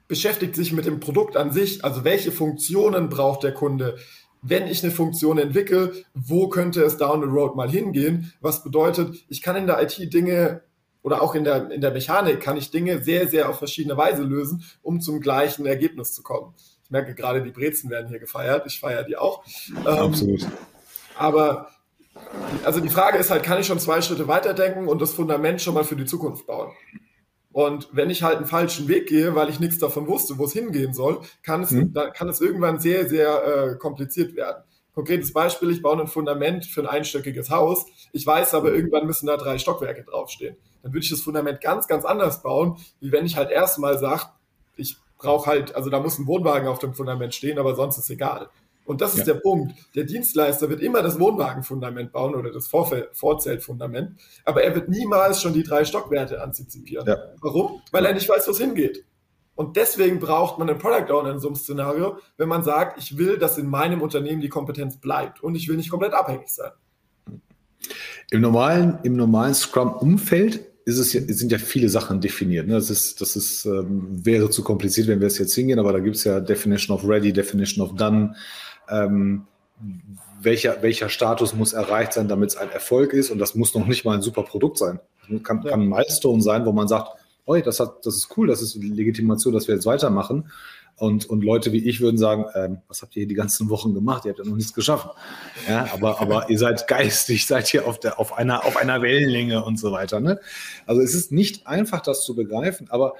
beschäftigt 0.07 0.55
sich 0.55 0.71
mit 0.71 0.85
dem 0.85 1.01
Produkt 1.01 1.35
an 1.35 1.51
sich, 1.51 1.83
also 1.83 2.05
welche 2.05 2.31
Funktionen 2.31 3.09
braucht 3.09 3.43
der 3.43 3.53
Kunde, 3.53 3.97
wenn 4.41 4.67
ich 4.67 4.83
eine 4.83 4.91
Funktion 4.91 5.37
entwickle, 5.37 5.93
wo 6.13 6.47
könnte 6.47 6.83
es 6.83 6.97
down 6.97 7.21
the 7.21 7.27
road 7.27 7.55
mal 7.55 7.69
hingehen? 7.69 8.33
Was 8.41 8.63
bedeutet, 8.63 9.25
ich 9.29 9.41
kann 9.41 9.55
in 9.55 9.67
der 9.67 9.81
IT 9.81 10.13
Dinge 10.13 10.61
oder 11.01 11.21
auch 11.21 11.35
in 11.35 11.43
der, 11.43 11.71
in 11.71 11.81
der 11.81 11.91
Mechanik 11.91 12.41
kann 12.41 12.57
ich 12.57 12.71
Dinge 12.71 13.01
sehr, 13.01 13.27
sehr 13.27 13.49
auf 13.49 13.59
verschiedene 13.59 13.97
Weise 13.97 14.23
lösen, 14.23 14.63
um 14.81 14.99
zum 15.01 15.21
gleichen 15.21 15.65
Ergebnis 15.65 16.13
zu 16.13 16.23
kommen. 16.23 16.53
Ich 16.83 16.91
merke 16.91 17.15
gerade, 17.15 17.41
die 17.41 17.51
Brezen 17.51 17.89
werden 17.89 18.07
hier 18.07 18.19
gefeiert. 18.19 18.65
Ich 18.65 18.79
feiere 18.79 19.03
die 19.03 19.17
auch. 19.17 19.43
Ähm, 19.69 19.85
Absolut. 19.85 20.43
Ähm, 20.43 20.51
aber 21.15 21.69
also 22.63 22.79
die 22.79 22.89
Frage 22.89 23.17
ist 23.17 23.29
halt, 23.29 23.43
kann 23.43 23.59
ich 23.59 23.67
schon 23.67 23.79
zwei 23.79 24.01
Schritte 24.01 24.27
weiterdenken 24.27 24.87
und 24.87 25.01
das 25.01 25.13
Fundament 25.13 25.61
schon 25.61 25.73
mal 25.73 25.83
für 25.83 25.95
die 25.95 26.05
Zukunft 26.05 26.47
bauen? 26.47 26.71
Und 27.57 27.89
wenn 27.91 28.11
ich 28.11 28.21
halt 28.21 28.37
einen 28.37 28.45
falschen 28.45 28.87
Weg 28.87 29.07
gehe, 29.07 29.33
weil 29.33 29.49
ich 29.49 29.59
nichts 29.59 29.79
davon 29.79 30.05
wusste, 30.05 30.37
wo 30.37 30.45
es 30.45 30.53
hingehen 30.53 30.93
soll, 30.93 31.21
kann 31.41 31.63
es, 31.63 31.71
mhm. 31.71 31.91
dann 31.91 32.13
kann 32.13 32.29
es 32.29 32.39
irgendwann 32.39 32.77
sehr, 32.77 33.09
sehr 33.09 33.71
äh, 33.71 33.75
kompliziert 33.77 34.35
werden. 34.35 34.63
Konkretes 34.93 35.33
Beispiel, 35.33 35.71
ich 35.71 35.81
baue 35.81 35.99
ein 35.99 36.05
Fundament 36.05 36.67
für 36.67 36.81
ein 36.81 36.85
einstöckiges 36.85 37.49
Haus. 37.49 37.87
Ich 38.11 38.27
weiß 38.27 38.53
aber, 38.53 38.75
irgendwann 38.75 39.07
müssen 39.07 39.25
da 39.25 39.37
drei 39.37 39.57
Stockwerke 39.57 40.03
draufstehen. 40.03 40.55
Dann 40.83 40.93
würde 40.93 41.03
ich 41.03 41.09
das 41.09 41.21
Fundament 41.21 41.59
ganz, 41.59 41.87
ganz 41.87 42.05
anders 42.05 42.43
bauen, 42.43 42.77
wie 42.99 43.11
wenn 43.11 43.25
ich 43.25 43.37
halt 43.37 43.49
erstmal 43.49 43.97
sage, 43.97 44.25
ich 44.75 44.97
brauche 45.17 45.49
halt, 45.49 45.75
also 45.75 45.89
da 45.89 45.99
muss 45.99 46.19
ein 46.19 46.27
Wohnwagen 46.27 46.67
auf 46.67 46.77
dem 46.77 46.93
Fundament 46.93 47.33
stehen, 47.33 47.57
aber 47.57 47.73
sonst 47.73 47.97
ist 47.97 48.11
egal. 48.11 48.49
Und 48.87 49.01
das 49.01 49.13
ist 49.13 49.27
ja. 49.27 49.33
der 49.33 49.41
Punkt. 49.41 49.73
Der 49.95 50.05
Dienstleister 50.05 50.69
wird 50.69 50.79
immer 50.79 51.01
das 51.01 51.19
Wohnwagenfundament 51.19 52.13
bauen 52.13 52.35
oder 52.35 52.51
das 52.51 52.67
Vorzeltfundament, 52.67 54.17
aber 54.45 54.63
er 54.63 54.73
wird 54.75 54.87
niemals 54.87 55.41
schon 55.41 55.53
die 55.53 55.63
drei 55.63 55.83
Stockwerte 55.83 56.41
antizipieren. 56.41 57.05
Ja. 57.05 57.17
Warum? 57.41 57.81
Weil 57.91 58.05
er 58.05 58.13
nicht 58.13 58.29
weiß, 58.29 58.47
wo 58.47 58.51
es 58.51 58.59
hingeht. 58.59 59.03
Und 59.55 59.75
deswegen 59.75 60.19
braucht 60.19 60.57
man 60.57 60.69
einen 60.69 60.79
Product 60.79 61.11
Owner 61.11 61.31
in 61.31 61.39
so 61.39 61.47
einem 61.49 61.57
Szenario, 61.57 62.17
wenn 62.37 62.47
man 62.47 62.63
sagt, 62.63 62.97
ich 62.97 63.17
will, 63.17 63.37
dass 63.37 63.57
in 63.57 63.67
meinem 63.67 64.01
Unternehmen 64.01 64.39
die 64.39 64.49
Kompetenz 64.49 64.97
bleibt 64.97 65.43
und 65.43 65.55
ich 65.55 65.67
will 65.67 65.75
nicht 65.75 65.89
komplett 65.89 66.13
abhängig 66.13 66.47
sein. 66.47 66.71
Im 68.31 68.39
normalen, 68.39 68.99
im 69.03 69.17
normalen 69.17 69.53
Scrum-Umfeld 69.53 70.61
ja, 70.85 70.93
sind 70.93 71.51
ja 71.51 71.57
viele 71.57 71.89
Sachen 71.89 72.21
definiert. 72.21 72.67
Ne? 72.67 72.75
Das 72.75 72.89
ist, 72.89 73.19
das 73.19 73.35
ist, 73.35 73.65
ähm, 73.65 74.25
wäre 74.25 74.49
zu 74.49 74.63
kompliziert, 74.63 75.07
wenn 75.07 75.19
wir 75.19 75.27
es 75.27 75.37
jetzt 75.37 75.55
hingehen, 75.55 75.79
aber 75.79 75.91
da 75.91 75.99
gibt 75.99 76.15
es 76.15 76.23
ja 76.23 76.39
Definition 76.39 76.95
of 76.95 77.05
Ready, 77.05 77.33
Definition 77.33 77.85
of 77.85 77.95
Done, 77.95 78.33
ähm, 78.89 79.47
welcher, 80.41 80.81
welcher 80.81 81.09
Status 81.09 81.53
muss 81.53 81.73
erreicht 81.73 82.13
sein, 82.13 82.27
damit 82.27 82.51
es 82.51 82.57
ein 82.57 82.71
Erfolg 82.71 83.13
ist. 83.13 83.29
Und 83.31 83.39
das 83.39 83.55
muss 83.55 83.73
noch 83.75 83.85
nicht 83.85 84.05
mal 84.05 84.15
ein 84.15 84.21
super 84.21 84.43
Produkt 84.43 84.77
sein. 84.77 84.99
Das 85.29 85.43
kann, 85.43 85.61
ja. 85.63 85.71
kann 85.71 85.81
ein 85.81 85.89
Milestone 85.89 86.41
sein, 86.41 86.65
wo 86.65 86.71
man 86.71 86.87
sagt, 86.87 87.11
oh, 87.45 87.55
das, 87.55 87.79
hat, 87.79 88.05
das 88.05 88.15
ist 88.15 88.37
cool, 88.37 88.47
das 88.47 88.61
ist 88.61 88.75
Legitimation, 88.75 89.53
dass 89.53 89.67
wir 89.67 89.75
jetzt 89.75 89.85
weitermachen. 89.85 90.49
Und, 90.99 91.29
und 91.29 91.43
Leute 91.43 91.71
wie 91.73 91.87
ich 91.87 92.01
würden 92.01 92.17
sagen, 92.17 92.45
ähm, 92.55 92.79
was 92.87 93.03
habt 93.03 93.15
ihr 93.15 93.21
hier 93.21 93.27
die 93.27 93.35
ganzen 93.35 93.69
Wochen 93.69 93.93
gemacht? 93.93 94.25
Ihr 94.25 94.29
habt 94.29 94.39
ja 94.39 94.45
noch 94.45 94.55
nichts 94.55 94.73
geschaffen. 94.73 95.11
Ja, 95.69 95.87
aber, 95.93 96.19
aber 96.19 96.49
ihr 96.49 96.57
seid 96.57 96.87
geistig, 96.87 97.45
seid 97.45 97.67
hier 97.67 97.87
auf, 97.87 97.99
der, 97.99 98.19
auf, 98.19 98.35
einer, 98.35 98.65
auf 98.65 98.77
einer 98.77 99.03
Wellenlänge 99.03 99.63
und 99.63 99.79
so 99.79 99.91
weiter. 99.91 100.19
Ne? 100.19 100.39
Also 100.87 101.01
es 101.01 101.13
ist 101.13 101.31
nicht 101.31 101.67
einfach, 101.67 102.01
das 102.01 102.25
zu 102.25 102.35
begreifen, 102.35 102.87
aber 102.89 103.13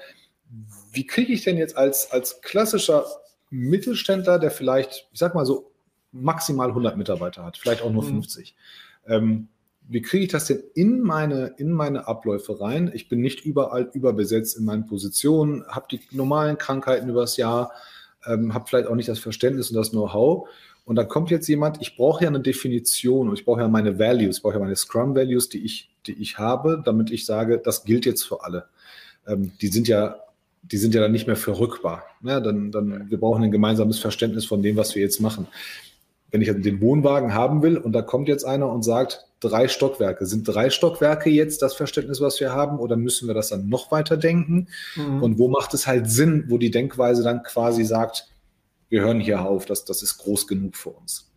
wie 0.92 1.06
kriege 1.06 1.32
ich 1.32 1.44
denn 1.44 1.56
jetzt 1.56 1.76
als, 1.76 2.10
als 2.10 2.40
klassischer 2.40 3.06
Mittelständler, 3.50 4.38
der 4.38 4.50
vielleicht, 4.50 5.08
ich 5.12 5.18
sag 5.18 5.34
mal 5.34 5.46
so, 5.46 5.70
maximal 6.12 6.68
100 6.68 6.96
Mitarbeiter 6.96 7.44
hat, 7.44 7.56
vielleicht 7.56 7.82
auch 7.82 7.92
nur 7.92 8.02
mhm. 8.04 8.22
50. 8.22 8.54
Ähm, 9.06 9.48
wie 9.88 10.02
kriege 10.02 10.24
ich 10.24 10.30
das 10.30 10.46
denn 10.46 10.62
in 10.74 11.00
meine, 11.00 11.54
in 11.56 11.72
meine 11.72 12.06
Abläufe 12.06 12.60
rein? 12.60 12.90
Ich 12.94 13.08
bin 13.08 13.20
nicht 13.20 13.44
überall 13.44 13.88
überbesetzt 13.92 14.58
in 14.58 14.64
meinen 14.64 14.86
Positionen, 14.86 15.64
habe 15.66 15.86
die 15.90 16.00
normalen 16.10 16.58
Krankheiten 16.58 17.08
übers 17.08 17.38
Jahr, 17.38 17.72
ähm, 18.26 18.52
habe 18.52 18.66
vielleicht 18.68 18.88
auch 18.88 18.94
nicht 18.94 19.08
das 19.08 19.18
Verständnis 19.18 19.70
und 19.70 19.76
das 19.76 19.90
Know-how. 19.90 20.48
Und 20.84 20.96
dann 20.96 21.08
kommt 21.08 21.30
jetzt 21.30 21.48
jemand, 21.48 21.80
ich 21.80 21.96
brauche 21.96 22.24
ja 22.24 22.28
eine 22.28 22.40
Definition 22.40 23.28
und 23.28 23.38
ich 23.38 23.44
brauche 23.44 23.60
ja 23.60 23.68
meine 23.68 23.98
Values, 23.98 24.38
ich 24.38 24.42
brauche 24.42 24.54
ja 24.54 24.60
meine 24.60 24.76
Scrum-Values, 24.76 25.48
die 25.48 25.64
ich, 25.64 25.90
die 26.06 26.20
ich 26.20 26.38
habe, 26.38 26.82
damit 26.84 27.10
ich 27.10 27.24
sage, 27.24 27.58
das 27.58 27.84
gilt 27.84 28.06
jetzt 28.06 28.24
für 28.24 28.44
alle. 28.44 28.66
Ähm, 29.26 29.52
die 29.60 29.68
sind 29.68 29.88
ja, 29.88 30.16
die 30.62 30.76
sind 30.76 30.94
ja 30.94 31.00
dann 31.00 31.12
nicht 31.12 31.26
mehr 31.26 31.36
verrückbar. 31.36 32.04
Ja, 32.22 32.40
dann, 32.40 32.70
dann, 32.70 33.10
wir 33.10 33.18
brauchen 33.18 33.42
ein 33.42 33.50
gemeinsames 33.50 33.98
Verständnis 33.98 34.44
von 34.44 34.62
dem, 34.62 34.76
was 34.76 34.94
wir 34.94 35.02
jetzt 35.02 35.20
machen. 35.20 35.46
Wenn 36.30 36.42
ich 36.42 36.48
den 36.48 36.80
Wohnwagen 36.80 37.32
haben 37.32 37.62
will 37.62 37.78
und 37.78 37.92
da 37.92 38.02
kommt 38.02 38.28
jetzt 38.28 38.44
einer 38.44 38.70
und 38.70 38.82
sagt, 38.82 39.28
drei 39.40 39.68
Stockwerke. 39.68 40.26
Sind 40.26 40.46
drei 40.46 40.70
Stockwerke 40.70 41.30
jetzt 41.30 41.62
das 41.62 41.74
Verständnis, 41.74 42.20
was 42.20 42.40
wir 42.40 42.52
haben, 42.52 42.78
oder 42.78 42.96
müssen 42.96 43.28
wir 43.28 43.34
das 43.34 43.48
dann 43.48 43.68
noch 43.68 43.90
weiter 43.90 44.16
denken? 44.16 44.68
Mhm. 44.96 45.22
Und 45.22 45.38
wo 45.38 45.48
macht 45.48 45.74
es 45.74 45.86
halt 45.86 46.10
Sinn, 46.10 46.44
wo 46.48 46.58
die 46.58 46.70
Denkweise 46.70 47.22
dann 47.22 47.42
quasi 47.42 47.84
sagt, 47.84 48.28
wir 48.88 49.02
hören 49.02 49.20
hier 49.20 49.42
auf, 49.42 49.66
das, 49.66 49.84
das 49.84 50.02
ist 50.02 50.18
groß 50.18 50.46
genug 50.46 50.76
für 50.76 50.90
uns? 50.90 51.27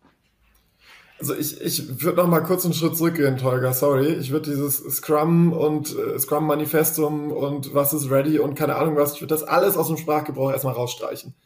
Also 1.22 1.36
ich, 1.36 1.60
ich 1.60 2.02
würde 2.02 2.16
noch 2.16 2.26
mal 2.26 2.40
kurz 2.40 2.64
einen 2.64 2.74
Schritt 2.74 2.96
zurückgehen, 2.96 3.36
Tolga, 3.36 3.72
sorry. 3.72 4.14
Ich 4.14 4.32
würde 4.32 4.50
dieses 4.50 4.78
Scrum 4.78 5.52
und 5.52 5.96
äh, 5.96 6.18
Scrum 6.18 6.48
Manifestum 6.48 7.30
und 7.30 7.72
was 7.72 7.92
ist 7.92 8.10
ready 8.10 8.40
und 8.40 8.56
keine 8.56 8.74
Ahnung 8.74 8.96
was, 8.96 9.14
ich 9.14 9.20
würde 9.20 9.32
das 9.32 9.44
alles 9.44 9.76
aus 9.76 9.86
dem 9.86 9.98
Sprachgebrauch 9.98 10.50
erstmal 10.50 10.74
rausstreichen. 10.74 11.36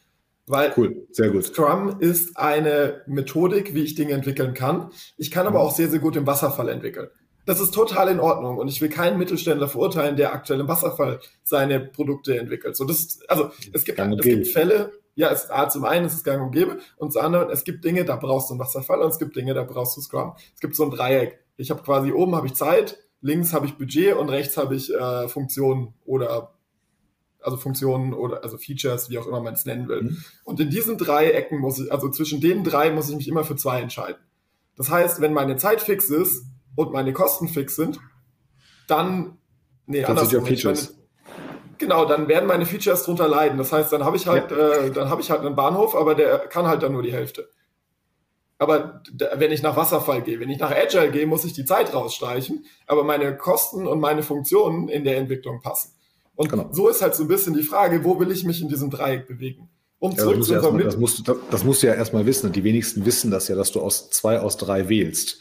Weil 0.47 0.73
cool, 0.77 1.05
sehr 1.11 1.29
gut. 1.29 1.45
Scrum 1.45 1.97
ist 1.99 2.37
eine 2.37 3.03
Methodik, 3.05 3.75
wie 3.75 3.83
ich 3.83 3.93
Dinge 3.93 4.13
entwickeln 4.13 4.55
kann. 4.55 4.89
Ich 5.15 5.29
kann 5.29 5.45
aber 5.45 5.59
mhm. 5.59 5.65
auch 5.67 5.75
sehr, 5.75 5.89
sehr 5.89 5.99
gut 5.99 6.15
im 6.15 6.25
Wasserfall 6.25 6.69
entwickeln. 6.69 7.09
Das 7.45 7.59
ist 7.59 7.71
total 7.71 8.09
in 8.09 8.19
Ordnung 8.19 8.57
und 8.57 8.69
ich 8.69 8.81
will 8.81 8.89
keinen 8.89 9.19
Mittelständler 9.19 9.67
verurteilen, 9.67 10.15
der 10.15 10.33
aktuell 10.33 10.59
im 10.59 10.67
Wasserfall 10.67 11.19
seine 11.43 11.79
Produkte 11.79 12.35
entwickelt. 12.35 12.75
So, 12.75 12.83
das, 12.83 13.19
also 13.27 13.51
es 13.73 13.85
gibt, 13.85 13.99
es 13.99 14.21
gibt 14.21 14.47
Fälle, 14.47 14.91
ja, 15.17 15.31
es, 15.31 15.49
ah, 15.49 15.67
zum 15.67 15.83
einen 15.83 16.05
ist 16.05 16.13
es 16.13 16.23
gang 16.23 16.43
und 16.43 16.51
gäbe 16.51 16.77
und 16.97 17.11
zum 17.11 17.23
anderen, 17.23 17.49
es 17.49 17.63
gibt 17.63 17.83
Dinge, 17.83 18.05
da 18.05 18.15
brauchst 18.15 18.49
du 18.49 18.53
einen 18.53 18.59
Wasserfall 18.59 19.01
und 19.01 19.09
es 19.09 19.17
gibt 19.17 19.35
Dinge, 19.35 19.55
da 19.55 19.63
brauchst 19.63 19.97
du 19.97 20.01
Scrum. 20.01 20.35
Es 20.53 20.61
gibt 20.61 20.75
so 20.75 20.83
ein 20.83 20.91
Dreieck. 20.91 21.39
Ich 21.57 21.71
habe 21.71 21.81
quasi 21.81 22.11
oben 22.11 22.35
habe 22.35 22.45
ich 22.45 22.53
Zeit, 22.53 22.99
links 23.19 23.51
habe 23.51 23.65
ich 23.65 23.79
Budget 23.79 24.15
und 24.15 24.29
rechts 24.29 24.57
habe 24.57 24.75
ich 24.75 24.93
äh, 24.93 25.27
Funktionen 25.27 25.95
oder 26.05 26.53
also 27.41 27.57
Funktionen 27.57 28.13
oder 28.13 28.43
also 28.43 28.59
Features, 28.59 29.09
wie 29.09 29.17
auch 29.17 29.25
immer 29.25 29.41
man 29.41 29.55
es 29.55 29.65
nennen 29.65 29.87
will. 29.87 30.03
Mhm. 30.03 30.17
Und 30.43 30.59
in 30.59 30.69
diesen 30.69 30.99
drei 30.99 31.31
Ecken 31.31 31.57
muss 31.57 31.79
ich, 31.79 31.91
also 31.91 32.09
zwischen 32.11 32.39
den 32.39 32.63
drei 32.63 32.91
muss 32.91 33.09
ich 33.09 33.15
mich 33.15 33.27
immer 33.27 33.43
für 33.43 33.55
zwei 33.55 33.81
entscheiden. 33.81 34.21
Das 34.75 34.91
heißt, 34.91 35.19
wenn 35.19 35.33
meine 35.33 35.57
Zeit 35.57 35.81
fix 35.81 36.11
ist 36.11 36.45
und 36.75 36.91
meine 36.91 37.11
Kosten 37.11 37.47
fix 37.47 37.75
sind, 37.75 37.99
dann, 38.85 39.39
nee, 39.87 40.01
das 40.01 40.11
andersrum. 40.11 40.29
Sind 40.29 40.41
ja 40.41 40.55
Features. 40.55 40.97
Genau, 41.77 42.05
dann 42.05 42.27
werden 42.27 42.47
meine 42.47 42.65
Features 42.65 43.03
drunter 43.03 43.27
leiden. 43.27 43.57
Das 43.57 43.71
heißt, 43.71 43.91
dann 43.91 44.03
habe 44.03 44.17
ich 44.17 44.27
halt, 44.27 44.51
ja. 44.51 44.57
äh, 44.57 44.91
dann 44.91 45.09
habe 45.09 45.21
ich 45.21 45.31
halt 45.31 45.41
einen 45.41 45.55
Bahnhof, 45.55 45.95
aber 45.95 46.15
der 46.15 46.39
kann 46.39 46.67
halt 46.67 46.83
dann 46.83 46.93
nur 46.93 47.03
die 47.03 47.13
Hälfte. 47.13 47.49
Aber 48.59 49.03
wenn 49.35 49.51
ich 49.51 49.61
nach 49.61 49.75
Wasserfall 49.75 50.23
gehe, 50.23 50.39
wenn 50.39 50.49
ich 50.49 50.59
nach 50.59 50.71
Agile 50.71 51.11
gehe, 51.11 51.27
muss 51.27 51.45
ich 51.45 51.53
die 51.53 51.65
Zeit 51.65 51.93
rausstreichen, 51.93 52.65
aber 52.87 53.03
meine 53.03 53.37
Kosten 53.37 53.85
und 53.85 53.99
meine 53.99 54.23
Funktionen 54.23 54.89
in 54.89 55.03
der 55.03 55.17
Entwicklung 55.17 55.61
passen. 55.61 55.93
Und 56.35 56.49
genau. 56.49 56.69
so 56.71 56.87
ist 56.87 57.01
halt 57.01 57.15
so 57.15 57.23
ein 57.23 57.27
bisschen 57.27 57.53
die 57.53 57.63
Frage, 57.63 58.03
wo 58.03 58.19
will 58.19 58.31
ich 58.31 58.43
mich 58.45 58.61
in 58.61 58.69
diesem 58.69 58.89
Dreieck 58.89 59.27
bewegen? 59.27 59.69
Um 59.99 60.11
ja, 60.11 60.17
zurück 60.17 60.43
zu 60.43 60.53
unserem 60.53 60.77
das, 60.79 60.97
musst 60.97 61.27
du, 61.27 61.35
das 61.49 61.63
musst 61.63 61.81
du 61.81 61.87
ja 61.87 61.93
erstmal 61.93 62.25
wissen. 62.25 62.47
Und 62.47 62.55
die 62.55 62.63
wenigsten 62.63 63.05
wissen 63.05 63.31
das 63.31 63.47
ja, 63.47 63.55
dass 63.55 63.71
du 63.71 63.81
aus 63.81 64.09
zwei 64.11 64.39
aus 64.39 64.57
drei 64.57 64.89
wählst. 64.89 65.39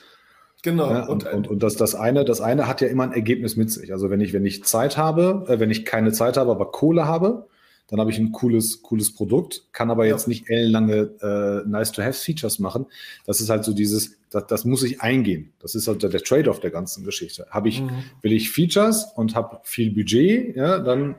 Genau. 0.63 0.91
Ja, 0.91 1.07
und, 1.07 1.27
und, 1.33 1.49
und, 1.49 1.63
das, 1.63 1.77
das, 1.77 1.95
eine, 1.95 2.25
das 2.25 2.41
eine 2.41 2.67
hat 2.67 2.81
ja 2.81 2.89
immer 2.89 3.05
ein 3.05 3.13
Ergebnis 3.13 3.57
mit 3.57 3.71
sich. 3.71 3.93
Also 3.93 4.11
wenn 4.11 4.21
ich, 4.21 4.33
wenn 4.33 4.45
ich 4.45 4.65
Zeit 4.65 4.97
habe, 4.97 5.45
äh, 5.49 5.61
wenn 5.61 5.71
ich 5.71 5.85
keine 5.85 6.13
Zeit 6.13 6.37
habe, 6.37 6.51
aber 6.51 6.73
Kohle 6.73 7.07
habe, 7.07 7.47
dann 7.89 8.01
habe 8.01 8.11
ich 8.11 8.19
ein 8.19 8.33
cooles, 8.33 8.83
cooles 8.83 9.15
Produkt, 9.15 9.63
kann 9.73 9.91
aber 9.91 10.07
ja. 10.07 10.13
jetzt 10.13 10.27
nicht 10.27 10.51
ellenlange 10.51 11.15
äh, 11.23 11.69
Nice-to-Have-Features 11.69 12.59
machen. 12.59 12.87
Das 13.27 13.41
ist 13.41 13.49
halt 13.49 13.65
so 13.65 13.73
dieses, 13.73 14.17
das, 14.31 14.47
das 14.49 14.65
muss 14.65 14.83
ich 14.83 15.03
eingehen. 15.03 15.53
Das 15.61 15.75
ist 15.77 15.87
halt 15.87 16.03
der, 16.03 16.11
der 16.11 16.23
Trade-off 16.23 16.59
der 16.59 16.71
ganzen 16.71 17.05
Geschichte. 17.05 17.47
Habe 17.51 17.69
ich, 17.69 17.81
mhm. 17.81 17.91
will 18.23 18.33
ich 18.33 18.51
Features 18.51 19.07
und 19.15 19.37
habe 19.37 19.61
viel 19.63 19.93
Budget, 19.93 20.57
ja, 20.57 20.79
dann, 20.79 21.15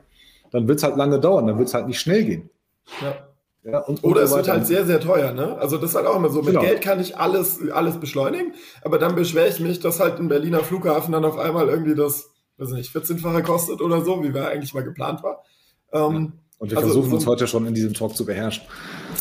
dann 0.50 0.68
wird 0.68 0.78
es 0.78 0.84
halt 0.84 0.96
lange 0.96 1.20
dauern, 1.20 1.46
dann 1.46 1.58
wird 1.58 1.68
es 1.68 1.74
halt 1.74 1.86
nicht 1.86 2.00
schnell 2.00 2.24
gehen. 2.24 2.50
Ja. 3.00 3.28
Ja, 3.64 3.80
und, 3.80 4.02
Oder 4.04 4.22
es 4.22 4.34
wird 4.34 4.48
halt 4.48 4.66
sehr, 4.66 4.86
sehr 4.86 5.00
teuer, 5.00 5.32
ne? 5.32 5.58
Also 5.58 5.76
das 5.78 5.90
ist 5.90 5.96
halt 5.96 6.06
auch 6.06 6.16
immer 6.16 6.30
so. 6.30 6.38
Mit 6.38 6.48
genau. 6.48 6.60
Geld 6.60 6.80
kann 6.80 7.00
ich 7.00 7.18
alles, 7.18 7.58
alles 7.70 7.98
beschleunigen, 7.98 8.54
aber 8.82 8.98
dann 8.98 9.14
beschwere 9.14 9.48
ich 9.48 9.60
mich, 9.60 9.80
dass 9.80 10.00
halt 10.00 10.18
ein 10.18 10.28
Berliner 10.28 10.60
Flughafen 10.60 11.12
dann 11.12 11.24
auf 11.24 11.38
einmal 11.38 11.68
irgendwie 11.68 11.94
das, 11.94 12.30
weiß 12.56 12.70
nicht, 12.70 12.94
14-fache 12.94 13.42
kostet 13.42 13.80
oder 13.80 14.02
so, 14.02 14.22
wie 14.22 14.32
wir 14.32 14.48
eigentlich 14.48 14.74
mal 14.74 14.84
geplant 14.84 15.22
war. 15.22 15.42
Ähm. 15.92 16.34
Und 16.60 16.72
wir 16.72 16.78
also, 16.78 16.88
versuchen 16.88 17.10
so 17.10 17.16
uns 17.16 17.26
heute 17.26 17.46
schon 17.46 17.66
in 17.66 17.74
diesem 17.74 17.94
Talk 17.94 18.16
zu 18.16 18.24
beherrschen. 18.26 18.64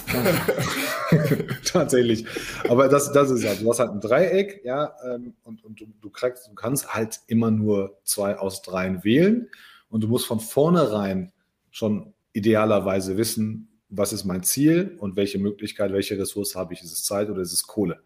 Tatsächlich. 1.65 2.25
Aber 2.67 2.87
das, 2.87 3.11
das 3.11 3.29
ist 3.29 3.43
ja, 3.43 3.53
du 3.53 3.69
hast 3.69 3.79
halt 3.79 3.91
ein 3.91 4.01
Dreieck, 4.01 4.61
ja, 4.63 4.93
ähm, 5.05 5.33
und, 5.43 5.63
und 5.63 5.79
du, 5.79 5.85
du, 6.01 6.09
kriegst, 6.09 6.47
du 6.47 6.55
kannst 6.55 6.93
halt 6.93 7.19
immer 7.27 7.51
nur 7.51 7.99
zwei 8.03 8.37
aus 8.37 8.61
dreien 8.61 9.03
wählen. 9.03 9.49
Und 9.89 10.03
du 10.03 10.07
musst 10.07 10.25
von 10.25 10.39
vornherein 10.39 11.31
schon 11.69 12.13
idealerweise 12.33 13.17
wissen, 13.17 13.66
was 13.89 14.13
ist 14.13 14.25
mein 14.25 14.43
Ziel 14.43 14.95
und 14.99 15.15
welche 15.15 15.39
Möglichkeit, 15.39 15.93
welche 15.93 16.17
Ressource 16.17 16.55
habe 16.55 16.73
ich? 16.73 16.83
Ist 16.83 16.91
es 16.91 17.03
Zeit 17.03 17.29
oder 17.29 17.41
ist 17.41 17.53
es 17.53 17.67
Kohle? 17.67 18.01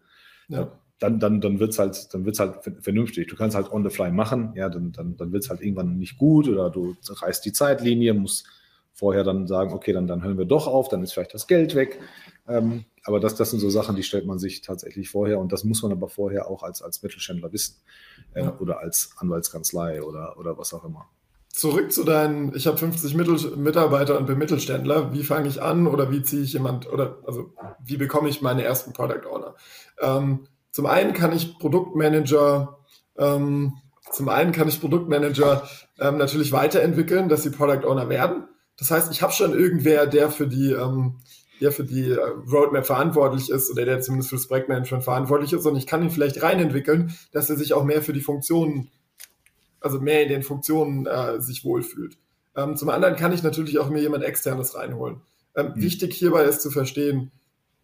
Ja. 0.48 0.78
Dann, 0.98 1.18
dann, 1.18 1.40
dann 1.40 1.58
wird 1.58 1.72
es 1.72 1.78
halt, 1.80 2.08
halt 2.14 2.84
vernünftig. 2.84 3.26
Du 3.26 3.34
kannst 3.34 3.56
halt 3.56 3.72
on 3.72 3.82
the 3.82 3.90
fly 3.90 4.12
machen, 4.12 4.52
ja, 4.54 4.68
dann, 4.68 4.92
dann, 4.92 5.16
dann 5.16 5.32
wird 5.32 5.42
es 5.42 5.50
halt 5.50 5.60
irgendwann 5.60 5.98
nicht 5.98 6.16
gut 6.16 6.48
oder 6.48 6.70
du 6.70 6.94
reißt 7.08 7.44
die 7.44 7.52
Zeitlinie, 7.52 8.14
musst 8.14 8.46
vorher 8.92 9.24
dann 9.24 9.48
sagen, 9.48 9.72
okay, 9.72 9.92
dann, 9.92 10.06
dann 10.06 10.22
hören 10.22 10.38
wir 10.38 10.44
doch 10.44 10.68
auf, 10.68 10.88
dann 10.88 11.02
ist 11.02 11.12
vielleicht 11.12 11.34
das 11.34 11.48
Geld 11.48 11.74
weg. 11.74 11.98
Ähm, 12.46 12.84
aber 13.04 13.18
das, 13.18 13.34
das 13.34 13.50
sind 13.50 13.58
so 13.58 13.70
Sachen, 13.70 13.96
die 13.96 14.04
stellt 14.04 14.26
man 14.26 14.38
sich 14.38 14.60
tatsächlich 14.60 15.08
vorher 15.08 15.40
und 15.40 15.52
das 15.52 15.64
muss 15.64 15.82
man 15.82 15.90
aber 15.90 16.08
vorher 16.08 16.48
auch 16.48 16.62
als, 16.62 16.82
als 16.82 17.02
Mittelständler 17.02 17.52
wissen 17.52 17.76
äh, 18.34 18.42
ja. 18.42 18.56
oder 18.60 18.78
als 18.78 19.14
Anwaltskanzlei 19.16 20.02
oder, 20.02 20.38
oder 20.38 20.56
was 20.56 20.72
auch 20.72 20.84
immer. 20.84 21.08
Zurück 21.52 21.92
zu 21.92 22.02
deinen, 22.02 22.54
ich 22.56 22.66
habe 22.66 22.78
50 22.78 23.14
Mittel, 23.14 23.56
Mitarbeiter 23.56 24.18
und 24.18 24.26
bin 24.26 24.38
Mittelständler. 24.38 25.12
Wie 25.12 25.22
fange 25.22 25.48
ich 25.48 25.62
an 25.62 25.86
oder 25.86 26.10
wie 26.10 26.22
ziehe 26.22 26.42
ich 26.42 26.54
jemand 26.54 26.90
oder 26.90 27.18
also 27.26 27.52
wie 27.84 27.98
bekomme 27.98 28.28
ich 28.28 28.40
meine 28.40 28.64
ersten 28.64 28.92
Product 28.92 29.28
Owner? 29.30 29.54
Ähm, 30.00 30.46
zum 30.70 30.86
einen 30.86 31.12
kann 31.12 31.32
ich 31.32 31.58
Produktmanager 31.58 32.78
ähm, 33.18 33.74
zum 34.10 34.28
einen 34.28 34.52
kann 34.52 34.68
ich 34.68 34.80
Produktmanager 34.80 35.68
ähm, 35.98 36.18
natürlich 36.18 36.52
weiterentwickeln, 36.52 37.28
dass 37.28 37.42
sie 37.42 37.50
Product 37.50 37.86
Owner 37.86 38.08
werden. 38.08 38.44
Das 38.78 38.90
heißt, 38.90 39.10
ich 39.12 39.22
habe 39.22 39.32
schon 39.32 39.52
irgendwer, 39.52 40.06
der 40.06 40.30
für 40.30 40.46
die, 40.46 40.72
ähm, 40.72 41.20
der 41.60 41.72
für 41.72 41.84
die 41.84 42.10
äh, 42.10 42.18
Roadmap 42.50 42.84
verantwortlich 42.84 43.50
ist 43.50 43.70
oder 43.70 43.84
der 43.84 44.00
zumindest 44.00 44.30
für 44.30 44.36
das 44.36 44.48
Projektmanagement 44.48 45.04
verantwortlich 45.04 45.52
ist 45.52 45.66
und 45.66 45.76
ich 45.76 45.86
kann 45.86 46.02
ihn 46.02 46.10
vielleicht 46.10 46.42
reinentwickeln, 46.42 47.14
dass 47.32 47.48
er 47.48 47.56
sich 47.56 47.74
auch 47.74 47.84
mehr 47.84 48.02
für 48.02 48.12
die 48.12 48.20
Funktionen, 48.20 48.90
also 49.82 50.00
mehr 50.00 50.22
in 50.22 50.28
den 50.28 50.42
Funktionen 50.42 51.06
äh, 51.06 51.40
sich 51.40 51.64
wohlfühlt. 51.64 52.18
Ähm, 52.56 52.76
zum 52.76 52.88
anderen 52.90 53.16
kann 53.16 53.32
ich 53.32 53.42
natürlich 53.42 53.78
auch 53.78 53.88
mir 53.88 54.00
jemand 54.00 54.24
externes 54.24 54.74
reinholen. 54.74 55.22
Ähm, 55.56 55.72
mhm. 55.74 55.82
Wichtig 55.82 56.14
hierbei 56.14 56.44
ist 56.44 56.60
zu 56.60 56.70
verstehen, 56.70 57.32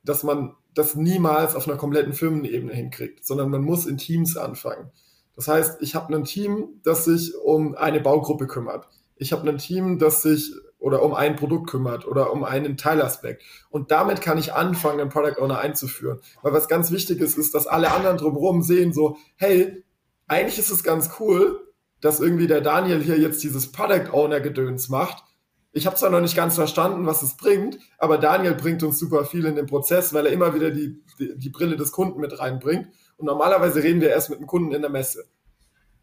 dass 0.04 0.22
man 0.22 0.54
das 0.74 0.94
niemals 0.94 1.54
auf 1.54 1.66
einer 1.66 1.76
kompletten 1.76 2.12
Firmenebene 2.12 2.72
hinkriegt, 2.72 3.26
sondern 3.26 3.50
man 3.50 3.62
muss 3.62 3.87
in 3.87 3.96
Teams 3.96 4.37
anfangen. 4.37 4.90
Das 5.34 5.48
heißt, 5.48 5.82
ich 5.82 5.94
habe 5.94 6.14
ein 6.14 6.24
Team, 6.24 6.80
das 6.82 7.04
sich 7.04 7.34
um 7.37 7.74
eine 7.74 8.00
Baugruppe 8.00 8.46
kümmert. 8.46 8.88
Ich 9.16 9.32
habe 9.32 9.48
ein 9.48 9.58
Team, 9.58 9.98
das 9.98 10.22
sich 10.22 10.52
oder 10.78 11.02
um 11.02 11.14
ein 11.14 11.37
Produkt 11.37 11.68
kümmert 11.70 12.06
oder 12.06 12.32
um 12.32 12.44
einen 12.44 12.76
Teilaspekt. 12.76 13.42
Und 13.68 13.90
damit 13.90 14.20
kann 14.20 14.38
ich 14.38 14.54
anfangen, 14.54 15.00
einen 15.00 15.11
Product 15.11 15.40
Owner 15.40 15.58
einzuführen. 15.58 16.20
Weil 16.42 16.52
was 16.52 16.68
ganz 16.68 16.90
wichtig 16.92 17.20
ist, 17.20 17.37
ist, 17.37 17.54
dass 17.54 17.66
alle 17.66 17.90
anderen 17.90 18.16
drumherum 18.16 18.62
sehen 18.62 18.92
so, 18.92 19.16
hey, 19.37 19.84
eigentlich 20.28 20.58
ist 20.58 20.70
es 20.70 20.84
ganz 20.84 21.11
cool, 21.18 21.67
dass 22.00 22.20
irgendwie 22.20 22.46
der 22.46 22.61
Daniel 22.61 23.02
hier 23.02 23.18
jetzt 23.18 23.42
dieses 23.42 23.72
Product 23.72 24.12
Owner 24.12 24.40
Gedöns 24.40 24.88
macht. 24.88 25.24
Ich 25.72 25.87
habe 25.87 25.96
zwar 25.96 26.11
noch 26.11 26.20
nicht 26.20 26.37
ganz 26.37 26.54
verstanden, 26.54 27.06
was 27.06 27.22
es 27.22 27.37
bringt, 27.37 27.78
aber 27.98 28.18
Daniel 28.18 28.54
bringt 28.54 28.82
uns 28.82 28.98
super 28.98 29.24
viel 29.24 29.44
in 29.44 29.56
den 29.56 29.66
Prozess, 29.66 30.12
weil 30.12 30.26
er 30.26 30.32
immer 30.32 30.54
wieder 30.54 30.70
die, 30.70 31.02
die, 31.18 31.38
die 31.38 31.50
Brille 31.50 31.76
des 31.76 31.92
Kunden 31.92 32.20
mit 32.20 32.38
reinbringt. 32.38 32.88
Und 33.16 33.26
normalerweise 33.26 33.82
reden 33.82 34.00
wir 34.00 34.11
erst 34.11 34.30
mit 34.30 34.38
dem 34.38 34.46
Kunden 34.46 34.72
in 34.72 34.80
der 34.80 34.90
Messe. 34.90 35.24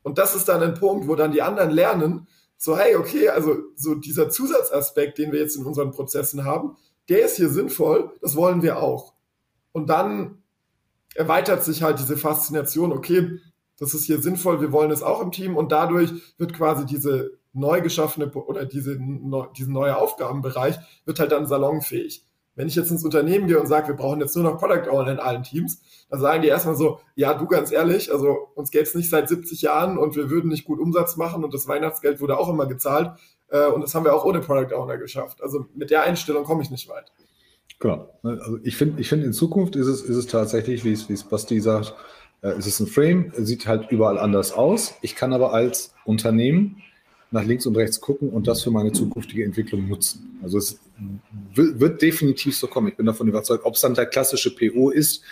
Und 0.03 0.17
das 0.17 0.35
ist 0.35 0.47
dann 0.47 0.61
ein 0.61 0.75
Punkt, 0.75 1.07
wo 1.07 1.15
dann 1.15 1.31
die 1.31 1.41
anderen 1.41 1.71
lernen, 1.71 2.27
so, 2.57 2.77
hey, 2.77 2.95
okay, 2.95 3.29
also 3.29 3.57
so 3.75 3.95
dieser 3.95 4.29
Zusatzaspekt, 4.29 5.17
den 5.17 5.31
wir 5.31 5.39
jetzt 5.39 5.55
in 5.55 5.65
unseren 5.65 5.91
Prozessen 5.91 6.45
haben, 6.45 6.77
der 7.09 7.25
ist 7.25 7.37
hier 7.37 7.49
sinnvoll, 7.49 8.11
das 8.21 8.35
wollen 8.35 8.61
wir 8.61 8.77
auch. 8.81 9.13
Und 9.71 9.89
dann 9.89 10.43
erweitert 11.15 11.63
sich 11.63 11.83
halt 11.83 11.99
diese 11.99 12.17
Faszination, 12.17 12.91
okay, 12.91 13.39
das 13.79 13.93
ist 13.93 14.05
hier 14.05 14.21
sinnvoll, 14.21 14.61
wir 14.61 14.71
wollen 14.71 14.91
es 14.91 15.03
auch 15.03 15.21
im 15.21 15.31
Team 15.31 15.57
und 15.57 15.71
dadurch 15.71 16.11
wird 16.37 16.53
quasi 16.53 16.85
diese 16.85 17.31
neu 17.53 17.81
geschaffene 17.81 18.31
oder 18.31 18.65
diese, 18.65 18.99
diesen 19.57 19.73
neue 19.73 19.97
Aufgabenbereich 19.97 20.77
wird 21.05 21.19
halt 21.19 21.31
dann 21.31 21.47
salonfähig. 21.47 22.25
Wenn 22.55 22.67
ich 22.67 22.75
jetzt 22.75 22.89
ins 22.89 23.03
Unternehmen 23.03 23.47
gehe 23.47 23.59
und 23.59 23.67
sage, 23.67 23.89
wir 23.89 23.95
brauchen 23.95 24.21
jetzt 24.21 24.35
nur 24.35 24.45
noch 24.45 24.57
Product 24.57 24.89
Owner 24.89 25.11
in 25.11 25.19
allen 25.19 25.43
Teams, 25.43 25.81
dann 26.09 26.21
sagen 26.21 26.41
die 26.41 26.47
erstmal 26.47 26.75
so, 26.75 26.99
ja, 27.15 27.33
du 27.33 27.47
ganz 27.47 27.71
ehrlich, 27.71 28.13
also 28.13 28.49
uns 28.55 28.71
gäbe 28.71 28.83
es 28.83 28.95
nicht 28.95 29.09
seit 29.09 29.27
70 29.27 29.61
Jahren 29.61 29.97
und 29.97 30.15
wir 30.15 30.29
würden 30.29 30.49
nicht 30.49 30.63
gut 30.65 30.79
Umsatz 30.79 31.17
machen 31.17 31.43
und 31.43 31.53
das 31.53 31.67
Weihnachtsgeld 31.67 32.21
wurde 32.21 32.37
auch 32.37 32.47
immer 32.47 32.65
gezahlt 32.65 33.11
äh, 33.49 33.67
und 33.67 33.81
das 33.81 33.93
haben 33.93 34.05
wir 34.05 34.13
auch 34.13 34.23
ohne 34.23 34.39
Product 34.39 34.73
Owner 34.73 34.97
geschafft. 34.97 35.41
Also 35.41 35.65
mit 35.75 35.89
der 35.89 36.03
Einstellung 36.03 36.45
komme 36.45 36.61
ich 36.61 36.71
nicht 36.71 36.87
weit. 36.87 37.11
Genau. 37.79 38.09
Also 38.23 38.57
ich 38.63 38.77
finde, 38.77 39.01
ich 39.01 39.09
finde 39.09 39.25
in 39.25 39.33
Zukunft 39.33 39.75
ist 39.75 39.87
es, 39.87 40.01
ist 40.01 40.15
es 40.15 40.27
tatsächlich, 40.27 40.85
wie 40.85 40.93
es, 40.93 41.09
wie 41.09 41.13
es 41.13 41.23
Basti 41.23 41.59
sagt, 41.59 41.93
es 42.51 42.67
ist 42.67 42.79
ein 42.79 42.87
Frame, 42.87 43.31
sieht 43.37 43.67
halt 43.67 43.91
überall 43.91 44.17
anders 44.17 44.51
aus. 44.51 44.95
Ich 45.01 45.15
kann 45.15 45.33
aber 45.33 45.53
als 45.53 45.93
Unternehmen 46.05 46.81
nach 47.31 47.43
links 47.43 47.65
und 47.65 47.75
rechts 47.75 47.99
gucken 47.99 48.29
und 48.29 48.47
das 48.47 48.63
für 48.63 48.71
meine 48.71 48.91
zukünftige 48.91 49.43
Entwicklung 49.43 49.87
nutzen. 49.87 50.39
Also 50.43 50.57
es 50.57 50.79
wird 51.53 52.01
definitiv 52.01 52.57
so 52.57 52.67
kommen. 52.67 52.87
Ich 52.87 52.97
bin 52.97 53.05
davon 53.05 53.27
überzeugt, 53.27 53.65
ob 53.65 53.75
es 53.75 53.81
dann 53.81 53.93
der 53.93 54.05
klassische 54.05 54.55
PO 54.55 54.89
ist, 54.89 55.23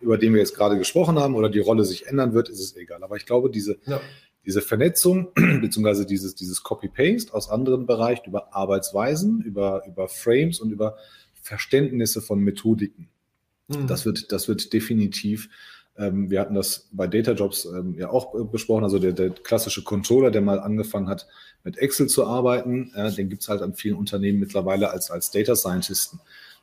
über 0.00 0.18
den 0.18 0.32
wir 0.32 0.40
jetzt 0.40 0.56
gerade 0.56 0.76
gesprochen 0.76 1.18
haben, 1.18 1.34
oder 1.34 1.48
die 1.48 1.60
Rolle 1.60 1.84
sich 1.84 2.06
ändern 2.06 2.34
wird, 2.34 2.48
ist 2.48 2.60
es 2.60 2.76
egal. 2.76 3.04
Aber 3.04 3.16
ich 3.16 3.26
glaube, 3.26 3.50
diese, 3.50 3.78
ja. 3.86 4.00
diese 4.44 4.60
Vernetzung, 4.60 5.28
beziehungsweise 5.60 6.06
dieses, 6.06 6.34
dieses 6.34 6.62
Copy-Paste 6.62 7.32
aus 7.32 7.48
anderen 7.48 7.86
Bereichen 7.86 8.26
über 8.26 8.54
Arbeitsweisen, 8.54 9.42
über, 9.42 9.84
über 9.86 10.08
Frames 10.08 10.60
und 10.60 10.72
über 10.72 10.96
Verständnisse 11.40 12.20
von 12.20 12.40
Methodiken, 12.40 13.08
mhm. 13.68 13.86
das, 13.86 14.04
wird, 14.04 14.32
das 14.32 14.48
wird 14.48 14.72
definitiv 14.72 15.48
wir 15.94 16.40
hatten 16.40 16.54
das 16.54 16.88
bei 16.92 17.06
Data 17.06 17.32
Jobs 17.32 17.66
ähm, 17.66 17.94
ja 17.98 18.08
auch 18.08 18.34
besprochen, 18.46 18.84
also 18.84 18.98
der, 18.98 19.12
der, 19.12 19.30
klassische 19.30 19.84
Controller, 19.84 20.30
der 20.30 20.40
mal 20.40 20.58
angefangen 20.58 21.08
hat, 21.08 21.26
mit 21.64 21.76
Excel 21.76 22.06
zu 22.06 22.26
arbeiten, 22.26 22.92
äh, 22.94 23.12
den 23.12 23.28
gibt 23.28 23.42
es 23.42 23.48
halt 23.48 23.60
an 23.60 23.74
vielen 23.74 23.96
Unternehmen 23.96 24.40
mittlerweile 24.40 24.90
als, 24.90 25.10
als 25.10 25.30
Data 25.30 25.54
Scientisten. 25.54 26.20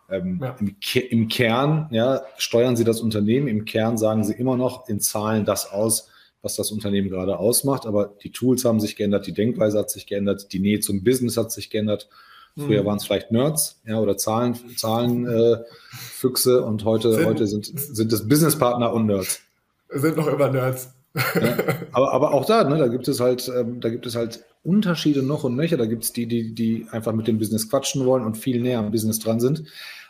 Ähm, 0.09 0.39
ja. 0.41 0.57
im, 0.59 0.75
im, 1.11 1.27
Kern 1.27 1.87
ja, 1.91 2.23
steuern 2.37 2.75
sie 2.75 2.83
das 2.83 3.01
Unternehmen, 3.01 3.47
im 3.47 3.65
Kern 3.65 3.97
sagen 3.99 4.23
sie 4.23 4.33
immer 4.33 4.57
noch 4.57 4.89
in 4.89 4.99
Zahlen 4.99 5.45
das 5.45 5.71
aus, 5.71 6.09
was 6.41 6.55
das 6.55 6.71
Unternehmen 6.71 7.09
gerade 7.09 7.37
ausmacht, 7.37 7.85
aber 7.85 8.15
die 8.23 8.31
Tools 8.31 8.65
haben 8.65 8.79
sich 8.79 8.95
geändert, 8.95 9.27
die 9.27 9.33
Denkweise 9.33 9.77
hat 9.77 9.91
sich 9.91 10.07
geändert, 10.07 10.51
die 10.51 10.59
Nähe 10.59 10.79
zum 10.79 11.03
Business 11.03 11.37
hat 11.37 11.51
sich 11.51 11.69
geändert. 11.69 12.09
Früher 12.57 12.81
mhm. 12.81 12.87
waren 12.87 12.97
es 12.97 13.05
vielleicht 13.05 13.31
Nerds 13.31 13.79
ja, 13.85 13.99
oder 13.99 14.17
Zahlen, 14.17 14.55
Zahlenfüchse 14.75 16.57
äh, 16.57 16.61
und 16.61 16.83
heute, 16.83 17.13
sind, 17.13 17.25
heute 17.25 17.47
sind, 17.47 17.65
sind 17.65 18.11
es 18.11 18.27
Businesspartner 18.27 18.91
und 18.93 19.05
Nerds. 19.05 19.41
Sind 19.89 20.17
noch 20.17 20.27
immer 20.27 20.49
Nerds. 20.49 20.89
Ja, 21.15 21.57
aber, 21.91 22.13
aber 22.13 22.33
auch 22.33 22.45
da, 22.45 22.63
ne, 22.63 22.77
da 22.77 22.87
gibt 22.87 23.07
es 23.07 23.19
halt, 23.19 23.51
ähm, 23.55 23.79
da 23.79 23.89
gibt 23.89 24.05
es 24.05 24.15
halt 24.15 24.43
Unterschiede 24.63 25.23
noch 25.23 25.43
und 25.43 25.55
nöcher. 25.55 25.77
Da 25.77 25.85
gibt 25.85 26.03
es 26.03 26.13
die, 26.13 26.27
die, 26.27 26.53
die 26.53 26.85
einfach 26.91 27.13
mit 27.13 27.27
dem 27.27 27.39
Business 27.39 27.69
quatschen 27.69 28.05
wollen 28.05 28.25
und 28.25 28.37
viel 28.37 28.61
näher 28.61 28.79
am 28.79 28.91
Business 28.91 29.19
dran 29.19 29.39
sind 29.39 29.63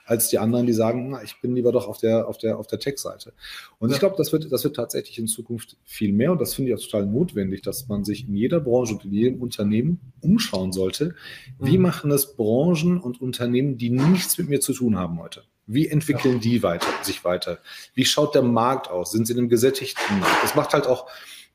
als 0.09 0.27
die 0.27 0.39
anderen, 0.39 0.65
die 0.65 0.73
sagen, 0.73 1.09
na, 1.11 1.21
ich 1.21 1.39
bin 1.39 1.55
lieber 1.55 1.71
doch 1.71 1.87
auf 1.87 1.99
der, 1.99 2.27
auf 2.27 2.39
der, 2.39 2.57
auf 2.57 2.65
der 2.65 2.79
Tech-Seite. 2.79 3.31
Und 3.77 3.89
ja. 3.89 3.93
ich 3.93 3.99
glaube, 3.99 4.15
das 4.17 4.33
wird, 4.33 4.51
das 4.51 4.63
wird 4.63 4.75
tatsächlich 4.75 5.19
in 5.19 5.27
Zukunft 5.27 5.77
viel 5.85 6.11
mehr 6.11 6.31
und 6.31 6.41
das 6.41 6.55
finde 6.55 6.71
ich 6.71 6.77
auch 6.77 6.83
total 6.83 7.05
notwendig, 7.05 7.61
dass 7.61 7.87
man 7.87 8.03
sich 8.03 8.27
in 8.27 8.33
jeder 8.33 8.59
Branche 8.59 8.95
und 8.95 9.05
in 9.05 9.13
jedem 9.13 9.39
Unternehmen 9.39 9.99
umschauen 10.21 10.71
sollte. 10.71 11.13
Wie 11.59 11.77
mhm. 11.77 11.83
machen 11.83 12.09
es 12.09 12.35
Branchen 12.35 12.99
und 12.99 13.21
Unternehmen, 13.21 13.77
die 13.77 13.91
nichts 13.91 14.35
mit 14.39 14.49
mir 14.49 14.61
zu 14.61 14.73
tun 14.73 14.97
haben 14.97 15.19
heute? 15.19 15.43
Wie 15.67 15.87
entwickeln 15.87 16.35
ja. 16.35 16.39
die 16.39 16.63
weiter, 16.63 16.87
sich 17.03 17.23
weiter? 17.23 17.59
Wie 17.93 18.03
schaut 18.03 18.33
der 18.33 18.41
Markt 18.41 18.89
aus? 18.89 19.11
Sind 19.11 19.27
sie 19.27 19.33
in 19.33 19.39
einem 19.39 19.49
gesättigten 19.49 20.19
Markt? 20.19 20.43
Das 20.43 20.55
macht 20.55 20.73
halt 20.73 20.87
auch 20.87 21.05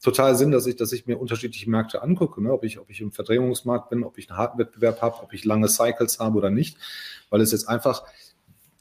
total 0.01 0.37
Sinn, 0.37 0.53
dass 0.53 0.67
ich, 0.67 0.77
dass 0.77 0.93
ich 0.93 1.07
mir 1.07 1.19
unterschiedliche 1.19 1.69
Märkte 1.69 2.03
angucke, 2.03 2.41
ne? 2.41 2.53
ob, 2.53 2.63
ich, 2.63 2.79
ob 2.79 2.91
ich 2.91 3.01
im 3.01 3.11
Verdrehungsmarkt 3.11 3.89
bin, 3.89 4.05
ob 4.05 4.19
ich 4.19 4.31
einen 4.31 4.39
harten 4.39 4.59
Wettbewerb 4.59 5.01
habe, 5.01 5.23
ob 5.23 5.33
ich 5.33 5.45
lange 5.45 5.67
Cycles 5.67 6.21
habe 6.21 6.37
oder 6.37 6.51
nicht, 6.51 6.77
weil 7.31 7.41
es 7.41 7.51
jetzt 7.51 7.69
einfach 7.69 8.05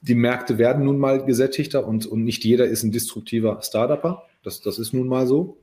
die 0.03 0.15
Märkte 0.15 0.57
werden 0.57 0.83
nun 0.83 0.99
mal 0.99 1.25
gesättigter 1.25 1.87
und, 1.87 2.05
und 2.05 2.23
nicht 2.23 2.43
jeder 2.43 2.65
ist 2.65 2.83
ein 2.83 2.91
destruktiver 2.91 3.61
Startupper. 3.61 4.23
Das, 4.43 4.61
das 4.61 4.77
ist 4.77 4.93
nun 4.93 5.07
mal 5.07 5.27
so. 5.27 5.57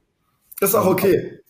Das 0.59 0.70
ist 0.70 0.76
auch 0.76 0.87
okay. 0.87 1.40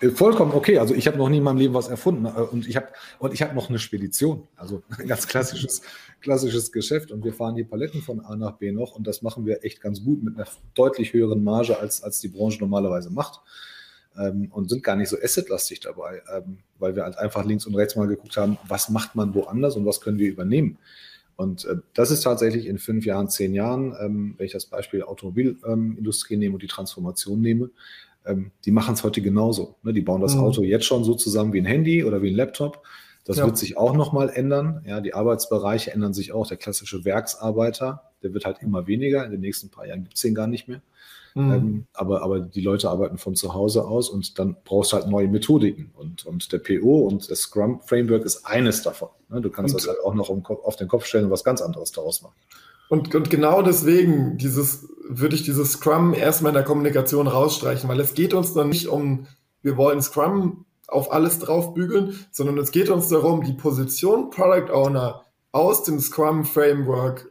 Äh, 0.00 0.10
vollkommen 0.10 0.52
okay. 0.52 0.78
Also 0.78 0.94
ich 0.94 1.06
habe 1.06 1.16
noch 1.16 1.28
nie 1.28 1.36
in 1.36 1.44
meinem 1.44 1.58
Leben 1.58 1.74
was 1.74 1.88
erfunden 1.88 2.26
äh, 2.26 2.40
und 2.40 2.66
ich 2.66 2.76
habe 2.76 2.88
und 3.20 3.32
ich 3.32 3.42
habe 3.42 3.54
noch 3.54 3.68
eine 3.68 3.78
Spedition, 3.78 4.48
also 4.56 4.82
ein 4.98 5.06
ganz 5.06 5.28
klassisches 5.28 5.82
klassisches 6.20 6.72
Geschäft 6.72 7.12
und 7.12 7.24
wir 7.24 7.32
fahren 7.32 7.54
die 7.54 7.64
Paletten 7.64 8.02
von 8.02 8.20
A 8.20 8.34
nach 8.34 8.52
B 8.52 8.72
noch 8.72 8.96
und 8.96 9.06
das 9.06 9.22
machen 9.22 9.46
wir 9.46 9.64
echt 9.64 9.80
ganz 9.80 10.02
gut 10.02 10.22
mit 10.22 10.36
einer 10.36 10.46
deutlich 10.74 11.12
höheren 11.12 11.44
Marge 11.44 11.78
als 11.78 12.02
als 12.02 12.20
die 12.20 12.28
Branche 12.28 12.58
normalerweise 12.58 13.10
macht 13.10 13.40
ähm, 14.18 14.48
und 14.50 14.68
sind 14.68 14.82
gar 14.82 14.96
nicht 14.96 15.08
so 15.08 15.16
assetlastig 15.22 15.80
dabei, 15.80 16.22
ähm, 16.34 16.58
weil 16.78 16.96
wir 16.96 17.04
halt 17.04 17.16
einfach 17.16 17.44
links 17.44 17.66
und 17.66 17.76
rechts 17.76 17.94
mal 17.94 18.08
geguckt 18.08 18.36
haben, 18.36 18.58
was 18.66 18.88
macht 18.88 19.14
man 19.14 19.34
woanders 19.34 19.76
und 19.76 19.86
was 19.86 20.00
können 20.00 20.18
wir 20.18 20.28
übernehmen. 20.28 20.78
Und 21.40 21.64
äh, 21.64 21.76
das 21.94 22.10
ist 22.10 22.20
tatsächlich 22.20 22.66
in 22.66 22.76
fünf 22.76 23.06
Jahren, 23.06 23.30
zehn 23.30 23.54
Jahren, 23.54 23.96
ähm, 23.98 24.34
wenn 24.36 24.44
ich 24.44 24.52
das 24.52 24.66
Beispiel 24.66 25.02
Automobilindustrie 25.02 26.36
nehme 26.36 26.52
und 26.52 26.62
die 26.62 26.66
Transformation 26.66 27.40
nehme, 27.40 27.70
ähm, 28.26 28.50
die 28.66 28.70
machen 28.70 28.92
es 28.92 29.02
heute 29.02 29.22
genauso. 29.22 29.76
Ne? 29.82 29.94
Die 29.94 30.02
bauen 30.02 30.20
das 30.20 30.34
mhm. 30.34 30.42
Auto 30.42 30.62
jetzt 30.62 30.84
schon 30.84 31.02
so 31.02 31.14
zusammen 31.14 31.54
wie 31.54 31.62
ein 31.62 31.64
Handy 31.64 32.04
oder 32.04 32.20
wie 32.20 32.28
ein 32.28 32.36
Laptop. 32.36 32.82
Das 33.24 33.38
ja. 33.38 33.46
wird 33.46 33.56
sich 33.56 33.78
auch 33.78 33.94
nochmal 33.94 34.28
ändern. 34.28 34.84
Ja, 34.86 35.00
die 35.00 35.14
Arbeitsbereiche 35.14 35.92
ändern 35.92 36.12
sich 36.12 36.32
auch. 36.32 36.46
Der 36.46 36.58
klassische 36.58 37.06
Werksarbeiter, 37.06 38.02
der 38.22 38.34
wird 38.34 38.44
halt 38.44 38.58
immer 38.60 38.86
weniger. 38.86 39.24
In 39.24 39.30
den 39.30 39.40
nächsten 39.40 39.70
paar 39.70 39.86
Jahren 39.86 40.02
gibt 40.02 40.16
es 40.16 40.20
den 40.20 40.34
gar 40.34 40.46
nicht 40.46 40.68
mehr. 40.68 40.82
Mhm. 41.34 41.52
Ähm, 41.52 41.86
aber, 41.92 42.22
aber 42.22 42.40
die 42.40 42.60
Leute 42.60 42.90
arbeiten 42.90 43.18
von 43.18 43.34
zu 43.34 43.54
Hause 43.54 43.86
aus 43.86 44.08
und 44.08 44.38
dann 44.38 44.56
brauchst 44.64 44.92
du 44.92 44.96
halt 44.96 45.08
neue 45.08 45.28
Methodiken. 45.28 45.92
Und, 45.96 46.26
und 46.26 46.52
der 46.52 46.58
PO 46.58 47.06
und 47.06 47.30
das 47.30 47.40
Scrum-Framework 47.40 48.24
ist 48.24 48.44
eines 48.44 48.82
davon. 48.82 49.10
Ne? 49.28 49.40
Du 49.40 49.50
kannst 49.50 49.74
und, 49.74 49.80
das 49.80 49.88
halt 49.88 50.04
auch 50.04 50.14
noch 50.14 50.30
auf 50.30 50.76
den 50.76 50.88
Kopf 50.88 51.04
stellen 51.04 51.26
und 51.26 51.30
was 51.30 51.44
ganz 51.44 51.62
anderes 51.62 51.92
daraus 51.92 52.22
machen. 52.22 52.34
Und, 52.88 53.14
und 53.14 53.30
genau 53.30 53.62
deswegen 53.62 54.36
dieses, 54.36 54.88
würde 55.08 55.36
ich 55.36 55.44
dieses 55.44 55.72
Scrum 55.72 56.12
erstmal 56.12 56.50
in 56.50 56.56
der 56.56 56.64
Kommunikation 56.64 57.28
rausstreichen, 57.28 57.88
weil 57.88 58.00
es 58.00 58.14
geht 58.14 58.34
uns 58.34 58.52
dann 58.52 58.68
nicht 58.68 58.88
um, 58.88 59.28
wir 59.62 59.76
wollen 59.76 60.02
Scrum 60.02 60.64
auf 60.88 61.12
alles 61.12 61.38
draufbügeln, 61.38 62.18
sondern 62.32 62.58
es 62.58 62.72
geht 62.72 62.90
uns 62.90 63.08
darum, 63.08 63.44
die 63.44 63.52
Position 63.52 64.30
Product 64.30 64.72
Owner 64.72 65.22
aus 65.52 65.84
dem 65.84 66.00
Scrum 66.00 66.44
Framework 66.44 67.30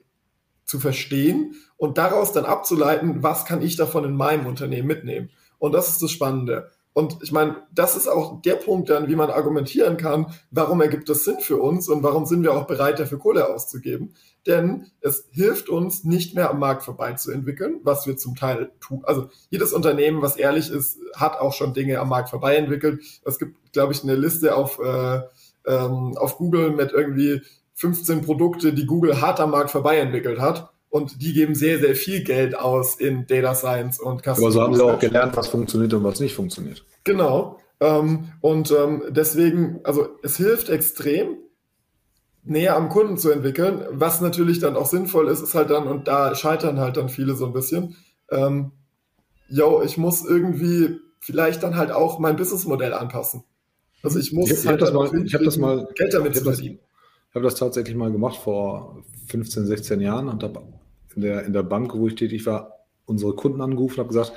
zu 0.69 0.79
verstehen 0.79 1.55
und 1.77 1.97
daraus 1.97 2.31
dann 2.31 2.45
abzuleiten, 2.45 3.23
was 3.23 3.43
kann 3.43 3.63
ich 3.63 3.75
davon 3.75 4.05
in 4.05 4.15
meinem 4.15 4.45
Unternehmen 4.45 4.87
mitnehmen. 4.87 5.31
Und 5.57 5.71
das 5.73 5.89
ist 5.89 6.03
das 6.03 6.11
Spannende. 6.11 6.69
Und 6.93 7.17
ich 7.23 7.31
meine, 7.31 7.55
das 7.73 7.95
ist 7.95 8.07
auch 8.07 8.41
der 8.43 8.55
Punkt 8.55 8.89
dann, 8.89 9.07
wie 9.07 9.15
man 9.15 9.31
argumentieren 9.31 9.97
kann, 9.97 10.27
warum 10.51 10.81
ergibt 10.81 11.09
das 11.09 11.23
Sinn 11.23 11.39
für 11.39 11.57
uns 11.57 11.89
und 11.89 12.03
warum 12.03 12.25
sind 12.27 12.43
wir 12.43 12.53
auch 12.53 12.67
bereit, 12.67 12.99
dafür 12.99 13.17
Kohle 13.17 13.47
auszugeben. 13.49 14.13
Denn 14.45 14.85
es 15.01 15.27
hilft 15.31 15.69
uns, 15.69 16.03
nicht 16.03 16.35
mehr 16.35 16.51
am 16.51 16.59
Markt 16.59 16.83
vorbeizuentwickeln, 16.83 17.79
was 17.83 18.05
wir 18.05 18.17
zum 18.17 18.35
Teil 18.35 18.71
tun. 18.79 19.01
Also 19.05 19.29
jedes 19.49 19.73
Unternehmen, 19.73 20.21
was 20.21 20.35
ehrlich 20.35 20.69
ist, 20.69 20.99
hat 21.15 21.39
auch 21.39 21.53
schon 21.53 21.73
Dinge 21.73 21.99
am 21.99 22.09
Markt 22.09 22.29
vorbei 22.29 22.57
entwickelt. 22.57 23.01
Es 23.25 23.39
gibt, 23.39 23.73
glaube 23.73 23.93
ich, 23.93 24.03
eine 24.03 24.15
Liste 24.15 24.55
auf, 24.55 24.79
äh, 24.79 25.21
ähm, 25.65 26.15
auf 26.15 26.37
Google 26.37 26.71
mit 26.71 26.91
irgendwie 26.91 27.41
15 27.79 28.21
Produkte, 28.21 28.73
die 28.73 28.85
Google 28.85 29.21
hart 29.21 29.39
am 29.39 29.51
Markt 29.51 29.71
vorbei 29.71 29.97
entwickelt 29.97 30.39
hat. 30.39 30.69
Und 30.89 31.21
die 31.21 31.33
geben 31.33 31.53
sehr, 31.53 31.79
sehr 31.79 31.95
viel 31.95 32.23
Geld 32.23 32.57
aus 32.57 32.95
in 32.95 33.27
Data 33.27 33.53
Science 33.53 33.99
und 33.99 34.21
Customer 34.23 34.37
Aber 34.37 34.51
so 34.51 34.61
haben 34.61 34.75
sie 34.75 34.83
auch 34.83 34.99
gelernt, 34.99 35.37
was 35.37 35.47
funktioniert 35.47 35.93
und 35.93 36.03
was 36.03 36.19
nicht 36.19 36.33
funktioniert. 36.33 36.83
Genau. 37.03 37.59
Ähm, 37.79 38.29
und 38.41 38.71
ähm, 38.71 39.03
deswegen, 39.09 39.79
also 39.83 40.09
es 40.23 40.37
hilft 40.37 40.69
extrem, 40.69 41.37
näher 42.43 42.75
am 42.75 42.89
Kunden 42.89 43.17
zu 43.17 43.29
entwickeln. 43.29 43.85
Was 43.91 44.19
natürlich 44.19 44.59
dann 44.59 44.75
auch 44.75 44.87
sinnvoll 44.87 45.27
ist, 45.29 45.41
ist 45.41 45.53
halt 45.53 45.69
dann, 45.69 45.87
und 45.87 46.07
da 46.07 46.33
scheitern 46.33 46.79
halt 46.79 46.97
dann 46.97 47.07
viele 47.07 47.35
so 47.35 47.45
ein 47.45 47.53
bisschen, 47.53 47.95
ähm, 48.31 48.71
yo, 49.47 49.81
ich 49.83 49.97
muss 49.97 50.25
irgendwie 50.25 50.97
vielleicht 51.19 51.63
dann 51.63 51.77
halt 51.77 51.91
auch 51.91 52.17
mein 52.17 52.35
Businessmodell 52.35 52.93
anpassen. 52.93 53.43
Also 54.01 54.17
ich 54.17 54.33
muss 54.33 54.49
ich, 54.49 54.65
halt 54.65 54.81
das 54.81 54.91
mal, 54.91 55.09
ich 55.23 55.33
habe 55.33 55.45
das 55.45 55.57
mal 55.57 55.87
Geld 55.95 56.13
damit 56.13 56.35
zu 56.35 56.43
verdienen. 56.43 56.79
Ich 57.29 57.35
habe 57.35 57.45
das 57.45 57.55
tatsächlich 57.55 57.95
mal 57.95 58.11
gemacht 58.11 58.37
vor 58.37 59.03
15, 59.27 59.67
16 59.67 60.01
Jahren 60.01 60.27
und 60.29 60.41
habe 60.41 60.63
in 61.15 61.21
der, 61.21 61.45
in 61.45 61.53
der 61.53 61.63
Bank, 61.63 61.93
wo 61.95 62.07
ich 62.07 62.15
tätig 62.15 62.45
war, 62.45 62.85
unsere 63.05 63.35
Kunden 63.35 63.61
angerufen 63.61 63.99
und 63.99 63.99
habe 63.99 64.09
gesagt, 64.09 64.33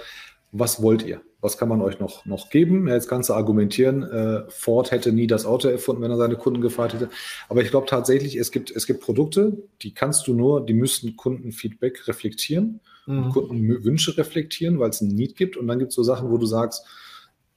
was 0.53 0.83
wollt 0.83 1.03
ihr? 1.03 1.23
Was 1.41 1.57
kann 1.57 1.69
man 1.69 1.81
euch 1.81 1.99
noch, 1.99 2.25
noch 2.27 2.51
geben? 2.51 2.87
Ja, 2.87 2.95
jetzt 2.95 3.09
kannst 3.09 3.31
du 3.31 3.35
argumentieren, 3.35 4.03
äh, 4.03 4.43
Ford 4.49 4.91
hätte 4.91 5.11
nie 5.11 5.27
das 5.27 5.47
Auto 5.47 5.69
erfunden, 5.69 6.03
wenn 6.03 6.11
er 6.11 6.19
seine 6.19 6.37
Kunden 6.37 6.61
gefragt 6.61 6.93
hätte. 6.93 7.09
Aber 7.49 7.63
ich 7.63 7.71
glaube 7.71 7.87
tatsächlich, 7.87 8.37
es 8.37 8.53
gibt, 8.53 8.71
es 8.71 8.87
gibt 8.87 9.01
Produkte, 9.01 9.57
die 9.81 9.95
kannst 9.95 10.27
du 10.27 10.35
nur, 10.35 10.65
die 10.65 10.75
müssen 10.75 11.17
Kundenfeedback 11.17 12.07
reflektieren, 12.07 12.81
mhm. 13.07 13.31
Kundenwünsche 13.31 14.17
reflektieren, 14.19 14.79
weil 14.79 14.91
es 14.91 15.01
ein 15.01 15.09
Need 15.09 15.35
gibt. 15.35 15.57
Und 15.57 15.67
dann 15.67 15.79
gibt 15.79 15.89
es 15.89 15.97
so 15.97 16.03
Sachen, 16.03 16.31
wo 16.31 16.37
du 16.37 16.47
sagst, 16.47 16.87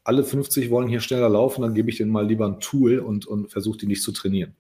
alle 0.06 0.24
50 0.24 0.70
wollen 0.72 0.88
hier 0.88 1.02
schneller 1.02 1.30
laufen, 1.30 1.62
dann 1.62 1.74
gebe 1.74 1.90
ich 1.90 1.98
denen 1.98 2.12
mal 2.12 2.26
lieber 2.26 2.46
ein 2.46 2.60
Tool 2.60 3.00
und, 3.00 3.26
und 3.26 3.52
versuche 3.52 3.80
die 3.80 3.88
nicht 3.88 4.02
zu 4.02 4.14
trainieren. 4.14 4.56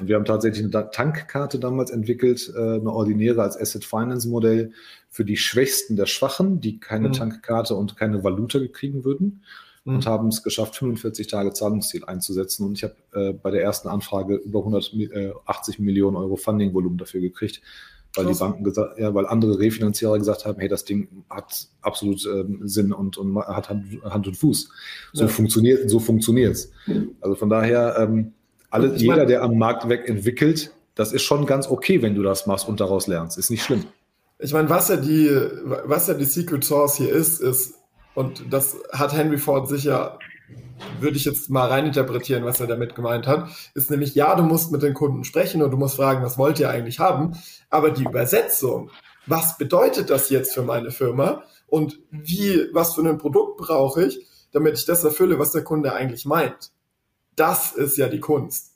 Und 0.00 0.08
wir 0.08 0.16
haben 0.16 0.24
tatsächlich 0.24 0.64
eine 0.64 0.90
Tankkarte 0.90 1.58
damals 1.58 1.90
entwickelt, 1.90 2.52
äh, 2.54 2.58
eine 2.58 2.90
ordinäre 2.90 3.42
als 3.42 3.58
Asset 3.58 3.84
Finance 3.84 4.28
Modell 4.28 4.72
für 5.10 5.24
die 5.24 5.36
Schwächsten 5.36 5.96
der 5.96 6.06
Schwachen, 6.06 6.60
die 6.60 6.78
keine 6.78 7.08
mhm. 7.08 7.12
Tankkarte 7.12 7.74
und 7.74 7.96
keine 7.96 8.22
Valuta 8.22 8.58
kriegen 8.72 9.04
würden. 9.04 9.42
Mhm. 9.84 9.96
Und 9.96 10.06
haben 10.06 10.28
es 10.28 10.42
geschafft, 10.42 10.76
45 10.76 11.26
Tage 11.28 11.52
Zahlungsziel 11.52 12.04
einzusetzen. 12.04 12.66
Und 12.66 12.74
ich 12.74 12.84
habe 12.84 12.96
äh, 13.14 13.32
bei 13.32 13.50
der 13.50 13.62
ersten 13.62 13.88
Anfrage 13.88 14.36
über 14.36 14.60
180 14.60 15.78
Millionen 15.78 16.16
Euro 16.16 16.36
Funding-Volumen 16.36 16.98
dafür 16.98 17.20
gekriegt, 17.20 17.62
weil 18.16 18.26
die 18.26 18.38
Banken 18.38 18.64
gesagt, 18.64 18.98
ja, 18.98 19.14
weil 19.14 19.26
andere 19.26 19.58
Refinanzierer 19.58 20.18
gesagt 20.18 20.46
haben, 20.46 20.58
hey, 20.58 20.68
das 20.68 20.84
Ding 20.84 21.24
hat 21.28 21.68
absolut 21.82 22.26
ähm, 22.26 22.66
Sinn 22.66 22.92
und, 22.92 23.18
und 23.18 23.36
hat 23.36 23.68
Hand, 23.68 24.02
Hand, 24.04 24.26
und 24.26 24.36
Fuß. 24.36 24.70
So 25.12 25.24
ja. 25.24 25.28
funktioniert, 25.28 25.88
so 25.90 26.00
funktioniert's. 26.00 26.70
Also 27.20 27.36
von 27.36 27.50
daher, 27.50 27.96
ähm, 27.98 28.32
alle, 28.76 28.96
jeder, 28.96 29.26
der 29.26 29.42
am 29.42 29.58
Markt 29.58 29.88
weg 29.88 30.08
entwickelt, 30.08 30.72
das 30.94 31.12
ist 31.12 31.22
schon 31.22 31.46
ganz 31.46 31.68
okay, 31.68 32.02
wenn 32.02 32.14
du 32.14 32.22
das 32.22 32.46
machst 32.46 32.68
und 32.68 32.80
daraus 32.80 33.06
lernst. 33.06 33.38
Ist 33.38 33.50
nicht 33.50 33.62
schlimm. 33.62 33.84
Ich 34.38 34.52
meine, 34.52 34.68
was 34.68 34.88
ja 34.88 34.96
die, 34.96 35.30
was 35.84 36.08
ja 36.08 36.14
die 36.14 36.24
Secret 36.24 36.64
Source 36.64 36.96
hier 36.96 37.10
ist, 37.10 37.40
ist, 37.40 37.74
und 38.14 38.44
das 38.50 38.76
hat 38.92 39.12
Henry 39.12 39.38
Ford 39.38 39.68
sicher, 39.68 40.18
würde 41.00 41.16
ich 41.16 41.24
jetzt 41.24 41.50
mal 41.50 41.68
reininterpretieren, 41.68 42.44
was 42.44 42.60
er 42.60 42.66
damit 42.66 42.94
gemeint 42.94 43.26
hat, 43.26 43.48
ist 43.74 43.90
nämlich, 43.90 44.14
ja, 44.14 44.34
du 44.34 44.42
musst 44.42 44.72
mit 44.72 44.82
den 44.82 44.94
Kunden 44.94 45.24
sprechen 45.24 45.62
und 45.62 45.70
du 45.70 45.76
musst 45.76 45.96
fragen, 45.96 46.22
was 46.22 46.38
wollt 46.38 46.58
ihr 46.60 46.70
eigentlich 46.70 46.98
haben, 46.98 47.36
aber 47.70 47.90
die 47.90 48.04
Übersetzung, 48.04 48.90
was 49.26 49.58
bedeutet 49.58 50.10
das 50.10 50.30
jetzt 50.30 50.54
für 50.54 50.62
meine 50.62 50.90
Firma 50.90 51.42
und 51.66 51.98
wie, 52.10 52.68
was 52.72 52.94
für 52.94 53.02
ein 53.02 53.18
Produkt 53.18 53.58
brauche 53.58 54.04
ich, 54.04 54.26
damit 54.52 54.78
ich 54.78 54.86
das 54.86 55.04
erfülle, 55.04 55.38
was 55.38 55.52
der 55.52 55.64
Kunde 55.64 55.92
eigentlich 55.92 56.24
meint. 56.24 56.70
Das 57.36 57.72
ist 57.72 57.96
ja 57.96 58.08
die 58.08 58.20
Kunst. 58.20 58.72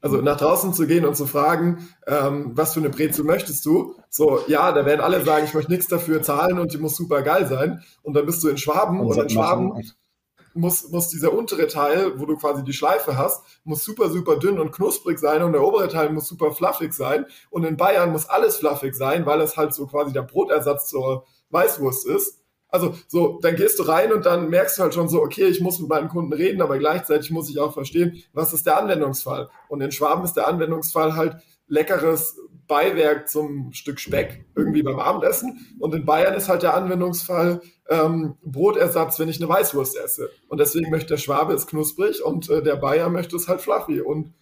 Also 0.00 0.20
nach 0.20 0.36
draußen 0.36 0.74
zu 0.74 0.86
gehen 0.86 1.06
und 1.06 1.16
zu 1.16 1.26
fragen, 1.26 1.88
ähm, 2.06 2.50
was 2.54 2.74
für 2.74 2.80
eine 2.80 2.90
Brezel 2.90 3.24
möchtest 3.24 3.64
du? 3.64 3.94
So, 4.10 4.40
ja, 4.48 4.70
da 4.72 4.84
werden 4.84 5.00
alle 5.00 5.24
sagen, 5.24 5.46
ich 5.46 5.54
möchte 5.54 5.72
nichts 5.72 5.86
dafür 5.86 6.22
zahlen 6.22 6.58
und 6.58 6.74
die 6.74 6.78
muss 6.78 6.94
super 6.94 7.22
geil 7.22 7.46
sein. 7.46 7.82
Und 8.02 8.12
dann 8.12 8.26
bist 8.26 8.44
du 8.44 8.48
in 8.48 8.58
Schwaben 8.58 9.00
und, 9.00 9.06
und 9.06 9.18
in 9.18 9.30
Schwaben 9.30 9.72
muss, 10.54 10.90
muss 10.90 11.08
dieser 11.08 11.32
untere 11.32 11.66
Teil, 11.66 12.18
wo 12.18 12.26
du 12.26 12.36
quasi 12.36 12.62
die 12.64 12.72
Schleife 12.72 13.16
hast, 13.16 13.42
muss 13.64 13.84
super, 13.84 14.08
super 14.10 14.36
dünn 14.36 14.58
und 14.58 14.72
knusprig 14.72 15.18
sein 15.18 15.42
und 15.42 15.52
der 15.52 15.62
obere 15.62 15.88
Teil 15.88 16.10
muss 16.10 16.28
super 16.28 16.52
fluffig 16.52 16.92
sein. 16.92 17.26
Und 17.50 17.64
in 17.64 17.76
Bayern 17.76 18.12
muss 18.12 18.28
alles 18.28 18.58
fluffig 18.58 18.94
sein, 18.94 19.26
weil 19.26 19.40
es 19.40 19.56
halt 19.56 19.74
so 19.74 19.86
quasi 19.86 20.12
der 20.12 20.22
Brotersatz 20.22 20.88
zur 20.88 21.24
Weißwurst 21.50 22.06
ist. 22.06 22.43
Also 22.74 22.92
so, 23.06 23.38
dann 23.40 23.54
gehst 23.54 23.78
du 23.78 23.84
rein 23.84 24.12
und 24.12 24.26
dann 24.26 24.50
merkst 24.50 24.76
du 24.76 24.82
halt 24.82 24.94
schon 24.94 25.08
so, 25.08 25.22
okay, 25.22 25.44
ich 25.44 25.60
muss 25.60 25.78
mit 25.78 25.88
meinen 25.88 26.08
Kunden 26.08 26.32
reden, 26.32 26.60
aber 26.60 26.76
gleichzeitig 26.76 27.30
muss 27.30 27.48
ich 27.48 27.60
auch 27.60 27.72
verstehen, 27.72 28.20
was 28.32 28.52
ist 28.52 28.66
der 28.66 28.76
Anwendungsfall. 28.76 29.48
Und 29.68 29.80
in 29.80 29.92
Schwaben 29.92 30.24
ist 30.24 30.32
der 30.32 30.48
Anwendungsfall 30.48 31.14
halt 31.14 31.36
leckeres 31.68 32.36
Beiwerk 32.66 33.28
zum 33.28 33.72
Stück 33.72 34.00
Speck 34.00 34.44
irgendwie 34.56 34.82
beim 34.82 34.98
Abendessen. 34.98 35.76
Und 35.78 35.94
in 35.94 36.04
Bayern 36.04 36.34
ist 36.34 36.48
halt 36.48 36.64
der 36.64 36.74
Anwendungsfall 36.74 37.60
ähm, 37.88 38.34
Brotersatz, 38.42 39.20
wenn 39.20 39.28
ich 39.28 39.40
eine 39.40 39.48
Weißwurst 39.48 39.96
esse. 39.96 40.28
Und 40.48 40.58
deswegen 40.58 40.90
möchte 40.90 41.10
der 41.10 41.18
Schwabe 41.18 41.52
es 41.52 41.68
knusprig 41.68 42.24
und 42.24 42.50
äh, 42.50 42.60
der 42.60 42.74
Bayer 42.74 43.08
möchte 43.08 43.36
es 43.36 43.46
halt 43.46 43.60
fluffy 43.60 44.00
und 44.00 44.34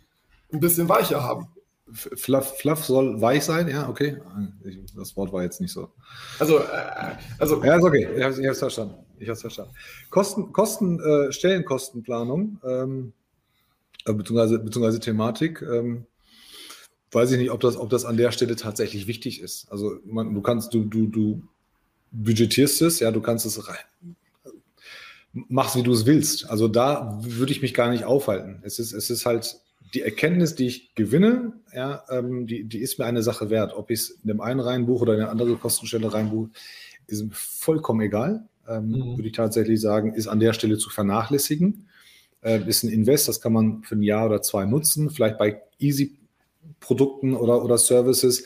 ein 0.50 0.60
bisschen 0.60 0.88
weicher 0.88 1.22
haben. 1.22 1.48
Fluff, 1.92 2.58
Fluff 2.58 2.84
soll 2.84 3.20
weich 3.20 3.44
sein, 3.44 3.68
ja, 3.68 3.88
okay. 3.88 4.18
Das 4.96 5.16
Wort 5.16 5.32
war 5.32 5.42
jetzt 5.42 5.60
nicht 5.60 5.72
so. 5.72 5.88
Also, 6.38 6.58
äh, 6.58 7.16
also. 7.38 7.62
Ja, 7.62 7.76
ist 7.76 7.84
okay, 7.84 8.08
ich 8.16 8.22
habe 8.22 8.34
es 8.34 8.58
verstanden. 8.58 8.94
Ich 9.18 9.28
habe 9.28 9.38
verstanden. 9.38 9.72
Kosten, 10.10 10.52
Kosten 10.52 11.00
äh, 11.00 11.32
Stellenkostenplanung, 11.32 12.58
ähm, 12.64 13.12
äh, 14.06 14.12
beziehungsweise, 14.12 14.58
beziehungsweise 14.58 15.00
Thematik, 15.00 15.62
ähm, 15.62 16.06
weiß 17.12 17.32
ich 17.32 17.38
nicht, 17.38 17.50
ob 17.50 17.60
das, 17.60 17.76
ob 17.76 17.90
das 17.90 18.04
an 18.04 18.16
der 18.16 18.32
Stelle 18.32 18.56
tatsächlich 18.56 19.06
wichtig 19.06 19.40
ist. 19.40 19.70
Also, 19.70 19.98
man, 20.04 20.34
du 20.34 20.40
kannst, 20.40 20.74
du, 20.74 20.84
du, 20.84 21.06
du 21.06 21.42
budgetierst 22.12 22.82
es, 22.82 23.00
ja, 23.00 23.10
du 23.10 23.20
kannst 23.20 23.46
es 23.46 23.68
rein. 23.68 24.14
Machst, 25.32 25.76
wie 25.76 25.82
du 25.82 25.92
es 25.92 26.04
willst. 26.04 26.50
Also 26.50 26.68
da 26.68 27.18
würde 27.22 27.52
ich 27.52 27.62
mich 27.62 27.72
gar 27.72 27.90
nicht 27.90 28.04
aufhalten. 28.04 28.60
Es 28.64 28.78
ist, 28.78 28.92
es 28.92 29.08
ist 29.08 29.24
halt 29.24 29.60
die 29.94 30.02
Erkenntnis, 30.02 30.54
die 30.54 30.66
ich 30.66 30.94
gewinne, 30.94 31.52
ja, 31.74 32.02
ähm, 32.10 32.46
die, 32.46 32.64
die 32.64 32.78
ist 32.78 32.98
mir 32.98 33.04
eine 33.04 33.22
Sache 33.22 33.50
wert. 33.50 33.74
Ob 33.76 33.90
ich 33.90 34.00
es 34.00 34.10
in 34.10 34.28
dem 34.28 34.40
einen 34.40 34.60
reinbuche 34.60 35.02
oder 35.02 35.14
in 35.14 35.20
eine 35.20 35.30
andere 35.30 35.56
Kostenstelle 35.56 36.12
reinbuche, 36.12 36.50
ist 37.06 37.24
vollkommen 37.32 38.00
egal. 38.00 38.48
Ähm, 38.66 38.88
mhm. 38.88 39.16
Würde 39.16 39.28
ich 39.28 39.34
tatsächlich 39.34 39.80
sagen, 39.80 40.14
ist 40.14 40.28
an 40.28 40.40
der 40.40 40.54
Stelle 40.54 40.78
zu 40.78 40.88
vernachlässigen. 40.88 41.88
Äh, 42.40 42.66
ist 42.66 42.84
ein 42.84 42.90
Invest, 42.90 43.28
das 43.28 43.40
kann 43.40 43.52
man 43.52 43.82
für 43.82 43.96
ein 43.96 44.02
Jahr 44.02 44.26
oder 44.26 44.40
zwei 44.40 44.64
nutzen. 44.64 45.10
Vielleicht 45.10 45.36
bei 45.36 45.60
Easy-Produkten 45.78 47.34
oder, 47.34 47.62
oder 47.62 47.76
Services. 47.76 48.44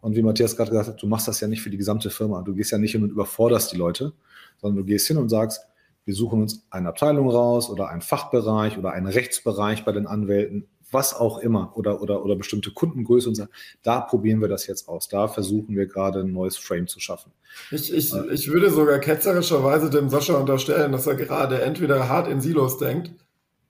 Und 0.00 0.16
wie 0.16 0.22
Matthias 0.22 0.56
gerade 0.56 0.70
gesagt 0.70 0.88
hat, 0.88 1.02
du 1.02 1.06
machst 1.06 1.28
das 1.28 1.40
ja 1.40 1.48
nicht 1.48 1.62
für 1.62 1.70
die 1.70 1.76
gesamte 1.76 2.10
Firma. 2.10 2.42
Du 2.42 2.54
gehst 2.54 2.70
ja 2.70 2.78
nicht 2.78 2.92
hin 2.92 3.02
und 3.02 3.10
überforderst 3.10 3.72
die 3.72 3.76
Leute, 3.76 4.12
sondern 4.60 4.78
du 4.78 4.84
gehst 4.84 5.06
hin 5.08 5.18
und 5.18 5.28
sagst, 5.28 5.60
wir 6.06 6.14
suchen 6.14 6.40
uns 6.40 6.64
eine 6.70 6.88
Abteilung 6.88 7.28
raus 7.28 7.68
oder 7.68 7.88
einen 7.88 8.00
Fachbereich 8.00 8.78
oder 8.78 8.92
einen 8.92 9.08
Rechtsbereich 9.08 9.84
bei 9.84 9.90
den 9.90 10.06
Anwälten 10.06 10.68
was 10.90 11.14
auch 11.14 11.38
immer 11.38 11.72
oder, 11.74 12.00
oder, 12.00 12.24
oder 12.24 12.36
bestimmte 12.36 12.70
Kundengröße 12.70 13.28
und 13.28 13.34
sagen, 13.34 13.50
da 13.82 14.00
probieren 14.00 14.40
wir 14.40 14.48
das 14.48 14.66
jetzt 14.66 14.88
aus. 14.88 15.08
Da 15.08 15.28
versuchen 15.28 15.74
wir 15.74 15.86
gerade 15.86 16.20
ein 16.20 16.32
neues 16.32 16.56
Frame 16.56 16.86
zu 16.86 17.00
schaffen. 17.00 17.32
Ich, 17.70 17.92
ich, 17.92 18.12
äh, 18.12 18.32
ich 18.32 18.50
würde 18.50 18.70
sogar 18.70 18.98
ketzerischerweise 18.98 19.90
dem 19.90 20.10
Sascha 20.10 20.34
unterstellen, 20.34 20.92
dass 20.92 21.06
er 21.06 21.16
gerade 21.16 21.60
entweder 21.62 22.08
hart 22.08 22.28
in 22.28 22.40
Silos 22.40 22.78
denkt, 22.78 23.12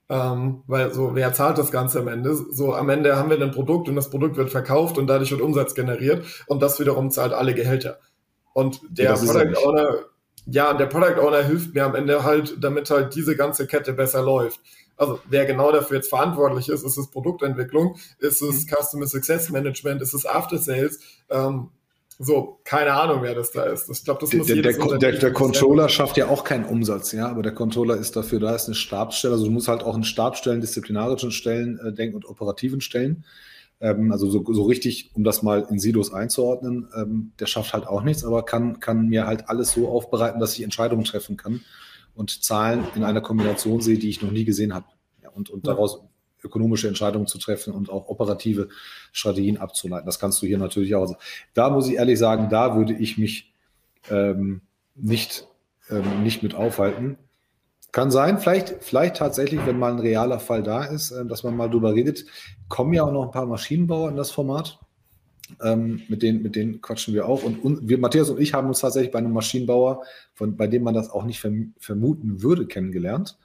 ähm, 0.09 0.63
weil 0.67 0.93
so, 0.93 1.15
wer 1.15 1.33
zahlt 1.33 1.59
das 1.59 1.73
Ganze 1.73 2.01
am 2.01 2.09
Ende? 2.09 2.35
So, 2.35 2.75
am 2.75 2.89
Ende 2.91 3.17
haben 3.17 3.31
wir 3.31 3.41
ein 3.41 3.51
Produkt 3.51 3.89
und 3.89 3.97
das 3.97 4.11
Produkt 4.11 4.37
wird 4.37 4.51
verkauft 4.51 4.99
und 4.99 5.07
dadurch 5.07 5.31
wird 5.31 5.41
Umsatz 5.41 5.75
generiert 5.75 6.25
und 6.47 6.61
das 6.63 6.79
wiederum 6.79 7.11
zahlt 7.11 7.33
alle 7.33 7.55
Gehälter. 7.55 7.99
Und 8.53 8.81
der 8.89 9.15
Product 9.15 9.67
Owner, 9.67 9.97
ja, 10.47 10.75
der 10.75 10.87
Product 10.87 11.21
Owner 11.21 11.43
hilft 11.43 11.75
mir 11.75 11.85
am 11.85 11.95
Ende 11.95 12.25
halt, 12.25 12.57
damit 12.61 12.89
halt 12.91 13.15
diese 13.15 13.37
ganze 13.37 13.67
Kette 13.67 13.93
besser 13.93 14.23
läuft. 14.23 14.61
Also 14.97 15.21
wer 15.29 15.45
genau 15.45 15.73
dafür 15.73 15.99
jetzt 15.99 16.09
verantwortlich 16.09 16.69
ist, 16.69 16.83
ist 16.83 16.97
es 16.97 17.11
Produktentwicklung, 17.11 17.97
ist 18.19 18.43
es 18.43 18.65
mhm. 18.65 18.71
Customer 18.75 19.07
Success 19.07 19.51
Management, 19.51 20.01
ist 20.03 20.15
es 20.15 20.25
After 20.27 20.59
Sales, 20.59 21.01
ähm, 21.31 21.71
so, 22.19 22.61
keine 22.65 22.95
Ahnung, 22.95 23.19
wer 23.21 23.35
das 23.35 23.51
da 23.53 23.65
ist. 23.65 23.91
Ich 23.91 24.03
glaube, 24.03 24.21
das 24.21 24.33
muss 24.33 24.47
der, 24.47 24.63
der, 24.63 24.73
der, 24.99 25.13
der 25.13 25.33
Controller 25.35 25.91
schafft 25.91 26.17
ja 26.17 26.29
auch 26.29 26.45
keinen 26.45 26.65
Umsatz, 26.65 27.13
ja, 27.13 27.29
aber 27.29 27.43
der 27.43 27.53
Controller 27.53 27.97
ist 27.97 28.17
dafür 28.17 28.41
da, 28.41 28.55
ist 28.55 28.67
eine 28.67 28.75
Stabsstelle. 28.75 29.35
Also 29.35 29.45
du 29.45 29.51
musst 29.51 29.69
halt 29.69 29.83
auch 29.83 29.95
in 29.95 30.05
Stabsstellen, 30.05 30.63
disziplinarischen 30.63 31.31
Stellen 31.31 31.79
äh, 31.79 31.93
denken 31.93 32.17
und 32.17 32.25
operativen 32.25 32.81
Stellen. 32.81 33.25
Ähm, 33.81 34.13
also 34.13 34.31
so, 34.31 34.43
so 34.51 34.63
richtig, 34.63 35.11
um 35.13 35.25
das 35.25 35.43
mal 35.43 35.67
in 35.69 35.79
Silos 35.79 36.11
einzuordnen, 36.11 36.89
ähm, 36.97 37.33
der 37.39 37.47
schafft 37.47 37.75
halt 37.75 37.87
auch 37.87 38.03
nichts, 38.03 38.25
aber 38.25 38.47
kann, 38.47 38.81
kann 38.81 39.09
mir 39.09 39.27
halt 39.27 39.51
alles 39.51 39.73
so 39.73 39.89
aufbereiten, 39.89 40.41
dass 40.41 40.55
ich 40.55 40.63
Entscheidungen 40.63 41.05
treffen 41.05 41.37
kann 41.37 41.61
und 42.17 42.43
Zahlen 42.43 42.85
in 42.95 43.05
einer 43.05 43.21
Kombination 43.21 43.81
sehe, 43.81 43.99
die 43.99 44.09
ich 44.09 44.23
noch 44.23 44.33
nie 44.33 44.45
gesehen 44.45 44.75
habe. 44.75 44.87
Ja, 45.23 45.31
und, 45.31 45.51
und 45.51 45.67
daraus 45.67 46.01
ökonomische 46.43 46.89
Entscheidungen 46.89 47.27
zu 47.27 47.39
treffen 47.39 47.73
und 47.73 47.91
auch 47.91 48.09
operative 48.09 48.69
Strategien 49.13 49.59
abzuleiten. 49.59 50.07
Das 50.07 50.19
kannst 50.19 50.41
du 50.43 50.47
hier 50.47 50.59
natürlich 50.59 50.95
auch. 50.95 51.17
Da 51.55 51.71
muss 51.71 51.89
ich 51.89 51.95
ehrlich 51.95 52.19
sagen, 52.19 52.49
da 52.49 52.77
würde 52.77 52.95
ich 52.95 53.19
mich 53.19 53.53
ähm, 54.11 54.63
nicht, 54.95 55.47
ähm, 55.91 56.23
nicht 56.23 56.43
mit 56.43 56.55
aufhalten. 56.55 57.19
Kann 57.93 58.11
sein, 58.11 58.39
vielleicht, 58.39 58.83
vielleicht 58.83 59.17
tatsächlich, 59.17 59.65
wenn 59.65 59.79
mal 59.79 59.93
ein 59.93 59.99
realer 59.99 60.39
Fall 60.39 60.63
da 60.63 60.85
ist, 60.85 61.11
äh, 61.11 61.27
dass 61.27 61.43
man 61.43 61.57
mal 61.57 61.71
drüber 61.71 61.95
redet, 61.95 62.27
kommen 62.69 62.93
ja 62.93 63.05
auch 63.05 63.13
noch 63.13 63.25
ein 63.25 63.31
paar 63.31 63.47
Maschinenbauer 63.47 64.11
in 64.11 64.17
das 64.17 64.31
Format. 64.31 64.79
Ähm, 65.63 66.03
mit, 66.09 66.23
denen, 66.23 66.43
mit 66.43 66.57
denen 66.57 66.81
quatschen 66.81 67.15
wir 67.15 67.27
auch. 67.27 67.45
Und, 67.45 67.63
und, 67.65 67.89
wir, 67.89 67.99
Matthias 67.99 68.31
und 68.31 68.41
ich 68.41 68.53
haben 68.53 68.69
uns 68.69 68.81
tatsächlich 68.81 69.13
bei 69.13 69.19
einem 69.19 69.33
Maschinenbauer, 69.33 70.03
von, 70.35 70.57
bei 70.57 70.67
dem 70.67 70.83
man 70.83 70.95
das 70.95 71.11
auch 71.11 71.25
nicht 71.25 71.41
verm 71.41 71.75
vermuten 71.79 72.43
würde, 72.43 72.67
kennengelernt. 72.67 73.39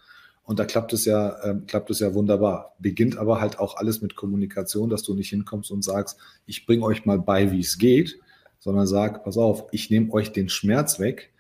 Und 0.44 0.60
da 0.60 0.66
klappt 0.66 0.92
es 0.94 1.06
ja, 1.06 1.38
äh, 1.44 1.56
klappt 1.68 1.92
es 1.92 2.00
ja 2.00 2.14
wunderbar. 2.14 2.76
Beginnt 2.80 3.18
aber 3.18 3.40
halt 3.40 3.60
auch 3.60 3.78
alles 3.78 4.02
mit 4.02 4.16
Kommunikation, 4.16 4.90
dass 4.90 5.04
du 5.04 5.14
nicht 5.14 5.30
hinkommst 5.30 5.72
und 5.72 5.84
sagst, 5.84 6.18
ich 6.46 6.66
bringe 6.66 6.84
euch 6.84 7.06
mal 7.06 7.20
bei, 7.20 7.52
wie 7.52 7.60
es 7.60 7.78
geht, 7.78 8.20
sondern 8.60 8.88
sag, 8.88 9.24
pass 9.24 9.38
auf, 9.38 9.66
ich 9.72 9.90
nehme 9.90 10.12
euch 10.12 10.32
den 10.32 10.50
Schmerz 10.50 11.00
weg. 11.00 11.32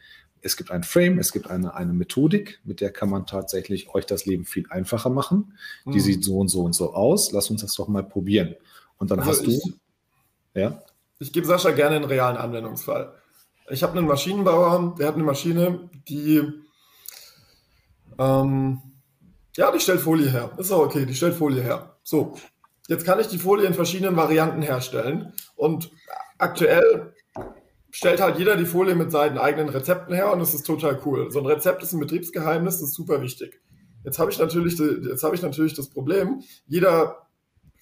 Es 0.41 0.57
gibt 0.57 0.71
ein 0.71 0.83
Frame, 0.83 1.19
es 1.19 1.31
gibt 1.31 1.49
eine, 1.49 1.75
eine 1.75 1.93
Methodik, 1.93 2.61
mit 2.63 2.81
der 2.81 2.91
kann 2.91 3.09
man 3.09 3.25
tatsächlich 3.25 3.93
euch 3.93 4.05
das 4.05 4.25
Leben 4.25 4.45
viel 4.45 4.65
einfacher 4.69 5.09
machen. 5.09 5.53
Die 5.85 5.97
mhm. 5.97 5.99
sieht 5.99 6.23
so 6.23 6.37
und 6.37 6.47
so 6.47 6.61
und 6.61 6.73
so 6.73 6.93
aus. 6.93 7.31
Lass 7.31 7.49
uns 7.49 7.61
das 7.61 7.75
doch 7.75 7.87
mal 7.87 8.03
probieren. 8.03 8.55
Und 8.97 9.11
dann 9.11 9.19
also 9.19 9.31
hast 9.31 9.45
du 9.45 9.73
ja. 10.53 10.81
Ich 11.19 11.31
gebe 11.31 11.45
Sascha 11.45 11.71
gerne 11.71 11.97
einen 11.97 12.05
realen 12.05 12.37
Anwendungsfall. 12.37 13.13
Ich 13.69 13.83
habe 13.83 13.97
einen 13.97 14.07
Maschinenbauer, 14.07 14.95
der 14.97 15.07
hat 15.07 15.15
eine 15.15 15.23
Maschine, 15.23 15.89
die 16.07 16.41
ähm, 18.17 18.81
ja, 19.55 19.71
die 19.71 19.79
stellt 19.79 20.01
Folie 20.01 20.29
her. 20.29 20.51
Ist 20.57 20.71
auch 20.71 20.85
okay, 20.85 21.05
die 21.05 21.15
stellt 21.15 21.35
Folie 21.35 21.61
her. 21.61 21.97
So, 22.03 22.37
jetzt 22.87 23.05
kann 23.05 23.19
ich 23.19 23.27
die 23.27 23.37
Folie 23.37 23.67
in 23.67 23.73
verschiedenen 23.73 24.15
Varianten 24.15 24.61
herstellen 24.61 25.33
und 25.55 25.91
aktuell 26.37 27.13
stellt 27.91 28.21
halt 28.21 28.39
jeder 28.39 28.55
die 28.55 28.65
Folie 28.65 28.95
mit 28.95 29.11
seinen 29.11 29.37
eigenen 29.37 29.69
Rezepten 29.69 30.15
her 30.15 30.31
und 30.31 30.41
es 30.41 30.53
ist 30.53 30.65
total 30.65 30.99
cool. 31.05 31.29
So 31.31 31.39
ein 31.39 31.45
Rezept 31.45 31.83
ist 31.83 31.93
ein 31.93 31.99
Betriebsgeheimnis, 31.99 32.79
das 32.79 32.89
ist 32.89 32.95
super 32.95 33.21
wichtig. 33.21 33.61
Jetzt 34.03 34.17
habe 34.17 34.31
ich 34.31 34.39
habe 34.39 35.35
ich 35.35 35.41
natürlich 35.41 35.73
das 35.73 35.89
Problem, 35.89 36.41
jeder 36.65 37.20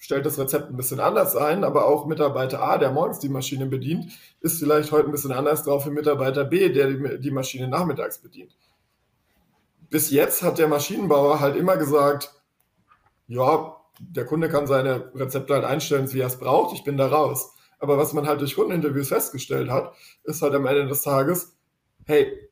stellt 0.00 0.24
das 0.24 0.38
Rezept 0.38 0.70
ein 0.70 0.76
bisschen 0.76 0.98
anders 0.98 1.36
ein, 1.36 1.62
aber 1.62 1.86
auch 1.86 2.06
Mitarbeiter 2.06 2.62
A, 2.62 2.78
der 2.78 2.90
morgens 2.90 3.18
die 3.18 3.28
Maschine 3.28 3.66
bedient, 3.66 4.10
ist 4.40 4.58
vielleicht 4.58 4.90
heute 4.92 5.08
ein 5.08 5.12
bisschen 5.12 5.30
anders 5.30 5.62
drauf 5.62 5.86
wie 5.86 5.90
Mitarbeiter 5.90 6.44
B, 6.44 6.70
der 6.70 7.18
die 7.18 7.30
Maschine 7.30 7.68
nachmittags 7.68 8.18
bedient. 8.18 8.56
Bis 9.90 10.10
jetzt 10.10 10.42
hat 10.42 10.58
der 10.58 10.68
Maschinenbauer 10.68 11.40
halt 11.40 11.54
immer 11.54 11.76
gesagt, 11.76 12.32
ja, 13.28 13.76
der 14.00 14.24
Kunde 14.24 14.48
kann 14.48 14.66
seine 14.66 15.12
Rezepte 15.14 15.52
halt 15.52 15.64
einstellen, 15.64 16.10
wie 16.12 16.20
er 16.20 16.28
es 16.28 16.38
braucht, 16.38 16.74
ich 16.74 16.82
bin 16.82 16.96
da 16.96 17.06
raus. 17.06 17.54
Aber 17.78 17.98
was 17.98 18.14
man 18.14 18.26
halt 18.26 18.40
durch 18.40 18.56
Kundeninterviews 18.56 19.08
festgestellt 19.08 19.70
hat, 19.70 19.94
ist 20.24 20.40
halt 20.40 20.54
am 20.54 20.66
Ende 20.66 20.86
des 20.86 21.02
Tages, 21.02 21.58
hey, 22.06 22.48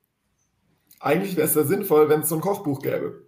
eigentlich 1.01 1.36
wäre 1.36 1.49
es 1.49 1.55
ja 1.55 1.64
sinnvoll, 1.64 2.11
wenn 2.11 2.20
es 2.20 2.28
so 2.28 2.34
ein 2.34 2.42
Kochbuch 2.42 2.82
gäbe. 2.82 3.26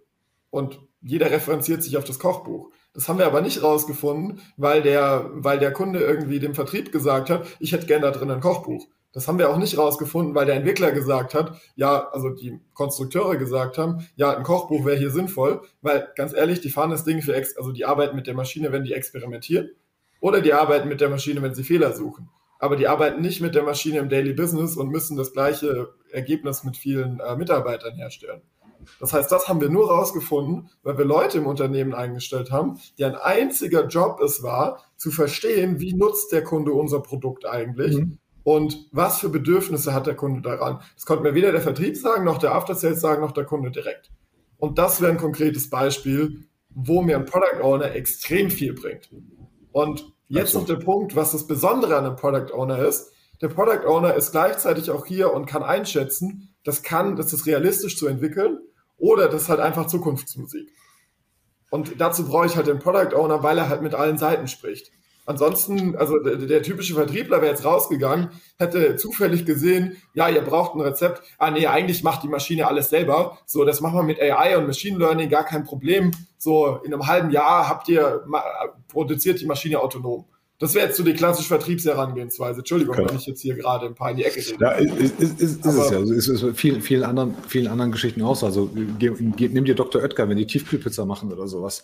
Und 0.51 0.79
jeder 1.01 1.31
referenziert 1.31 1.81
sich 1.81 1.97
auf 1.97 2.03
das 2.03 2.19
Kochbuch. 2.19 2.71
Das 2.93 3.07
haben 3.07 3.19
wir 3.19 3.25
aber 3.25 3.41
nicht 3.41 3.63
rausgefunden, 3.63 4.41
weil 4.57 4.81
der, 4.81 5.29
weil 5.33 5.59
der 5.59 5.71
Kunde 5.71 5.99
irgendwie 5.99 6.39
dem 6.39 6.55
Vertrieb 6.55 6.91
gesagt 6.91 7.29
hat, 7.29 7.45
ich 7.59 7.71
hätte 7.71 7.85
gerne 7.85 8.03
da 8.03 8.11
drin 8.11 8.31
ein 8.31 8.41
Kochbuch. 8.41 8.87
Das 9.13 9.27
haben 9.27 9.39
wir 9.39 9.49
auch 9.49 9.57
nicht 9.57 9.77
rausgefunden, 9.77 10.35
weil 10.35 10.45
der 10.45 10.55
Entwickler 10.55 10.91
gesagt 10.91 11.33
hat, 11.33 11.59
ja, 11.75 12.09
also 12.11 12.29
die 12.29 12.59
Konstrukteure 12.73 13.37
gesagt 13.37 13.77
haben, 13.77 14.07
ja, 14.15 14.35
ein 14.35 14.43
Kochbuch 14.43 14.85
wäre 14.85 14.97
hier 14.97 15.11
sinnvoll, 15.11 15.61
weil 15.81 16.07
ganz 16.15 16.33
ehrlich, 16.33 16.61
die 16.61 16.69
fahren 16.69 16.91
das 16.91 17.03
Ding 17.03 17.21
für, 17.21 17.35
ex 17.35 17.57
also 17.57 17.71
die 17.73 17.85
arbeiten 17.85 18.15
mit 18.15 18.27
der 18.27 18.35
Maschine, 18.35 18.71
wenn 18.71 18.83
die 18.83 18.93
experimentieren, 18.93 19.71
oder 20.21 20.39
die 20.39 20.53
arbeiten 20.53 20.87
mit 20.87 21.01
der 21.01 21.09
Maschine, 21.09 21.41
wenn 21.41 21.53
sie 21.53 21.63
Fehler 21.63 21.93
suchen. 21.93 22.29
Aber 22.59 22.75
die 22.75 22.87
arbeiten 22.87 23.21
nicht 23.21 23.41
mit 23.41 23.55
der 23.55 23.63
Maschine 23.63 23.97
im 23.97 24.07
Daily 24.07 24.33
Business 24.33 24.77
und 24.77 24.89
müssen 24.89 25.17
das 25.17 25.33
gleiche 25.33 25.93
Ergebnis 26.11 26.63
mit 26.63 26.77
vielen 26.77 27.19
äh, 27.19 27.35
Mitarbeitern 27.35 27.95
herstellen. 27.95 28.41
Das 28.99 29.13
heißt, 29.13 29.31
das 29.31 29.47
haben 29.47 29.61
wir 29.61 29.69
nur 29.69 29.89
rausgefunden, 29.89 30.69
weil 30.83 30.97
wir 30.97 31.05
Leute 31.05 31.37
im 31.37 31.47
Unternehmen 31.47 31.93
eingestellt 31.93 32.51
haben, 32.51 32.79
deren 32.97 33.15
einziger 33.15 33.87
Job 33.87 34.19
es 34.21 34.43
war, 34.43 34.83
zu 34.97 35.11
verstehen, 35.11 35.79
wie 35.79 35.93
nutzt 35.93 36.31
der 36.31 36.43
Kunde 36.43 36.73
unser 36.73 37.01
Produkt 37.01 37.45
eigentlich 37.45 37.97
mhm. 37.97 38.17
und 38.43 38.87
was 38.91 39.19
für 39.19 39.29
Bedürfnisse 39.29 39.93
hat 39.93 40.07
der 40.07 40.15
Kunde 40.15 40.41
daran. 40.41 40.81
Das 40.95 41.05
konnte 41.05 41.23
mir 41.23 41.33
weder 41.33 41.51
der 41.51 41.61
Vertrieb 41.61 41.97
sagen, 41.97 42.23
noch 42.23 42.37
der 42.37 42.53
After 42.53 42.75
Sales 42.75 43.01
sagen, 43.01 43.21
noch 43.21 43.31
der 43.31 43.45
Kunde 43.45 43.71
direkt. 43.71 44.11
Und 44.57 44.77
das 44.77 45.01
wäre 45.01 45.11
ein 45.11 45.17
konkretes 45.17 45.69
Beispiel, 45.69 46.45
wo 46.69 47.01
mir 47.01 47.17
ein 47.17 47.25
Product 47.25 47.61
Owner 47.63 47.95
extrem 47.95 48.49
viel 48.49 48.73
bringt. 48.73 49.09
Und 49.71 50.13
jetzt 50.27 50.53
noch 50.53 50.65
der 50.65 50.75
Punkt, 50.75 51.15
was 51.15 51.31
das 51.31 51.47
Besondere 51.47 51.97
an 51.97 52.05
einem 52.05 52.15
Product 52.15 52.53
Owner 52.53 52.79
ist. 52.79 53.11
Der 53.41 53.49
Product 53.49 53.87
Owner 53.87 54.13
ist 54.13 54.31
gleichzeitig 54.31 54.91
auch 54.91 55.05
hier 55.05 55.33
und 55.33 55.47
kann 55.47 55.63
einschätzen, 55.63 56.53
das 56.63 56.83
kann, 56.83 57.15
das 57.15 57.33
ist 57.33 57.47
realistisch 57.47 57.97
zu 57.97 58.07
entwickeln 58.07 58.59
oder 59.01 59.27
das 59.27 59.43
ist 59.43 59.49
halt 59.49 59.59
einfach 59.59 59.87
Zukunftsmusik. 59.87 60.69
Und 61.69 61.99
dazu 61.99 62.25
brauche 62.25 62.45
ich 62.45 62.55
halt 62.55 62.67
den 62.67 62.79
Product 62.79 63.15
Owner, 63.15 63.43
weil 63.43 63.57
er 63.57 63.67
halt 63.67 63.81
mit 63.81 63.95
allen 63.95 64.17
Seiten 64.17 64.47
spricht. 64.47 64.91
Ansonsten, 65.25 65.95
also 65.95 66.19
der, 66.19 66.35
der 66.35 66.63
typische 66.63 66.93
Vertriebler 66.93 67.41
wäre 67.41 67.51
jetzt 67.51 67.63
rausgegangen, 67.63 68.29
hätte 68.57 68.95
zufällig 68.97 69.45
gesehen, 69.45 69.97
ja, 70.13 70.27
ihr 70.29 70.41
braucht 70.41 70.75
ein 70.75 70.81
Rezept. 70.81 71.21
Ah, 71.37 71.51
nee, 71.51 71.67
eigentlich 71.67 72.03
macht 72.03 72.23
die 72.23 72.27
Maschine 72.27 72.67
alles 72.67 72.89
selber. 72.89 73.37
So, 73.45 73.63
das 73.63 73.81
machen 73.81 73.95
wir 73.95 74.03
mit 74.03 74.21
AI 74.21 74.57
und 74.57 74.67
Machine 74.67 74.97
Learning, 74.97 75.29
gar 75.29 75.45
kein 75.45 75.63
Problem. 75.63 76.11
So, 76.37 76.79
in 76.83 76.93
einem 76.93 77.07
halben 77.07 77.29
Jahr 77.29 77.69
habt 77.69 77.87
ihr, 77.87 78.25
produziert 78.87 79.39
die 79.39 79.45
Maschine 79.45 79.79
autonom. 79.79 80.25
Das 80.61 80.75
wäre 80.75 80.85
jetzt 80.85 80.97
so 80.97 81.03
die 81.03 81.15
klassische 81.15 81.47
Vertriebsherangehensweise. 81.47 82.59
Entschuldigung, 82.59 82.95
genau. 82.95 83.09
wenn 83.09 83.17
ich 83.17 83.25
jetzt 83.25 83.41
hier 83.41 83.55
gerade 83.55 83.87
ein 83.87 83.95
paar 83.95 84.11
in 84.11 84.17
die 84.17 84.25
Ecke 84.25 84.45
rede. 84.45 84.57
Ja, 84.59 84.71
ist, 84.73 85.19
ist, 85.19 85.19
ist, 85.19 85.41
ist 85.41 85.65
es 85.65 85.89
ja. 85.89 85.97
Also 85.97 86.13
ist 86.13 86.27
es 86.27 86.45
vielen, 86.55 86.83
vielen, 86.83 87.03
anderen, 87.03 87.33
vielen 87.47 87.65
anderen 87.65 87.91
Geschichten 87.91 88.21
auch 88.21 88.35
so. 88.35 88.45
Also 88.45 88.69
nimm 88.71 89.65
dir 89.65 89.73
Dr. 89.73 90.03
Oetker, 90.03 90.29
wenn 90.29 90.37
die 90.37 90.45
Tiefkühlpizza 90.45 91.03
machen 91.03 91.33
oder 91.33 91.47
sowas, 91.47 91.83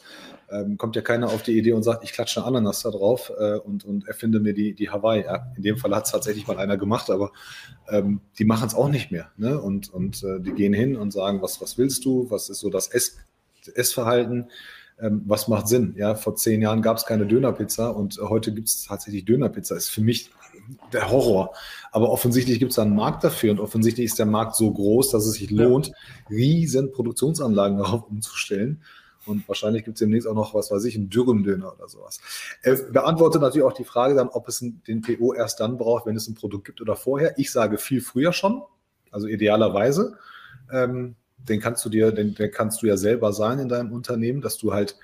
ähm, 0.51 0.77
kommt 0.77 0.95
ja 0.95 1.01
keiner 1.01 1.29
auf 1.29 1.41
die 1.41 1.57
Idee 1.57 1.73
und 1.73 1.81
sagt, 1.81 2.03
ich 2.03 2.13
klatsche 2.13 2.41
eine 2.45 2.49
Ananas 2.49 2.83
da 2.83 2.91
drauf 2.91 3.31
äh, 3.39 3.55
und, 3.55 3.83
und 3.83 4.07
erfinde 4.07 4.39
mir 4.39 4.53
die, 4.53 4.75
die 4.75 4.91
Hawaii. 4.91 5.23
Ja, 5.23 5.47
in 5.57 5.63
dem 5.63 5.77
Fall 5.77 5.95
hat 5.95 6.05
es 6.05 6.11
tatsächlich 6.11 6.45
mal 6.45 6.59
einer 6.59 6.77
gemacht, 6.77 7.09
aber 7.09 7.31
ähm, 7.89 8.21
die 8.37 8.45
machen 8.45 8.67
es 8.67 8.75
auch 8.75 8.89
nicht 8.89 9.11
mehr. 9.11 9.31
Ne? 9.37 9.59
Und, 9.59 9.91
und 9.91 10.23
äh, 10.23 10.39
die 10.39 10.51
gehen 10.51 10.73
hin 10.73 10.97
und 10.97 11.09
sagen, 11.09 11.41
was, 11.41 11.59
was 11.61 11.79
willst 11.79 12.05
du? 12.05 12.29
Was 12.29 12.47
ist 12.47 12.59
so 12.59 12.69
das 12.69 12.89
Ess, 12.89 13.17
Essverhalten? 13.73 14.51
Ähm, 14.99 15.21
was 15.25 15.47
macht 15.47 15.67
Sinn? 15.67 15.93
Ja, 15.97 16.15
vor 16.15 16.35
zehn 16.35 16.61
Jahren 16.61 16.81
gab 16.81 16.97
es 16.97 17.05
keine 17.05 17.25
Dönerpizza 17.25 17.89
und 17.89 18.17
heute 18.17 18.53
gibt 18.53 18.67
es 18.67 18.83
tatsächlich 18.83 19.25
Dönerpizza. 19.25 19.75
Ist 19.75 19.89
für 19.89 20.01
mich 20.01 20.31
der 20.91 21.09
Horror. 21.09 21.53
Aber 21.91 22.09
offensichtlich 22.09 22.59
gibt 22.59 22.71
es 22.71 22.79
einen 22.79 22.95
Markt 22.95 23.23
dafür 23.23 23.51
und 23.51 23.59
offensichtlich 23.59 24.05
ist 24.05 24.19
der 24.19 24.25
Markt 24.25 24.55
so 24.55 24.71
groß, 24.71 25.11
dass 25.11 25.25
es 25.25 25.33
sich 25.33 25.51
lohnt, 25.51 25.91
riesen 26.29 26.91
Produktionsanlagen 26.91 27.77
darauf 27.79 28.07
umzustellen. 28.09 28.81
Und 29.25 29.47
wahrscheinlich 29.47 29.83
gibt 29.83 29.97
es 29.97 29.99
demnächst 29.99 30.27
auch 30.27 30.35
noch, 30.35 30.53
was 30.53 30.71
weiß 30.71 30.85
ich, 30.85 30.95
einen 30.95 31.09
Dürrendöner 31.09 31.73
oder 31.75 31.89
sowas. 31.89 32.21
Er 32.61 32.75
beantwortet 32.75 33.41
natürlich 33.41 33.67
auch 33.67 33.73
die 33.73 33.83
Frage 33.83 34.15
dann, 34.15 34.29
ob 34.29 34.47
es 34.47 34.59
den 34.87 35.01
PO 35.01 35.33
erst 35.33 35.59
dann 35.59 35.77
braucht, 35.77 36.05
wenn 36.05 36.15
es 36.15 36.29
ein 36.29 36.35
Produkt 36.35 36.65
gibt 36.65 36.79
oder 36.79 36.95
vorher. 36.95 37.37
Ich 37.37 37.51
sage 37.51 37.77
viel 37.77 37.99
früher 37.99 38.31
schon, 38.31 38.63
also 39.11 39.27
idealerweise. 39.27 40.17
Ähm, 40.71 41.15
den 41.37 41.59
kannst 41.59 41.85
du 41.85 41.89
dir, 41.89 42.11
den, 42.11 42.35
den 42.35 42.51
kannst 42.51 42.81
du 42.81 42.87
ja 42.87 42.97
selber 42.97 43.33
sein 43.33 43.59
in 43.59 43.69
deinem 43.69 43.91
Unternehmen, 43.91 44.41
dass 44.41 44.57
du 44.57 44.73
halt, 44.73 44.97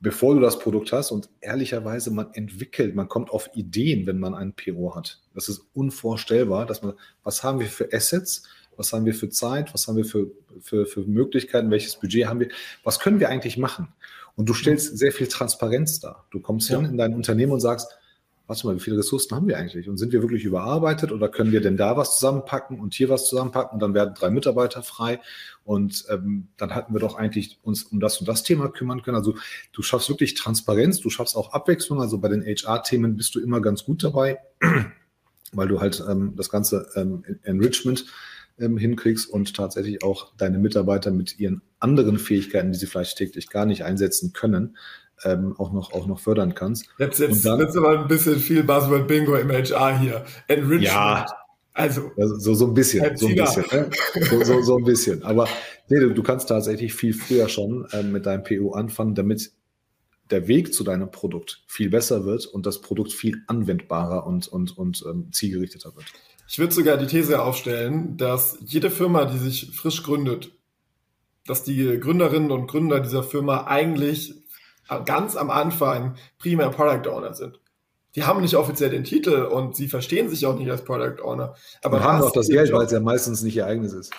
bevor 0.00 0.34
du 0.34 0.40
das 0.40 0.58
Produkt 0.58 0.92
hast 0.92 1.10
und 1.10 1.28
ehrlicherweise 1.40 2.10
man 2.10 2.32
entwickelt, 2.34 2.94
man 2.94 3.08
kommt 3.08 3.30
auf 3.30 3.50
Ideen, 3.54 4.06
wenn 4.06 4.18
man 4.18 4.34
einen 4.34 4.54
PO 4.54 4.94
hat. 4.94 5.20
Das 5.34 5.48
ist 5.48 5.66
unvorstellbar, 5.74 6.66
dass 6.66 6.82
man, 6.82 6.94
was 7.24 7.42
haben 7.42 7.60
wir 7.60 7.66
für 7.66 7.92
Assets, 7.92 8.44
was 8.76 8.92
haben 8.92 9.04
wir 9.04 9.14
für 9.14 9.28
Zeit, 9.28 9.74
was 9.74 9.88
haben 9.88 9.96
wir 9.96 10.04
für, 10.04 10.30
für, 10.60 10.86
für 10.86 11.00
Möglichkeiten, 11.00 11.70
welches 11.70 11.96
Budget 11.96 12.26
haben 12.26 12.40
wir, 12.40 12.48
was 12.84 13.00
können 13.00 13.18
wir 13.18 13.28
eigentlich 13.28 13.58
machen? 13.58 13.88
Und 14.36 14.48
du 14.48 14.54
stellst 14.54 14.96
sehr 14.96 15.10
viel 15.10 15.26
Transparenz 15.26 15.98
dar. 15.98 16.28
Du 16.30 16.38
kommst 16.38 16.70
ja. 16.70 16.78
hin 16.78 16.90
in 16.90 16.96
dein 16.96 17.12
Unternehmen 17.12 17.50
und 17.50 17.60
sagst, 17.60 17.98
warte 18.48 18.66
mal, 18.66 18.74
wie 18.74 18.80
viele 18.80 18.98
Ressourcen 18.98 19.36
haben 19.36 19.46
wir 19.46 19.58
eigentlich? 19.58 19.88
Und 19.88 19.98
sind 19.98 20.12
wir 20.12 20.22
wirklich 20.22 20.44
überarbeitet 20.44 21.12
oder 21.12 21.28
können 21.28 21.52
wir 21.52 21.60
denn 21.60 21.76
da 21.76 21.96
was 21.96 22.14
zusammenpacken 22.14 22.80
und 22.80 22.94
hier 22.94 23.10
was 23.10 23.28
zusammenpacken 23.28 23.74
und 23.74 23.80
dann 23.80 23.94
werden 23.94 24.14
drei 24.14 24.30
Mitarbeiter 24.30 24.82
frei 24.82 25.20
und 25.64 26.06
ähm, 26.08 26.48
dann 26.56 26.74
hatten 26.74 26.94
wir 26.94 27.00
doch 27.00 27.16
eigentlich 27.16 27.58
uns 27.62 27.82
um 27.84 28.00
das 28.00 28.18
und 28.18 28.26
das 28.26 28.42
Thema 28.42 28.68
kümmern 28.70 29.02
können. 29.02 29.18
Also 29.18 29.36
du 29.72 29.82
schaffst 29.82 30.08
wirklich 30.08 30.32
Transparenz, 30.34 31.00
du 31.00 31.10
schaffst 31.10 31.36
auch 31.36 31.52
Abwechslung. 31.52 32.00
Also 32.00 32.18
bei 32.18 32.28
den 32.28 32.42
HR-Themen 32.42 33.16
bist 33.16 33.34
du 33.34 33.40
immer 33.40 33.60
ganz 33.60 33.84
gut 33.84 34.02
dabei, 34.02 34.38
weil 35.52 35.68
du 35.68 35.80
halt 35.80 36.02
ähm, 36.08 36.32
das 36.34 36.48
ganze 36.48 36.88
ähm, 36.96 37.22
Enrichment 37.42 38.06
ähm, 38.58 38.78
hinkriegst 38.78 39.28
und 39.28 39.54
tatsächlich 39.54 40.02
auch 40.02 40.34
deine 40.36 40.58
Mitarbeiter 40.58 41.10
mit 41.10 41.38
ihren 41.38 41.60
anderen 41.80 42.18
Fähigkeiten, 42.18 42.72
die 42.72 42.78
sie 42.78 42.86
vielleicht 42.86 43.18
täglich 43.18 43.50
gar 43.50 43.66
nicht 43.66 43.84
einsetzen 43.84 44.32
können, 44.32 44.78
ähm, 45.24 45.54
auch, 45.58 45.72
noch, 45.72 45.92
auch 45.92 46.06
noch 46.06 46.20
fördern 46.20 46.54
kannst. 46.54 46.86
Jetzt, 46.98 47.18
jetzt, 47.20 47.32
und 47.32 47.44
dann, 47.44 47.60
jetzt 47.60 47.76
aber 47.76 48.00
ein 48.00 48.08
bisschen 48.08 48.38
viel 48.38 48.62
Buzzword 48.62 49.06
Bingo 49.06 49.36
im 49.36 49.50
HR 49.50 49.98
hier. 49.98 50.24
Enrichment. 50.46 50.82
Ja, 50.84 51.26
also, 51.78 52.10
so, 52.16 52.54
so 52.54 52.66
ein 52.66 52.74
bisschen, 52.74 53.16
so 53.16 53.28
ein 53.28 53.36
bisschen, 53.36 53.64
ne? 53.70 53.90
so, 54.28 54.42
so, 54.42 54.62
so, 54.62 54.78
ein 54.78 54.84
bisschen. 54.84 55.22
Aber 55.22 55.46
nee, 55.88 56.00
du, 56.00 56.12
du 56.12 56.22
kannst 56.24 56.48
tatsächlich 56.48 56.92
viel 56.92 57.14
früher 57.14 57.48
schon 57.48 57.86
ähm, 57.92 58.10
mit 58.10 58.26
deinem 58.26 58.42
PO 58.42 58.72
anfangen, 58.72 59.14
damit 59.14 59.52
der 60.30 60.48
Weg 60.48 60.74
zu 60.74 60.82
deinem 60.82 61.10
Produkt 61.10 61.62
viel 61.66 61.88
besser 61.88 62.24
wird 62.24 62.46
und 62.46 62.66
das 62.66 62.80
Produkt 62.80 63.12
viel 63.12 63.42
anwendbarer 63.46 64.26
und, 64.26 64.48
und, 64.48 64.76
und 64.76 65.04
ähm, 65.08 65.28
zielgerichteter 65.32 65.94
wird. 65.94 66.06
Ich 66.48 66.58
würde 66.58 66.74
sogar 66.74 66.96
die 66.96 67.06
These 67.06 67.42
aufstellen, 67.42 68.16
dass 68.16 68.58
jede 68.64 68.90
Firma, 68.90 69.26
die 69.26 69.38
sich 69.38 69.70
frisch 69.72 70.02
gründet, 70.02 70.50
dass 71.46 71.62
die 71.62 71.98
Gründerinnen 72.00 72.50
und 72.50 72.66
Gründer 72.66 73.00
dieser 73.00 73.22
Firma 73.22 73.66
eigentlich 73.66 74.34
ganz 75.04 75.36
am 75.36 75.50
Anfang 75.50 76.16
primär 76.38 76.70
Product 76.70 77.10
Owner 77.10 77.34
sind. 77.34 77.60
Die 78.14 78.24
haben 78.24 78.40
nicht 78.40 78.56
offiziell 78.56 78.90
den 78.90 79.04
Titel 79.04 79.42
und 79.42 79.76
sie 79.76 79.88
verstehen 79.88 80.28
sich 80.28 80.46
auch 80.46 80.56
nicht 80.56 80.70
als 80.70 80.82
Product 80.82 81.22
Owner. 81.22 81.54
Aber 81.82 81.98
und 81.98 82.04
haben 82.04 82.22
auch 82.22 82.32
das 82.32 82.48
Geld, 82.48 82.72
weil 82.72 82.86
es 82.86 82.92
ja 82.92 83.00
meistens 83.00 83.42
nicht 83.42 83.56
ihr 83.56 83.66
eigenes 83.66 83.92
ist. 83.92 84.12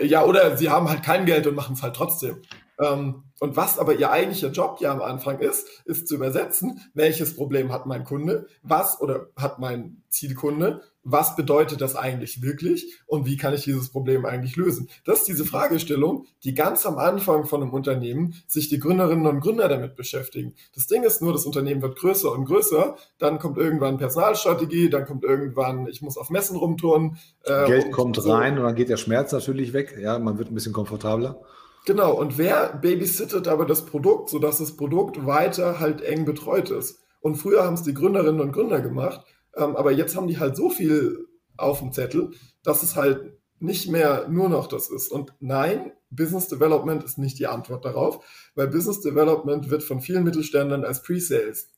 Ja, 0.00 0.24
oder 0.24 0.56
sie 0.56 0.70
haben 0.70 0.88
halt 0.88 1.02
kein 1.02 1.26
Geld 1.26 1.46
und 1.46 1.56
machen 1.56 1.74
es 1.74 1.82
halt 1.82 1.96
trotzdem. 1.96 2.40
Ähm, 2.80 3.24
und 3.40 3.56
was 3.56 3.78
aber 3.78 3.94
ihr 3.94 4.10
eigentlicher 4.10 4.50
Job 4.50 4.78
ja 4.80 4.92
am 4.92 5.02
Anfang 5.02 5.38
ist, 5.38 5.66
ist 5.84 6.08
zu 6.08 6.14
übersetzen, 6.14 6.80
welches 6.94 7.36
Problem 7.36 7.72
hat 7.72 7.86
mein 7.86 8.04
Kunde, 8.04 8.46
was 8.62 9.00
oder 9.00 9.28
hat 9.36 9.58
mein 9.58 10.02
Zielkunde, 10.08 10.82
was 11.02 11.36
bedeutet 11.36 11.80
das 11.80 11.96
eigentlich 11.96 12.42
wirklich 12.42 12.98
und 13.06 13.26
wie 13.26 13.38
kann 13.38 13.54
ich 13.54 13.64
dieses 13.64 13.90
Problem 13.90 14.26
eigentlich 14.26 14.56
lösen? 14.56 14.90
Das 15.04 15.20
ist 15.20 15.28
diese 15.28 15.46
Fragestellung, 15.46 16.26
die 16.44 16.52
ganz 16.54 16.84
am 16.84 16.98
Anfang 16.98 17.46
von 17.46 17.62
einem 17.62 17.72
Unternehmen 17.72 18.34
sich 18.46 18.68
die 18.68 18.78
Gründerinnen 18.78 19.26
und 19.26 19.40
Gründer 19.40 19.68
damit 19.68 19.96
beschäftigen. 19.96 20.54
Das 20.74 20.86
Ding 20.86 21.02
ist 21.02 21.22
nur, 21.22 21.32
das 21.32 21.46
Unternehmen 21.46 21.80
wird 21.80 21.98
größer 21.98 22.30
und 22.30 22.44
größer, 22.44 22.96
dann 23.18 23.38
kommt 23.38 23.56
irgendwann 23.56 23.96
Personalstrategie, 23.96 24.90
dann 24.90 25.06
kommt 25.06 25.24
irgendwann, 25.24 25.86
ich 25.86 26.02
muss 26.02 26.18
auf 26.18 26.28
Messen 26.28 26.56
rumtouren. 26.56 27.16
Äh, 27.44 27.66
Geld 27.66 27.92
kommt 27.92 28.16
so. 28.16 28.30
rein 28.30 28.58
und 28.58 28.64
dann 28.64 28.74
geht 28.74 28.90
der 28.90 28.98
Schmerz 28.98 29.32
natürlich 29.32 29.72
weg, 29.72 29.96
ja, 29.98 30.18
man 30.18 30.38
wird 30.38 30.50
ein 30.50 30.54
bisschen 30.54 30.74
komfortabler. 30.74 31.40
Genau, 31.86 32.12
und 32.12 32.38
wer 32.38 32.76
babysittet 32.76 33.48
aber 33.48 33.64
das 33.64 33.86
Produkt, 33.86 34.28
sodass 34.28 34.58
das 34.58 34.76
Produkt 34.76 35.26
weiter 35.26 35.80
halt 35.80 36.02
eng 36.02 36.24
betreut 36.24 36.70
ist? 36.70 37.00
Und 37.20 37.36
früher 37.36 37.64
haben 37.64 37.74
es 37.74 37.82
die 37.82 37.94
Gründerinnen 37.94 38.40
und 38.40 38.52
Gründer 38.52 38.80
gemacht, 38.80 39.24
ähm, 39.56 39.76
aber 39.76 39.92
jetzt 39.92 40.16
haben 40.16 40.28
die 40.28 40.38
halt 40.38 40.56
so 40.56 40.70
viel 40.70 41.26
auf 41.56 41.80
dem 41.80 41.92
Zettel, 41.92 42.30
dass 42.62 42.82
es 42.82 42.96
halt 42.96 43.38
nicht 43.58 43.90
mehr 43.90 44.26
nur 44.28 44.48
noch 44.48 44.66
das 44.66 44.88
ist. 44.90 45.10
Und 45.10 45.34
nein, 45.40 45.92
Business 46.10 46.48
Development 46.48 47.04
ist 47.04 47.18
nicht 47.18 47.38
die 47.38 47.46
Antwort 47.46 47.84
darauf, 47.84 48.24
weil 48.54 48.68
Business 48.68 49.00
Development 49.00 49.70
wird 49.70 49.82
von 49.82 50.00
vielen 50.00 50.24
Mittelständlern 50.24 50.84
als 50.84 51.02
Pre-Sales 51.02 51.68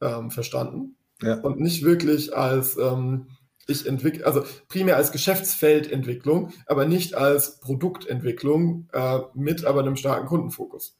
ähm, 0.00 0.30
verstanden 0.30 0.96
ja. 1.22 1.40
und 1.40 1.58
nicht 1.58 1.84
wirklich 1.84 2.36
als 2.36 2.76
ähm, 2.76 3.28
ich 3.66 3.86
entwickle, 3.86 4.26
also 4.26 4.44
primär 4.68 4.96
als 4.96 5.12
Geschäftsfeldentwicklung, 5.12 6.52
aber 6.66 6.86
nicht 6.86 7.14
als 7.14 7.60
Produktentwicklung 7.60 8.88
äh, 8.92 9.20
mit 9.34 9.64
aber 9.64 9.80
einem 9.80 9.96
starken 9.96 10.26
Kundenfokus. 10.26 10.96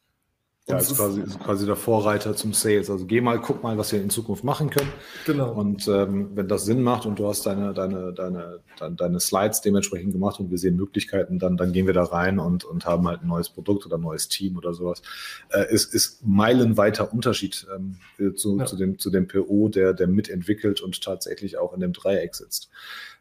Ja, 0.69 0.79
ist 0.79 0.95
quasi, 0.95 1.23
ist 1.23 1.41
quasi 1.41 1.67
der 1.67 1.75
Vorreiter 1.75 2.37
zum 2.37 2.53
Sales. 2.53 2.89
Also 2.89 3.05
geh 3.05 3.21
mal, 3.21 3.41
guck 3.41 3.65
mal, 3.65 3.77
was 3.79 3.91
wir 3.91 4.01
in 4.01 4.11
Zukunft 4.11 4.45
machen 4.45 4.71
können. 4.71 4.93
Genau. 5.27 5.53
Und 5.53 5.89
ähm, 5.89 6.31
wenn 6.37 6.47
das 6.47 6.67
Sinn 6.67 6.83
macht 6.83 7.05
und 7.05 7.19
du 7.19 7.27
hast 7.27 7.47
deine, 7.47 7.75
deine, 7.75 8.13
deine, 8.13 8.61
deine, 8.79 8.95
deine 8.95 9.19
Slides 9.19 9.61
dementsprechend 9.61 10.13
gemacht 10.13 10.39
und 10.39 10.53
wir 10.53 10.59
sehen 10.59 10.77
Möglichkeiten, 10.77 11.41
dann, 11.41 11.57
dann 11.57 11.73
gehen 11.73 11.87
wir 11.87 11.95
da 11.95 12.05
rein 12.05 12.39
und, 12.39 12.63
und 12.63 12.87
haben 12.87 13.09
halt 13.09 13.23
ein 13.23 13.27
neues 13.27 13.49
Produkt 13.49 13.87
oder 13.87 13.99
ein 13.99 14.03
neues 14.03 14.29
Team 14.29 14.57
oder 14.57 14.73
sowas. 14.73 15.03
Äh, 15.51 15.73
ist, 15.75 15.93
ist 15.93 16.25
meilenweiter 16.25 17.13
Unterschied 17.13 17.67
ähm, 17.75 17.97
zu, 18.37 18.57
ja. 18.61 18.65
zu, 18.65 18.77
dem, 18.77 19.01
zu 19.01 19.11
dem 19.11 19.27
PO, 19.27 19.69
der, 19.69 19.95
der 19.95 20.07
mitentwickelt 20.07 20.81
und 20.81 21.03
tatsächlich 21.03 21.59
auch 21.59 21.75
in 21.75 21.81
dem 21.81 21.93
Dreieck 21.93 22.37
sitzt. 22.37 22.71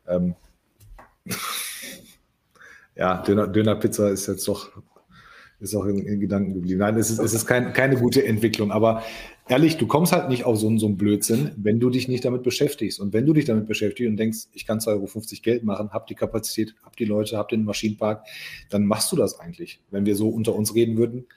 Ähm, 0.08 0.36
ja, 2.96 3.18
Döner, 3.24 3.48
Dönerpizza 3.48 4.10
ist 4.10 4.28
jetzt 4.28 4.48
doch 4.48 4.70
ist 5.62 5.76
auch 5.76 5.86
in, 5.86 6.00
in 6.00 6.20
Gedanken 6.20 6.54
geblieben. 6.54 6.80
Nein, 6.80 6.98
es 6.98 7.12
ist, 7.12 7.20
es 7.20 7.34
ist 7.34 7.46
kein, 7.46 7.72
keine 7.74 7.96
gute 7.96 8.26
Entwicklung. 8.26 8.72
Aber 8.72 9.04
ehrlich, 9.48 9.78
du 9.78 9.88
kommst 9.88 10.12
halt 10.12 10.30
nicht 10.30 10.46
auf 10.46 10.58
so, 10.58 10.76
so 10.78 10.88
einen 10.88 10.98
Blödsinn, 10.98 11.52
wenn 11.58 11.80
du 11.80 11.90
dich 11.90 12.08
nicht 12.08 12.26
damit 12.26 12.44
beschäftigst. 12.44 13.00
Und 13.00 13.14
wenn 13.14 13.26
du 13.26 13.34
dich 13.34 13.46
damit 13.46 13.68
beschäftigst 13.68 14.10
und 14.10 14.18
denkst, 14.18 14.48
ich 14.54 14.66
kann 14.66 14.80
2,50 14.80 14.88
Euro 14.88 15.08
Geld 15.44 15.64
machen, 15.64 15.92
hab 15.92 16.08
die 16.08 16.16
Kapazität, 16.16 16.76
hab 16.84 16.98
die 16.98 17.06
Leute, 17.06 17.38
hab 17.38 17.50
den 17.50 17.64
Maschinenpark, 17.64 18.26
dann 18.70 18.86
machst 18.86 19.12
du 19.12 19.16
das 19.16 19.40
eigentlich. 19.40 19.82
Wenn 19.92 20.06
wir 20.06 20.16
so 20.16 20.30
unter 20.30 20.56
uns 20.56 20.74
reden 20.74 20.98
würden, 20.98 21.28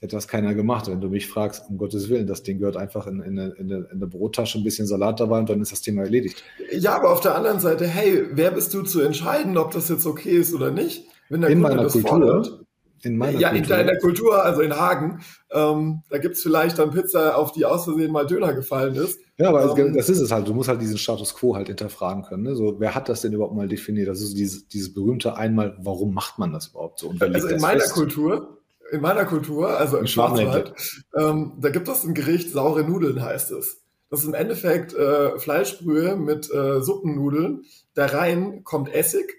hätte 0.00 0.16
das 0.16 0.28
keiner 0.28 0.54
gemacht. 0.54 0.88
Wenn 0.88 1.00
du 1.00 1.08
mich 1.08 1.26
fragst, 1.26 1.64
um 1.68 1.78
Gottes 1.78 2.08
Willen, 2.08 2.26
das 2.26 2.42
Ding 2.42 2.58
gehört 2.58 2.76
einfach 2.76 3.06
in, 3.06 3.20
in, 3.20 3.38
in, 3.38 3.70
in 3.70 4.00
der 4.00 4.06
Brottasche, 4.06 4.58
ein 4.58 4.64
bisschen 4.64 4.86
Salat 4.86 5.20
dabei 5.20 5.38
und 5.38 5.48
dann 5.48 5.60
ist 5.60 5.72
das 5.72 5.82
Thema 5.82 6.02
erledigt. 6.02 6.42
Ja, 6.72 6.96
aber 6.96 7.12
auf 7.12 7.20
der 7.20 7.34
anderen 7.34 7.60
Seite, 7.60 7.86
hey, 7.86 8.24
wer 8.32 8.50
bist 8.50 8.74
du 8.74 8.82
zu 8.82 9.00
entscheiden, 9.00 9.56
ob 9.56 9.70
das 9.70 9.88
jetzt 9.88 10.06
okay 10.06 10.36
ist 10.36 10.54
oder 10.54 10.70
nicht? 10.70 11.06
Wenn 11.28 11.40
der 11.40 11.50
in 11.50 11.62
Kunde 11.62 11.76
meiner 11.76 11.88
Kultur, 11.88 12.08
fordert, 12.10 12.65
in 13.02 13.16
meiner 13.16 13.38
ja, 13.38 13.50
Kultur. 13.50 13.64
in 13.64 13.68
deiner 13.68 13.98
Kultur, 13.98 14.44
also 14.44 14.60
in 14.60 14.76
Hagen, 14.76 15.20
ähm, 15.50 16.02
da 16.10 16.18
gibt 16.18 16.36
es 16.36 16.42
vielleicht 16.42 16.78
dann 16.78 16.90
Pizza, 16.90 17.36
auf 17.36 17.52
die 17.52 17.64
aus 17.64 17.84
Versehen 17.84 18.12
mal 18.12 18.26
Döner 18.26 18.54
gefallen 18.54 18.94
ist. 18.94 19.18
Ja, 19.38 19.50
aber 19.50 19.76
ähm, 19.78 19.94
das 19.94 20.08
ist 20.08 20.20
es 20.20 20.30
halt. 20.30 20.48
Du 20.48 20.54
musst 20.54 20.68
halt 20.68 20.80
diesen 20.80 20.98
Status 20.98 21.34
quo 21.34 21.54
halt 21.54 21.68
hinterfragen 21.68 22.22
können. 22.22 22.44
Ne? 22.44 22.56
So, 22.56 22.80
wer 22.80 22.94
hat 22.94 23.08
das 23.08 23.20
denn 23.20 23.32
überhaupt 23.32 23.54
mal 23.54 23.68
definiert? 23.68 24.08
Das 24.08 24.20
ist 24.20 24.36
dieses, 24.36 24.68
dieses 24.68 24.94
berühmte 24.94 25.36
einmal, 25.36 25.76
warum 25.80 26.14
macht 26.14 26.38
man 26.38 26.52
das 26.52 26.68
überhaupt 26.68 26.98
so? 26.98 27.12
also 27.18 27.48
in 27.48 27.60
meiner 27.60 27.80
fest? 27.80 27.92
Kultur, 27.92 28.58
in 28.90 29.00
meiner 29.00 29.24
Kultur, 29.24 29.78
also 29.78 29.98
im 29.98 30.06
Schwarzwald, 30.06 30.72
ähm, 31.16 31.52
da 31.60 31.70
gibt 31.70 31.88
es 31.88 32.04
ein 32.04 32.14
Gericht, 32.14 32.50
saure 32.50 32.84
Nudeln 32.84 33.22
heißt 33.22 33.50
es. 33.52 33.82
Das 34.10 34.20
ist 34.20 34.26
im 34.26 34.34
Endeffekt 34.34 34.94
äh, 34.94 35.38
Fleischbrühe 35.38 36.16
mit 36.16 36.50
äh, 36.52 36.80
Suppennudeln. 36.80 37.64
Da 37.94 38.06
rein 38.06 38.62
kommt 38.62 38.92
Essig 38.92 39.34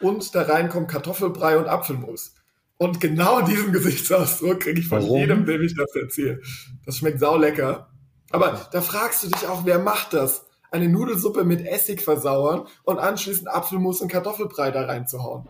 und 0.00 0.34
da 0.34 0.42
rein 0.42 0.68
kommt 0.68 0.88
Kartoffelbrei 0.88 1.58
und 1.58 1.66
Apfelmus. 1.66 2.33
Und 2.76 3.00
genau 3.00 3.40
diesen 3.42 3.72
Gesichtsausdruck 3.72 4.60
kriege 4.60 4.80
ich 4.80 4.88
von 4.88 5.02
Warum? 5.02 5.18
jedem, 5.18 5.46
dem 5.46 5.62
ich 5.62 5.76
das 5.76 5.94
erzähle. 5.94 6.40
Das 6.84 6.96
schmeckt 6.96 7.20
saulecker. 7.20 7.88
Aber 8.30 8.68
da 8.72 8.80
fragst 8.80 9.22
du 9.22 9.28
dich 9.28 9.46
auch, 9.46 9.64
wer 9.64 9.78
macht 9.78 10.12
das? 10.12 10.46
Eine 10.70 10.88
Nudelsuppe 10.88 11.44
mit 11.44 11.64
Essig 11.64 12.02
versauern 12.02 12.66
und 12.82 12.98
anschließend 12.98 13.48
Apfelmus 13.48 14.00
und 14.00 14.10
Kartoffelbrei 14.10 14.72
da 14.72 14.86
reinzuhauen. 14.86 15.48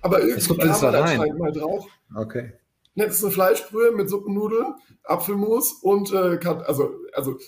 Aber 0.00 0.22
irgendwie 0.22 0.56
kam 0.56 0.80
man 0.80 0.94
anscheinend 0.94 1.38
mal 1.38 1.52
drauf. 1.52 1.86
Okay. 2.14 2.54
Das 2.94 3.14
ist 3.14 3.24
eine 3.24 3.32
Fleischbrühe 3.32 3.92
mit 3.92 4.08
Suppennudeln, 4.08 4.74
Apfelmus 5.04 5.72
und 5.82 6.12
äh, 6.12 6.38
also, 6.66 6.90
also 7.12 7.38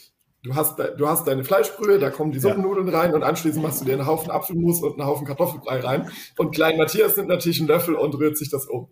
du 0.44 0.54
hast, 0.54 0.78
du 0.78 1.08
hast 1.08 1.26
deine 1.26 1.42
Fleischbrühe, 1.42 1.98
da 1.98 2.10
kommen 2.10 2.30
die 2.30 2.38
Suppennudeln 2.38 2.88
ja. 2.88 3.00
rein 3.00 3.14
und 3.14 3.22
anschließend 3.22 3.62
machst 3.62 3.80
du 3.80 3.86
dir 3.86 3.94
einen 3.94 4.06
Haufen 4.06 4.30
Apfelmus 4.30 4.82
und 4.82 4.92
einen 4.92 5.08
Haufen 5.08 5.26
Kartoffelbrei 5.26 5.80
rein. 5.80 6.10
Und 6.36 6.54
Klein 6.54 6.76
Matthias 6.76 7.16
nimmt 7.16 7.28
natürlich 7.28 7.58
einen 7.58 7.68
Löffel 7.68 7.94
und 7.94 8.14
rührt 8.14 8.36
sich 8.36 8.50
das 8.50 8.66
um. 8.66 8.88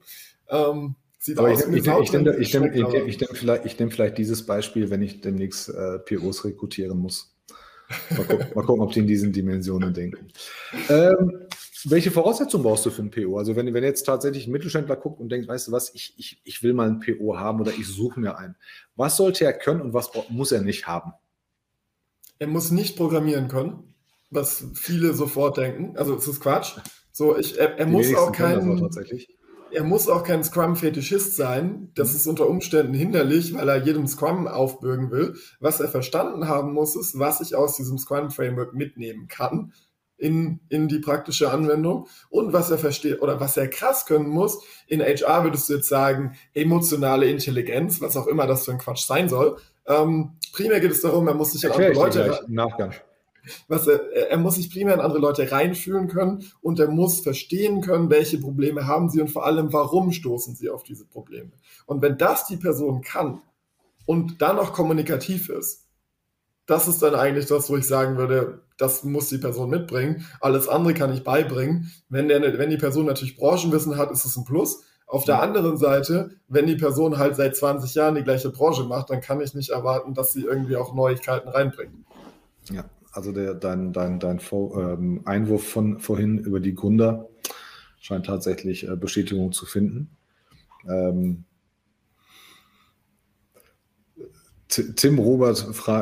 Ähm, 0.49 0.97
sieht 1.19 1.39
Aber 1.39 1.51
aus 1.51 1.61
ich, 1.61 1.77
ich, 1.77 1.85
nehme, 1.85 2.03
ich, 2.03 2.13
nehme, 2.13 2.37
ich, 2.39 2.55
nehme, 2.55 3.05
ich, 3.07 3.21
nehme 3.21 3.35
vielleicht, 3.35 3.67
ich 3.67 3.79
nehme 3.79 3.91
vielleicht 3.91 4.19
dieses 4.19 4.47
Beispiel, 4.47 4.91
wenn 4.91 5.03
ich 5.03 5.21
demnächst 5.21 5.69
äh, 5.69 5.99
POs 5.99 6.45
rekrutieren 6.45 6.99
muss. 6.99 7.37
Mal 8.11 8.25
gucken, 8.25 8.47
mal 8.55 8.65
gucken, 8.65 8.83
ob 8.83 8.93
die 8.93 9.01
in 9.01 9.07
diesen 9.07 9.33
Dimensionen 9.33 9.93
denken. 9.93 10.29
Ähm, 10.89 11.49
welche 11.85 12.11
Voraussetzungen 12.11 12.65
brauchst 12.65 12.87
du 12.87 12.91
für 12.91 13.03
ein 13.03 13.11
PO? 13.11 13.37
Also 13.37 13.57
wenn, 13.57 13.75
wenn 13.75 13.85
jetzt 13.85 14.05
tatsächlich 14.05 14.47
ein 14.47 14.53
Mittelständler 14.53 14.97
guckt 14.97 15.21
und 15.21 15.29
denkt, 15.29 15.49
weißt 15.49 15.69
du 15.69 15.73
was, 15.73 15.95
ich, 15.95 16.15
ich, 16.17 16.41
ich 16.45 16.63
will 16.63 16.73
mal 16.73 16.89
ein 16.89 17.01
PO 17.01 17.37
haben 17.37 17.61
oder 17.61 17.73
ich 17.73 17.87
suche 17.87 18.19
mir 18.21 18.39
einen. 18.39 18.57
Was 18.97 19.19
sollte 19.19 19.45
er 19.45 19.53
können 19.53 19.83
und 19.83 19.93
was 19.93 20.11
muss 20.31 20.53
er 20.53 20.63
nicht 20.63 20.87
haben? 20.87 21.13
Er 22.43 22.49
muss 22.49 22.73
nicht 22.73 22.97
programmieren 22.97 23.47
können, 23.47 23.95
was 24.29 24.65
viele 24.75 25.15
sofort 25.15 25.59
denken. 25.59 25.97
Also 25.97 26.17
es 26.17 26.27
ist 26.27 26.41
Quatsch. 26.41 26.73
So, 27.13 27.39
ich, 27.39 27.57
er, 27.57 27.79
er 27.79 27.87
muss 27.87 28.13
auch 28.17 28.33
kein, 28.33 28.91
er 29.71 29.85
muss 29.85 30.09
auch 30.09 30.25
kein 30.25 30.43
Scrum-Fetischist 30.43 31.37
sein. 31.37 31.93
Das 31.95 32.17
ist 32.17 32.27
unter 32.27 32.49
Umständen 32.49 32.95
hinderlich, 32.95 33.55
weil 33.55 33.69
er 33.69 33.85
jedem 33.85 34.09
Scrum 34.09 34.49
aufbürgen 34.49 35.13
will. 35.13 35.37
Was 35.61 35.79
er 35.79 35.87
verstanden 35.87 36.49
haben 36.49 36.73
muss, 36.73 36.97
ist, 36.97 37.17
was 37.17 37.41
ich 37.41 37.55
aus 37.55 37.77
diesem 37.77 37.97
Scrum-Framework 37.97 38.75
mitnehmen 38.75 39.29
kann 39.29 39.73
in, 40.17 40.59
in 40.69 40.89
die 40.89 40.99
praktische 40.99 41.53
Anwendung 41.53 42.09
und 42.29 42.53
was 42.53 42.73
er 42.73 42.79
versteht 42.79 43.23
oder 43.23 43.39
was 43.39 43.57
er 43.57 43.69
krass 43.69 44.05
können 44.05 44.29
muss. 44.29 44.65
In 44.89 45.01
HR 45.01 45.45
würdest 45.45 45.69
du 45.69 45.75
jetzt 45.75 45.89
sagen, 45.89 46.35
emotionale 46.55 47.27
Intelligenz, 47.31 48.01
was 48.01 48.17
auch 48.17 48.27
immer 48.27 48.49
das 48.49 48.65
für 48.65 48.73
ein 48.73 48.79
Quatsch 48.79 49.07
sein 49.07 49.29
soll. 49.29 49.59
Ähm, 49.87 50.33
primär 50.53 50.81
geht 50.81 50.93
es 50.93 51.01
darum, 51.01 51.27
er 51.29 51.35
muss 51.35 51.53
sich 51.53 51.65
in 51.65 51.73
andere 51.73 51.93
Leute 51.93 52.45
Nachgang. 52.49 52.95
Was 53.67 53.89
er, 53.89 54.31
er 54.31 54.39
muss 54.39 54.55
sich 54.55 54.71
primär 54.71 54.95
in 54.95 55.01
andere 55.01 55.21
Leute 55.21 55.51
reinfühlen 55.51 56.07
können 56.07 56.45
und 56.61 56.79
er 56.79 56.89
muss 56.89 57.21
verstehen 57.21 57.81
können, 57.81 58.09
welche 58.09 58.39
Probleme 58.39 58.87
haben 58.87 59.11
sie 59.11 59.21
und 59.21 59.29
vor 59.29 59.45
allem, 59.45 59.73
warum 59.73 60.13
stoßen 60.13 60.55
sie 60.55 60.71
auf 60.71 60.85
diese 60.85 61.05
Probleme. 61.07 61.51
Und 61.87 62.03
wenn 62.03 62.19
das 62.19 62.47
die 62.47 62.57
Person 62.57 63.03
kann 63.03 63.43
und 64.07 64.41
dann 64.43 64.57
noch 64.57 64.73
kommunikativ 64.73 65.49
ist, 65.49 65.89
das 66.67 66.87
ist 66.87 67.03
dann 67.03 67.17
eigentlich 67.17 67.47
das, 67.47 67.69
wo 67.69 67.77
ich 67.77 67.87
sagen 67.87 68.17
würde, 68.17 68.63
das 68.79 69.03
muss 69.03 69.29
die 69.29 69.39
Person 69.39 69.71
mitbringen. 69.71 70.27
Alles 70.41 70.69
andere 70.69 70.95
kann 70.95 71.13
ich 71.13 71.25
beibringen. 71.25 71.91
Wenn, 72.09 72.29
der, 72.29 72.59
wenn 72.59 72.71
die 72.71 72.77
Person 72.77 73.07
natürlich 73.07 73.37
Branchenwissen 73.37 73.97
hat, 73.97 74.11
ist 74.13 74.25
es 74.25 74.37
ein 74.37 74.45
Plus. 74.45 74.85
Auf 75.13 75.27
der 75.27 75.43
anderen 75.43 75.77
Seite, 75.77 76.31
wenn 76.49 76.67
die 76.67 76.77
Person 76.77 77.19
halt 77.19 77.37
seit 77.37 77.55
20 77.55 77.95
Jahren 77.95 78.15
die 78.15 78.23
gleiche 78.23 78.49
Branche 78.49 78.85
macht, 78.85 79.11
dann 79.11 79.21
kann 79.21 79.43
ich 79.43 79.53
nicht 79.53 79.69
erwarten, 79.69 80.15
dass 80.15 80.33
sie 80.33 80.41
irgendwie 80.41 80.77
auch 80.77 80.95
Neuigkeiten 80.95 81.51
reinbringt. 81.51 81.93
Ja, 82.71 82.87
also 83.13 83.31
der, 83.31 83.53
dein, 83.53 83.93
dein, 83.93 84.19
dein 84.19 84.41
ähm, 84.51 85.21
Einwurf 85.27 85.69
von 85.69 85.99
vorhin 85.99 86.39
über 86.39 86.61
die 86.61 86.75
Gründer 86.75 87.29
scheint 88.01 88.25
tatsächlich 88.25 88.89
äh, 88.89 88.97
Bestätigung 88.97 89.53
zu 89.53 89.67
finden. 89.67 90.17
Ähm, 90.89 91.45
Tim 94.69 95.19
Robert 95.19 95.59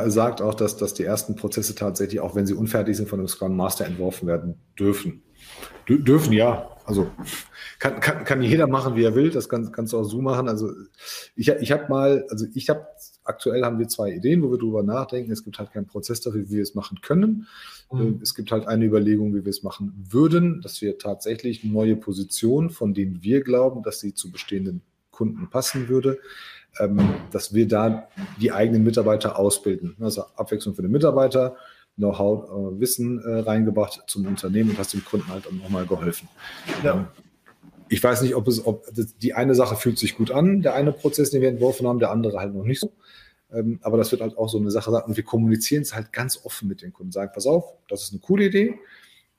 sagt 0.06 0.40
auch, 0.40 0.54
dass, 0.54 0.76
dass 0.76 0.94
die 0.94 1.02
ersten 1.02 1.34
Prozesse 1.34 1.74
tatsächlich, 1.74 2.20
auch 2.20 2.36
wenn 2.36 2.46
sie 2.46 2.54
unfertig 2.54 2.96
sind, 2.96 3.08
von 3.08 3.18
einem 3.18 3.26
Scrum 3.26 3.56
Master 3.56 3.86
entworfen 3.86 4.28
werden 4.28 4.60
dürfen. 4.78 5.24
D 5.88 5.98
dürfen 5.98 6.32
ja, 6.32 6.70
also 6.84 7.10
kann, 7.78 8.00
kann, 8.00 8.24
kann 8.24 8.42
jeder 8.42 8.66
machen, 8.66 8.96
wie 8.96 9.04
er 9.04 9.14
will. 9.14 9.30
Das 9.30 9.48
kann, 9.48 9.72
kannst 9.72 9.92
du 9.92 9.98
auch 9.98 10.04
so 10.04 10.20
machen. 10.20 10.48
Also 10.48 10.72
ich, 11.36 11.48
ich 11.48 11.72
habe 11.72 11.88
mal, 11.88 12.26
also 12.30 12.46
ich 12.54 12.68
habe, 12.68 12.86
aktuell 13.24 13.64
haben 13.64 13.78
wir 13.78 13.88
zwei 13.88 14.12
Ideen, 14.12 14.42
wo 14.42 14.50
wir 14.50 14.58
drüber 14.58 14.82
nachdenken. 14.82 15.30
Es 15.32 15.44
gibt 15.44 15.58
halt 15.58 15.72
keinen 15.72 15.86
Prozess 15.86 16.20
dafür, 16.20 16.48
wie 16.48 16.56
wir 16.56 16.62
es 16.62 16.74
machen 16.74 17.00
können. 17.00 17.46
Mhm. 17.92 18.00
Äh, 18.00 18.22
es 18.22 18.34
gibt 18.34 18.52
halt 18.52 18.66
eine 18.66 18.84
Überlegung, 18.84 19.34
wie 19.34 19.44
wir 19.44 19.50
es 19.50 19.62
machen 19.62 19.92
würden, 20.10 20.60
dass 20.60 20.80
wir 20.82 20.98
tatsächlich 20.98 21.64
neue 21.64 21.96
Positionen, 21.96 22.70
von 22.70 22.94
denen 22.94 23.22
wir 23.22 23.42
glauben, 23.42 23.82
dass 23.82 24.00
sie 24.00 24.14
zu 24.14 24.30
bestehenden 24.30 24.82
Kunden 25.10 25.50
passen 25.50 25.88
würde, 25.88 26.18
ähm, 26.78 27.14
dass 27.30 27.52
wir 27.52 27.68
da 27.68 28.08
die 28.40 28.52
eigenen 28.52 28.84
Mitarbeiter 28.84 29.38
ausbilden. 29.38 29.96
Also 30.00 30.24
Abwechslung 30.36 30.74
für 30.74 30.82
den 30.82 30.90
Mitarbeiter, 30.90 31.56
Know-how, 32.00 32.50
äh, 32.50 32.80
Wissen 32.80 33.22
äh, 33.22 33.40
reingebracht 33.40 34.02
zum 34.06 34.26
Unternehmen 34.26 34.70
und 34.70 34.78
hast 34.78 34.92
dem 34.92 35.04
Kunden 35.04 35.28
halt 35.28 35.46
auch 35.46 35.52
nochmal 35.52 35.86
geholfen. 35.86 36.28
Ja. 36.82 36.94
Ähm, 36.94 37.06
ich 37.88 38.02
weiß 38.02 38.22
nicht, 38.22 38.36
ob 38.36 38.46
es, 38.46 38.64
ob 38.64 38.86
die 39.20 39.34
eine 39.34 39.54
Sache 39.56 39.74
fühlt 39.74 39.98
sich 39.98 40.16
gut 40.16 40.30
an, 40.30 40.62
der 40.62 40.74
eine 40.74 40.92
Prozess, 40.92 41.30
den 41.30 41.42
wir 41.42 41.48
entworfen 41.48 41.88
haben, 41.88 41.98
der 41.98 42.12
andere 42.12 42.38
halt 42.38 42.54
noch 42.54 42.64
nicht 42.64 42.78
so. 42.78 42.92
Ähm, 43.52 43.80
aber 43.82 43.96
das 43.96 44.12
wird 44.12 44.22
halt 44.22 44.38
auch 44.38 44.48
so 44.48 44.58
eine 44.58 44.70
Sache 44.70 44.92
sein. 44.92 45.02
Und 45.02 45.16
wir 45.16 45.24
kommunizieren 45.24 45.82
es 45.82 45.94
halt 45.94 46.12
ganz 46.12 46.40
offen 46.44 46.68
mit 46.68 46.82
den 46.82 46.92
Kunden. 46.92 47.10
Sagen, 47.10 47.32
pass 47.34 47.46
auf, 47.46 47.64
das 47.88 48.02
ist 48.04 48.12
eine 48.12 48.20
coole 48.20 48.44
Idee. 48.46 48.78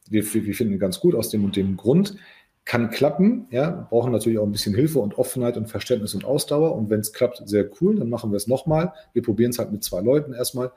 Wir, 0.10 0.22
wir 0.34 0.54
finden 0.54 0.78
ganz 0.80 1.00
gut 1.00 1.16
aus 1.16 1.30
dem 1.30 1.46
und 1.46 1.56
dem 1.56 1.78
Grund. 1.78 2.18
Kann 2.66 2.92
klappen, 2.92 3.48
ja, 3.50 3.88
brauchen 3.90 4.12
natürlich 4.12 4.38
auch 4.38 4.46
ein 4.46 4.52
bisschen 4.52 4.76
Hilfe 4.76 5.00
und 5.00 5.18
Offenheit 5.18 5.58
und 5.58 5.68
Verständnis 5.68 6.14
und 6.14 6.26
Ausdauer. 6.26 6.76
Und 6.76 6.90
wenn 6.90 7.00
es 7.00 7.14
klappt, 7.14 7.42
sehr 7.46 7.70
cool, 7.80 7.96
dann 7.96 8.10
machen 8.10 8.32
wir 8.32 8.38
es 8.38 8.48
nochmal. 8.48 8.94
Wir 9.14 9.24
probieren 9.24 9.52
es 9.52 9.60
halt 9.60 9.72
mit 9.72 9.84
zwei 9.84 10.02
Leuten 10.02 10.34
erstmal. 10.34 10.72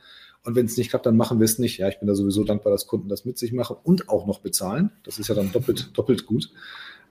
Und 0.45 0.57
wenn 0.57 0.67
es 0.67 0.77
nicht 0.77 0.91
klappt, 0.91 1.07
dann 1.07 1.17
machen 1.17 1.41
wir 1.41 1.47
es 1.47 1.59
nicht. 1.59 1.79
Ja, 1.79 1.89
ich 1.89 1.99
bin 1.99 2.07
da 2.07 2.15
sowieso 2.15 2.45
dankbar, 2.45 2.71
dass 2.71 2.87
Kunden 2.87 3.09
das 3.09 3.25
mit 3.25 3.39
sich 3.39 3.53
machen 3.53 3.77
und 3.83 4.09
auch 4.09 4.27
noch 4.27 4.41
bezahlen. 4.41 4.91
Das 5.03 5.19
ist 5.19 5.29
ja 5.29 5.35
dann 5.35 5.51
doppelt, 5.53 5.91
doppelt 5.97 6.27
gut. 6.27 6.51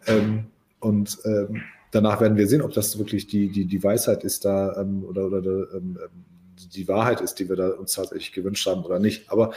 Ähm, 0.05 0.45
und 0.79 1.17
ähm, 1.25 1.61
danach 1.91 2.21
werden 2.21 2.37
wir 2.37 2.47
sehen, 2.47 2.61
ob 2.61 2.73
das 2.73 2.97
wirklich 2.99 3.27
die, 3.27 3.49
die, 3.49 3.65
die 3.65 3.83
Weisheit 3.83 4.23
ist 4.23 4.45
da 4.45 4.79
ähm, 4.79 5.03
oder, 5.03 5.25
oder 5.25 5.73
ähm, 5.73 5.97
die 6.73 6.87
Wahrheit 6.87 7.21
ist, 7.21 7.35
die 7.35 7.49
wir 7.49 7.55
da 7.55 7.69
uns 7.69 7.93
tatsächlich 7.93 8.33
gewünscht 8.33 8.67
haben 8.67 8.83
oder 8.83 8.99
nicht. 8.99 9.31
Aber 9.31 9.53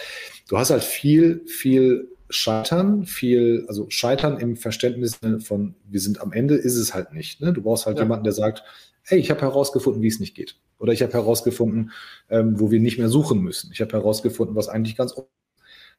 du 0.48 0.56
hast 0.56 0.70
halt 0.70 0.82
viel, 0.82 1.42
viel 1.46 2.08
Scheitern, 2.28 3.04
viel, 3.04 3.64
also 3.68 3.86
Scheitern 3.88 4.38
im 4.38 4.56
Verständnis 4.56 5.18
von, 5.40 5.74
wir 5.88 6.00
sind 6.00 6.20
am 6.20 6.32
Ende, 6.32 6.54
ist 6.54 6.76
es 6.76 6.94
halt 6.94 7.12
nicht. 7.12 7.40
Ne? 7.40 7.52
Du 7.52 7.62
brauchst 7.62 7.86
halt 7.86 7.98
ja. 7.98 8.04
jemanden, 8.04 8.24
der 8.24 8.32
sagt, 8.32 8.62
hey, 9.02 9.18
ich 9.18 9.30
habe 9.30 9.42
herausgefunden, 9.42 10.02
wie 10.02 10.08
es 10.08 10.18
nicht 10.18 10.34
geht. 10.34 10.56
Oder 10.78 10.92
ich 10.92 11.02
habe 11.02 11.12
herausgefunden, 11.12 11.92
ähm, 12.28 12.60
wo 12.60 12.70
wir 12.70 12.80
nicht 12.80 12.98
mehr 12.98 13.08
suchen 13.08 13.40
müssen. 13.40 13.70
Ich 13.72 13.80
habe 13.80 13.92
herausgefunden, 13.92 14.56
was 14.56 14.68
eigentlich 14.68 14.96
ganz 14.96 15.14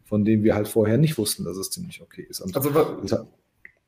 von 0.07 0.23
dem 0.23 0.43
wir 0.43 0.55
halt 0.55 0.67
vorher 0.67 0.97
nicht 0.97 1.17
wussten, 1.17 1.43
dass 1.43 1.57
es 1.57 1.69
ziemlich 1.69 2.01
okay 2.01 2.25
ist. 2.29 2.39
Und 2.39 2.55
also, 2.55 2.69
ist, 2.69 3.11
halt, 3.11 3.27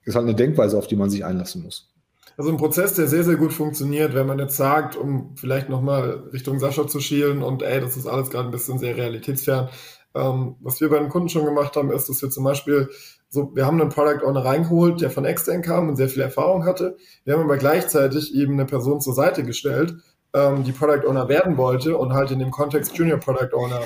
ist 0.04 0.16
halt 0.16 0.26
eine 0.26 0.36
Denkweise, 0.36 0.78
auf 0.78 0.88
die 0.88 0.98
man 0.98 1.10
sich 1.10 1.24
einlassen 1.24 1.64
muss. 1.64 1.94
Also 2.38 2.52
ein 2.52 2.58
Prozess, 2.58 2.94
der 2.94 3.08
sehr, 3.08 3.24
sehr 3.24 3.36
gut 3.36 3.54
funktioniert, 3.54 4.14
wenn 4.14 4.28
man 4.28 4.40
jetzt 4.40 4.58
sagt, 4.58 4.96
um 4.96 5.36
vielleicht 5.36 5.70
nochmal 5.70 6.30
Richtung 6.32 6.60
Sascha 6.60 6.88
zu 6.88 7.00
schielen 7.00 7.42
und 7.42 7.64
ey, 7.64 7.82
das 7.82 7.98
ist 7.98 8.08
alles 8.08 8.30
gerade 8.30 8.48
ein 8.48 8.52
bisschen 8.52 8.80
sehr 8.80 8.96
realitätsfern. 8.96 9.70
Ähm, 10.16 10.56
was 10.60 10.82
wir 10.82 10.90
bei 10.90 11.00
den 11.00 11.10
Kunden 11.10 11.30
schon 11.30 11.46
gemacht 11.46 11.76
haben, 11.76 11.92
ist, 11.92 12.10
dass 12.10 12.22
wir 12.22 12.30
zum 12.30 12.44
Beispiel 12.44 12.90
so, 13.30 13.56
wir 13.56 13.66
haben 13.66 13.80
einen 13.80 13.90
Product 13.90 14.26
Owner 14.26 14.44
reingeholt, 14.44 15.02
der 15.02 15.12
von 15.12 15.26
extern 15.26 15.62
kam 15.62 15.88
und 15.88 15.98
sehr 15.98 16.10
viel 16.10 16.22
Erfahrung 16.22 16.66
hatte. 16.66 16.98
Wir 17.26 17.34
haben 17.34 17.44
aber 17.44 17.58
gleichzeitig 17.58 18.34
eben 18.34 18.54
eine 18.54 18.66
Person 18.66 19.02
zur 19.02 19.14
Seite 19.14 19.44
gestellt, 19.44 19.96
ähm, 20.34 20.64
die 20.64 20.72
Product 20.72 21.08
Owner 21.08 21.28
werden 21.28 21.58
wollte 21.58 21.98
und 21.98 22.14
halt 22.14 22.32
in 22.32 22.40
dem 22.40 22.52
Kontext 22.52 22.96
Junior 22.98 23.20
Product 23.20 23.54
Owner 23.54 23.82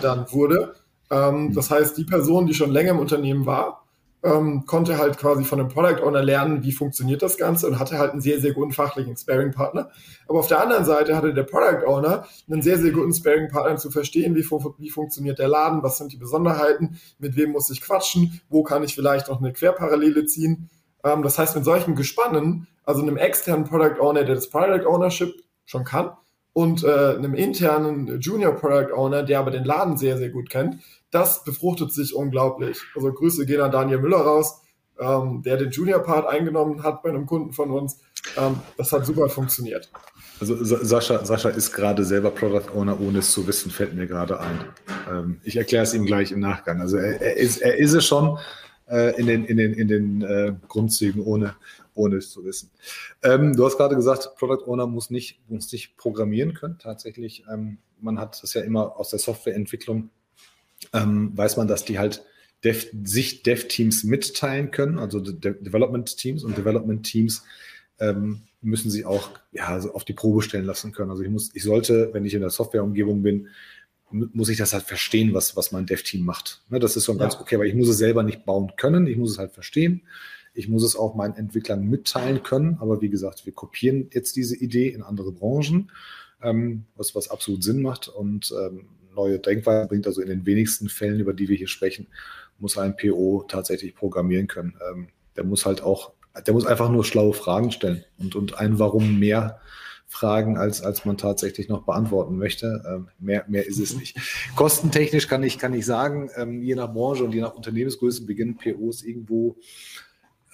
dann 0.00 0.30
wurde. 0.32 0.74
Ähm, 1.10 1.52
das 1.54 1.70
heißt, 1.70 1.96
die 1.96 2.04
Person, 2.04 2.46
die 2.46 2.54
schon 2.54 2.72
länger 2.72 2.92
im 2.92 2.98
Unternehmen 2.98 3.46
war, 3.46 3.86
ähm, 4.22 4.64
konnte 4.66 4.98
halt 4.98 5.18
quasi 5.18 5.44
von 5.44 5.60
einem 5.60 5.68
Product 5.68 6.02
Owner 6.02 6.22
lernen, 6.22 6.64
wie 6.64 6.72
funktioniert 6.72 7.22
das 7.22 7.36
Ganze 7.36 7.68
und 7.68 7.78
hatte 7.78 7.98
halt 7.98 8.12
einen 8.12 8.20
sehr, 8.20 8.40
sehr 8.40 8.52
guten 8.52 8.72
fachlichen 8.72 9.16
Sparing-Partner. 9.16 9.90
Aber 10.26 10.38
auf 10.40 10.48
der 10.48 10.60
anderen 10.60 10.84
Seite 10.84 11.16
hatte 11.16 11.32
der 11.32 11.44
Product 11.44 11.86
Owner 11.86 12.26
einen 12.50 12.62
sehr, 12.62 12.78
sehr 12.78 12.90
guten 12.90 13.12
Sparing-Partner 13.12 13.76
zu 13.76 13.90
verstehen, 13.90 14.34
wie, 14.34 14.44
wie 14.78 14.90
funktioniert 14.90 15.38
der 15.38 15.48
Laden, 15.48 15.82
was 15.82 15.98
sind 15.98 16.12
die 16.12 16.16
Besonderheiten, 16.16 16.98
mit 17.18 17.36
wem 17.36 17.52
muss 17.52 17.70
ich 17.70 17.80
quatschen, 17.80 18.40
wo 18.48 18.64
kann 18.64 18.82
ich 18.82 18.94
vielleicht 18.94 19.28
noch 19.28 19.40
eine 19.40 19.52
Querparallele 19.52 20.26
ziehen. 20.26 20.70
Ähm, 21.04 21.22
das 21.22 21.38
heißt, 21.38 21.54
mit 21.54 21.64
solchen 21.64 21.94
Gespannen, 21.94 22.66
also 22.84 23.02
einem 23.02 23.16
externen 23.16 23.64
Product 23.64 24.00
Owner, 24.00 24.24
der 24.24 24.34
das 24.34 24.50
Product 24.50 24.86
Ownership 24.86 25.34
schon 25.66 25.84
kann, 25.84 26.12
und 26.56 26.84
äh, 26.84 26.88
einem 26.88 27.34
internen 27.34 28.18
Junior 28.18 28.52
Product 28.54 28.90
Owner, 28.94 29.22
der 29.22 29.40
aber 29.40 29.50
den 29.50 29.64
Laden 29.64 29.98
sehr, 29.98 30.16
sehr 30.16 30.30
gut 30.30 30.48
kennt, 30.48 30.78
das 31.10 31.44
befruchtet 31.44 31.92
sich 31.92 32.14
unglaublich. 32.14 32.80
Also 32.94 33.12
Grüße 33.12 33.44
gehen 33.44 33.60
an 33.60 33.70
Daniel 33.70 33.98
Müller 33.98 34.22
raus, 34.22 34.62
ähm, 34.98 35.42
der 35.42 35.58
den 35.58 35.70
Junior-Part 35.70 36.26
eingenommen 36.26 36.82
hat 36.82 37.02
bei 37.02 37.10
einem 37.10 37.26
Kunden 37.26 37.52
von 37.52 37.70
uns. 37.70 38.00
Ähm, 38.38 38.58
das 38.78 38.90
hat 38.90 39.04
super 39.04 39.28
funktioniert. 39.28 39.90
Also 40.40 40.56
Sascha, 40.64 41.26
Sascha 41.26 41.50
ist 41.50 41.72
gerade 41.72 42.06
selber 42.06 42.30
Product 42.30 42.70
Owner, 42.74 42.98
ohne 43.02 43.18
es 43.18 43.32
zu 43.32 43.46
wissen, 43.46 43.70
fällt 43.70 43.94
mir 43.94 44.06
gerade 44.06 44.40
ein. 44.40 44.64
Ähm, 45.10 45.40
ich 45.44 45.58
erkläre 45.58 45.84
es 45.84 45.92
ihm 45.92 46.06
gleich 46.06 46.32
im 46.32 46.40
Nachgang. 46.40 46.80
Also 46.80 46.96
er, 46.96 47.20
er, 47.20 47.36
ist, 47.36 47.60
er 47.60 47.76
ist 47.76 47.92
es 47.92 48.06
schon 48.06 48.38
äh, 48.88 49.14
in 49.20 49.26
den, 49.26 49.44
in 49.44 49.58
den, 49.58 49.74
in 49.74 49.88
den 49.88 50.22
äh, 50.22 50.54
Grundzügen, 50.68 51.20
ohne, 51.20 51.54
ohne 51.96 52.16
es 52.16 52.30
zu 52.30 52.44
wissen. 52.44 52.70
Ähm, 53.22 53.56
du 53.56 53.64
hast 53.64 53.76
gerade 53.76 53.96
gesagt, 53.96 54.30
Product 54.38 54.66
Owner 54.66 54.86
muss 54.86 55.10
nicht, 55.10 55.40
muss 55.48 55.72
nicht 55.72 55.96
programmieren 55.96 56.54
können. 56.54 56.78
Tatsächlich, 56.78 57.44
ähm, 57.52 57.78
man 58.00 58.20
hat 58.20 58.42
das 58.42 58.54
ja 58.54 58.62
immer 58.62 58.96
aus 58.98 59.10
der 59.10 59.18
Softwareentwicklung 59.18 60.10
ähm, 60.92 61.36
weiß 61.36 61.56
man, 61.56 61.68
dass 61.68 61.84
die 61.84 61.98
halt 61.98 62.24
Dev, 62.64 62.86
sich 63.04 63.42
Dev-Teams 63.42 64.04
mitteilen 64.04 64.70
können, 64.70 64.98
also 64.98 65.20
De 65.20 65.54
Development-Teams 65.60 66.42
und 66.44 66.56
Development-Teams 66.56 67.44
ähm, 67.98 68.42
müssen 68.60 68.90
sie 68.90 69.04
auch 69.04 69.30
ja, 69.52 69.78
auf 69.78 70.04
die 70.04 70.14
Probe 70.14 70.42
stellen 70.42 70.64
lassen 70.64 70.92
können. 70.92 71.10
Also 71.10 71.22
ich 71.22 71.30
muss, 71.30 71.54
ich 71.54 71.62
sollte, 71.62 72.10
wenn 72.12 72.24
ich 72.24 72.34
in 72.34 72.40
der 72.40 72.50
Softwareumgebung 72.50 73.22
bin, 73.22 73.48
muss 74.10 74.48
ich 74.48 74.58
das 74.58 74.72
halt 74.72 74.84
verstehen, 74.84 75.34
was, 75.34 75.56
was 75.56 75.72
mein 75.72 75.86
Dev-Team 75.86 76.24
macht. 76.24 76.62
Ne, 76.68 76.78
das 76.78 76.96
ist 76.96 77.04
schon 77.04 77.18
ganz 77.18 77.36
okay, 77.36 77.58
weil 77.58 77.66
ich 77.66 77.74
muss 77.74 77.88
es 77.88 77.98
selber 77.98 78.22
nicht 78.22 78.44
bauen 78.44 78.72
können, 78.76 79.06
ich 79.06 79.16
muss 79.16 79.32
es 79.32 79.38
halt 79.38 79.52
verstehen. 79.52 80.02
Ich 80.56 80.68
muss 80.68 80.82
es 80.82 80.96
auch 80.96 81.14
meinen 81.14 81.34
Entwicklern 81.34 81.86
mitteilen 81.86 82.42
können. 82.42 82.78
Aber 82.80 83.00
wie 83.00 83.10
gesagt, 83.10 83.46
wir 83.46 83.52
kopieren 83.52 84.08
jetzt 84.12 84.36
diese 84.36 84.56
Idee 84.56 84.88
in 84.88 85.02
andere 85.02 85.32
Branchen, 85.32 85.90
ähm, 86.42 86.84
was, 86.96 87.14
was 87.14 87.30
absolut 87.30 87.62
Sinn 87.62 87.82
macht. 87.82 88.08
Und 88.08 88.52
ähm, 88.58 88.86
neue 89.16 89.38
Denkweise 89.38 89.88
bringt. 89.88 90.06
Also 90.06 90.20
in 90.20 90.28
den 90.28 90.46
wenigsten 90.46 90.88
Fällen, 90.88 91.18
über 91.18 91.32
die 91.32 91.48
wir 91.48 91.56
hier 91.56 91.68
sprechen, 91.68 92.06
muss 92.58 92.78
ein 92.78 92.96
PO 92.96 93.44
tatsächlich 93.48 93.94
programmieren 93.94 94.46
können. 94.46 94.74
Ähm, 94.90 95.08
der 95.36 95.44
muss 95.44 95.66
halt 95.66 95.82
auch, 95.82 96.12
der 96.46 96.54
muss 96.54 96.66
einfach 96.66 96.90
nur 96.90 97.04
schlaue 97.04 97.32
Fragen 97.32 97.72
stellen 97.72 98.04
und, 98.18 98.36
und 98.36 98.58
ein 98.58 98.78
Warum 98.78 99.18
mehr 99.18 99.60
Fragen, 100.08 100.56
als, 100.56 100.82
als 100.82 101.04
man 101.04 101.18
tatsächlich 101.18 101.68
noch 101.68 101.84
beantworten 101.84 102.38
möchte. 102.38 102.82
Ähm, 102.88 103.08
mehr, 103.18 103.44
mehr 103.48 103.66
ist 103.66 103.80
es 103.80 103.96
nicht. 103.96 104.16
Kostentechnisch 104.54 105.26
kann 105.26 105.42
ich, 105.42 105.58
kann 105.58 105.74
ich 105.74 105.84
sagen, 105.84 106.30
ähm, 106.36 106.62
je 106.62 106.76
nach 106.76 106.92
Branche 106.92 107.24
und 107.24 107.34
je 107.34 107.40
nach 107.40 107.54
Unternehmensgröße 107.54 108.24
beginnen 108.24 108.56
POs 108.56 109.02
irgendwo, 109.02 109.56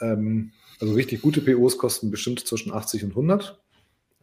ähm, 0.03 0.53
also 0.81 0.95
richtig 0.95 1.23
gute 1.23 1.41
POs 1.41 1.79
kosten 1.79 2.11
bestimmt 2.11 2.47
zwischen 2.47 2.73
80 2.73 3.05
und 3.05 3.11
100. 3.11 3.61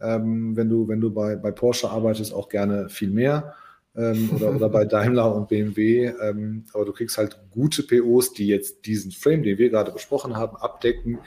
Ähm, 0.02 0.56
wenn 0.56 0.70
du, 0.70 0.88
wenn 0.88 1.02
du 1.02 1.12
bei, 1.12 1.36
bei 1.36 1.52
Porsche 1.52 1.90
arbeitest, 1.90 2.34
auch 2.34 2.50
gerne 2.50 2.90
viel 2.90 3.10
mehr 3.10 3.56
ähm, 3.96 4.30
oder, 4.36 4.56
oder 4.56 4.70
bei 4.70 4.86
Daimler 4.86 5.34
und 5.34 5.50
BMW. 5.50 6.14
Ähm, 6.22 6.66
aber 6.74 6.86
du 6.86 6.94
kriegst 6.94 7.18
halt 7.18 7.40
gute 7.52 7.84
POs, 7.84 8.34
die 8.34 8.48
jetzt 8.48 8.86
diesen 8.86 9.12
Frame, 9.12 9.44
den 9.44 9.58
wir 9.58 9.70
gerade 9.70 9.92
besprochen 9.92 10.36
haben, 10.36 10.58
abdecken. 10.58 11.20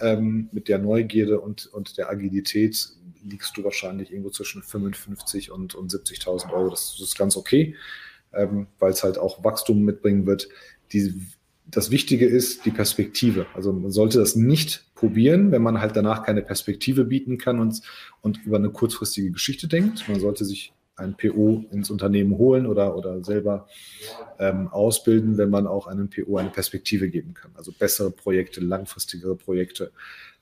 Ähm, 0.00 0.48
mit 0.52 0.68
der 0.68 0.78
Neugierde 0.78 1.40
und, 1.40 1.66
und 1.66 1.98
der 1.98 2.08
Agilität 2.08 2.88
liegst 3.24 3.56
du 3.56 3.64
wahrscheinlich 3.64 4.12
irgendwo 4.12 4.30
zwischen 4.30 4.62
55 4.62 5.50
und, 5.50 5.74
und 5.74 5.92
70.000 5.92 6.52
Euro. 6.52 6.70
Das, 6.70 6.92
das, 6.92 7.08
ist 7.08 7.18
ganz 7.18 7.36
okay, 7.36 7.74
ähm, 8.32 8.68
weil 8.78 8.92
es 8.92 9.02
halt 9.02 9.18
auch 9.18 9.42
Wachstum 9.42 9.82
mitbringen 9.82 10.24
wird. 10.24 10.48
Die, 10.92 11.20
das 11.70 11.90
Wichtige 11.90 12.26
ist 12.26 12.64
die 12.64 12.70
Perspektive. 12.70 13.46
Also 13.54 13.72
man 13.72 13.90
sollte 13.90 14.18
das 14.18 14.36
nicht 14.36 14.84
probieren, 14.94 15.52
wenn 15.52 15.62
man 15.62 15.80
halt 15.80 15.96
danach 15.96 16.24
keine 16.24 16.42
Perspektive 16.42 17.04
bieten 17.04 17.38
kann 17.38 17.60
und, 17.60 17.82
und 18.22 18.44
über 18.44 18.56
eine 18.56 18.70
kurzfristige 18.70 19.30
Geschichte 19.30 19.68
denkt. 19.68 20.08
Man 20.08 20.20
sollte 20.20 20.44
sich 20.44 20.72
ein 20.96 21.14
PO 21.16 21.66
ins 21.70 21.90
Unternehmen 21.90 22.36
holen 22.38 22.66
oder, 22.66 22.96
oder 22.96 23.22
selber 23.22 23.68
ähm, 24.38 24.68
ausbilden, 24.68 25.38
wenn 25.38 25.50
man 25.50 25.66
auch 25.66 25.86
einem 25.86 26.10
PO 26.10 26.38
eine 26.38 26.50
Perspektive 26.50 27.08
geben 27.08 27.34
kann. 27.34 27.52
Also 27.54 27.72
bessere 27.72 28.10
Projekte, 28.10 28.60
langfristigere 28.60 29.36
Projekte, 29.36 29.92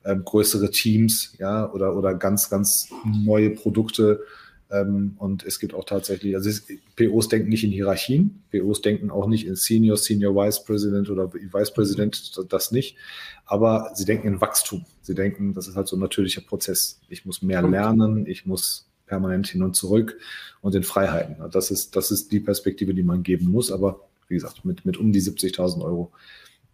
ähm, 0.04 0.24
größere 0.24 0.70
Teams, 0.70 1.34
ja, 1.38 1.70
oder, 1.72 1.96
oder 1.96 2.14
ganz, 2.14 2.48
ganz 2.48 2.88
neue 3.04 3.50
Produkte. 3.50 4.22
Ähm, 4.70 5.14
und 5.18 5.44
es 5.44 5.60
gibt 5.60 5.74
auch 5.74 5.84
tatsächlich, 5.84 6.34
also 6.34 6.48
es, 6.48 6.66
POs 6.96 7.28
denken 7.28 7.48
nicht 7.48 7.62
in 7.62 7.70
Hierarchien, 7.70 8.42
POs 8.50 8.82
denken 8.82 9.10
auch 9.10 9.26
nicht 9.26 9.46
in 9.46 9.54
Senior, 9.54 9.96
Senior 9.96 10.34
Vice 10.34 10.64
President 10.64 11.08
oder 11.08 11.32
Vice 11.32 11.72
President, 11.72 12.38
das 12.48 12.72
nicht. 12.72 12.96
Aber 13.44 13.92
sie 13.94 14.04
denken 14.04 14.26
in 14.26 14.40
Wachstum. 14.40 14.84
Sie 15.02 15.14
denken, 15.14 15.54
das 15.54 15.68
ist 15.68 15.76
halt 15.76 15.86
so 15.86 15.96
ein 15.96 16.00
natürlicher 16.00 16.40
Prozess. 16.40 17.00
Ich 17.08 17.24
muss 17.24 17.42
mehr 17.42 17.62
lernen, 17.62 18.26
ich 18.26 18.44
muss 18.44 18.88
permanent 19.06 19.46
hin 19.46 19.62
und 19.62 19.76
zurück 19.76 20.18
und 20.62 20.74
in 20.74 20.82
Freiheiten. 20.82 21.36
Das 21.52 21.70
ist, 21.70 21.94
das 21.94 22.10
ist 22.10 22.32
die 22.32 22.40
Perspektive, 22.40 22.92
die 22.92 23.04
man 23.04 23.22
geben 23.22 23.46
muss. 23.46 23.70
Aber 23.70 24.00
wie 24.26 24.34
gesagt, 24.34 24.64
mit, 24.64 24.84
mit 24.84 24.96
um 24.96 25.12
die 25.12 25.22
70.000 25.22 25.84
Euro 25.84 26.10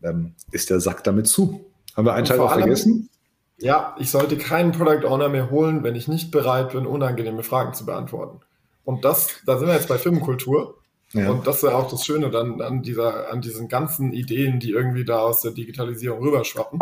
ähm, 0.03 0.33
ist 0.51 0.71
der 0.71 0.81
Sack 0.81 1.05
damit 1.05 1.27
zu. 1.27 1.67
Haben 1.95 2.07
wir 2.07 2.15
einen 2.15 2.27
Teil 2.27 2.41
auch 2.41 2.55
vergessen? 2.55 3.11
Ja, 3.59 3.95
ich 3.99 4.11
sollte 4.11 4.37
keinen 4.37 4.73
Product 4.73 5.07
Owner 5.07 5.29
mehr 5.29 5.51
holen, 5.51 5.85
wenn 5.85 5.95
ich 5.95 6.09
nicht 6.09 6.31
bereit 6.31 6.73
bin, 6.73 6.87
unangenehme 6.87 7.43
Fragen 7.43 7.75
zu 7.75 7.87
beantworten. 7.87 8.41
Und 8.85 9.05
das, 9.05 9.41
da 9.47 9.59
sind 9.59 9.69
wir 9.69 9.75
jetzt 9.75 9.89
bei 9.89 9.99
Firmenkultur. 9.99 10.79
Ja. 11.13 11.31
Und 11.31 11.47
das 11.47 11.57
ist 11.57 11.63
ja 11.63 11.77
auch 11.77 11.91
das 11.91 12.05
Schöne 12.05 12.31
dann 12.31 12.61
an 12.61 12.83
dieser, 12.83 13.31
an 13.31 13.41
diesen 13.41 13.69
ganzen 13.69 14.13
Ideen, 14.13 14.59
die 14.59 14.71
irgendwie 14.71 15.05
da 15.05 15.19
aus 15.19 15.43
der 15.43 15.53
Digitalisierung 15.53 16.21
rüberschwappen. 16.21 16.81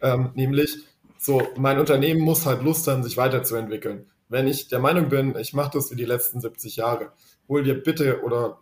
Ähm, 0.00 0.30
nämlich, 0.34 0.78
so, 1.18 1.42
mein 1.56 1.78
Unternehmen 1.78 2.20
muss 2.20 2.46
halt 2.46 2.62
Lust 2.62 2.88
haben, 2.88 3.02
sich 3.02 3.16
weiterzuentwickeln 3.16 4.06
wenn 4.28 4.46
ich 4.46 4.68
der 4.68 4.78
Meinung 4.78 5.08
bin, 5.08 5.36
ich 5.36 5.52
mache 5.52 5.72
das 5.74 5.88
für 5.88 5.96
die 5.96 6.04
letzten 6.04 6.40
70 6.40 6.76
Jahre, 6.76 7.12
hol 7.48 7.62
dir 7.62 7.80
bitte 7.80 8.22
oder 8.22 8.58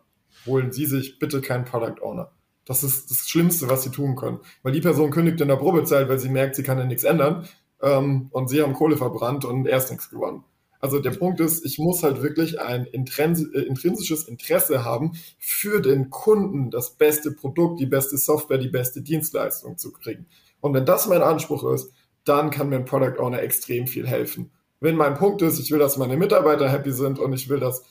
holen 0.46 0.72
Sie 0.72 0.86
sich 0.86 1.18
bitte 1.18 1.40
keinen 1.40 1.64
Product 1.64 2.02
Owner. 2.02 2.30
Das 2.64 2.82
ist 2.82 3.10
das 3.10 3.28
Schlimmste, 3.28 3.68
was 3.68 3.82
Sie 3.82 3.90
tun 3.90 4.16
können. 4.16 4.40
Weil 4.62 4.72
die 4.72 4.80
Person 4.80 5.10
kündigt 5.10 5.40
in 5.40 5.48
der 5.48 5.56
Probezeit, 5.56 6.08
weil 6.08 6.18
sie 6.18 6.30
merkt, 6.30 6.56
sie 6.56 6.62
kann 6.62 6.78
ja 6.78 6.84
nichts 6.84 7.04
ändern 7.04 7.46
ähm, 7.82 8.28
und 8.30 8.48
sie 8.48 8.62
haben 8.62 8.72
Kohle 8.72 8.96
verbrannt 8.96 9.44
und 9.44 9.66
erst 9.66 9.90
nichts 9.90 10.10
gewonnen. 10.10 10.44
Also 10.80 10.98
der 10.98 11.12
Punkt 11.12 11.40
ist, 11.40 11.64
ich 11.64 11.78
muss 11.78 12.02
halt 12.02 12.22
wirklich 12.22 12.60
ein 12.60 12.86
äh, 12.86 13.60
intrinsisches 13.60 14.24
Interesse 14.24 14.84
haben, 14.84 15.12
für 15.38 15.80
den 15.80 16.10
Kunden 16.10 16.70
das 16.70 16.90
beste 16.90 17.32
Produkt, 17.32 17.80
die 17.80 17.86
beste 17.86 18.18
Software, 18.18 18.58
die 18.58 18.68
beste 18.68 19.02
Dienstleistung 19.02 19.78
zu 19.78 19.92
kriegen. 19.92 20.26
Und 20.60 20.74
wenn 20.74 20.84
das 20.84 21.06
mein 21.06 21.22
Anspruch 21.22 21.64
ist, 21.72 21.90
dann 22.24 22.50
kann 22.50 22.68
mir 22.68 22.76
ein 22.76 22.84
Product 22.86 23.18
Owner 23.18 23.42
extrem 23.42 23.86
viel 23.86 24.06
helfen 24.06 24.50
wenn 24.84 24.96
mein 24.96 25.14
Punkt 25.14 25.40
ist, 25.40 25.58
ich 25.58 25.70
will, 25.70 25.78
dass 25.78 25.96
meine 25.96 26.16
Mitarbeiter 26.16 26.68
happy 26.68 26.92
sind 26.92 27.18
und 27.18 27.32
ich 27.32 27.48
will, 27.48 27.58
dass, 27.58 27.84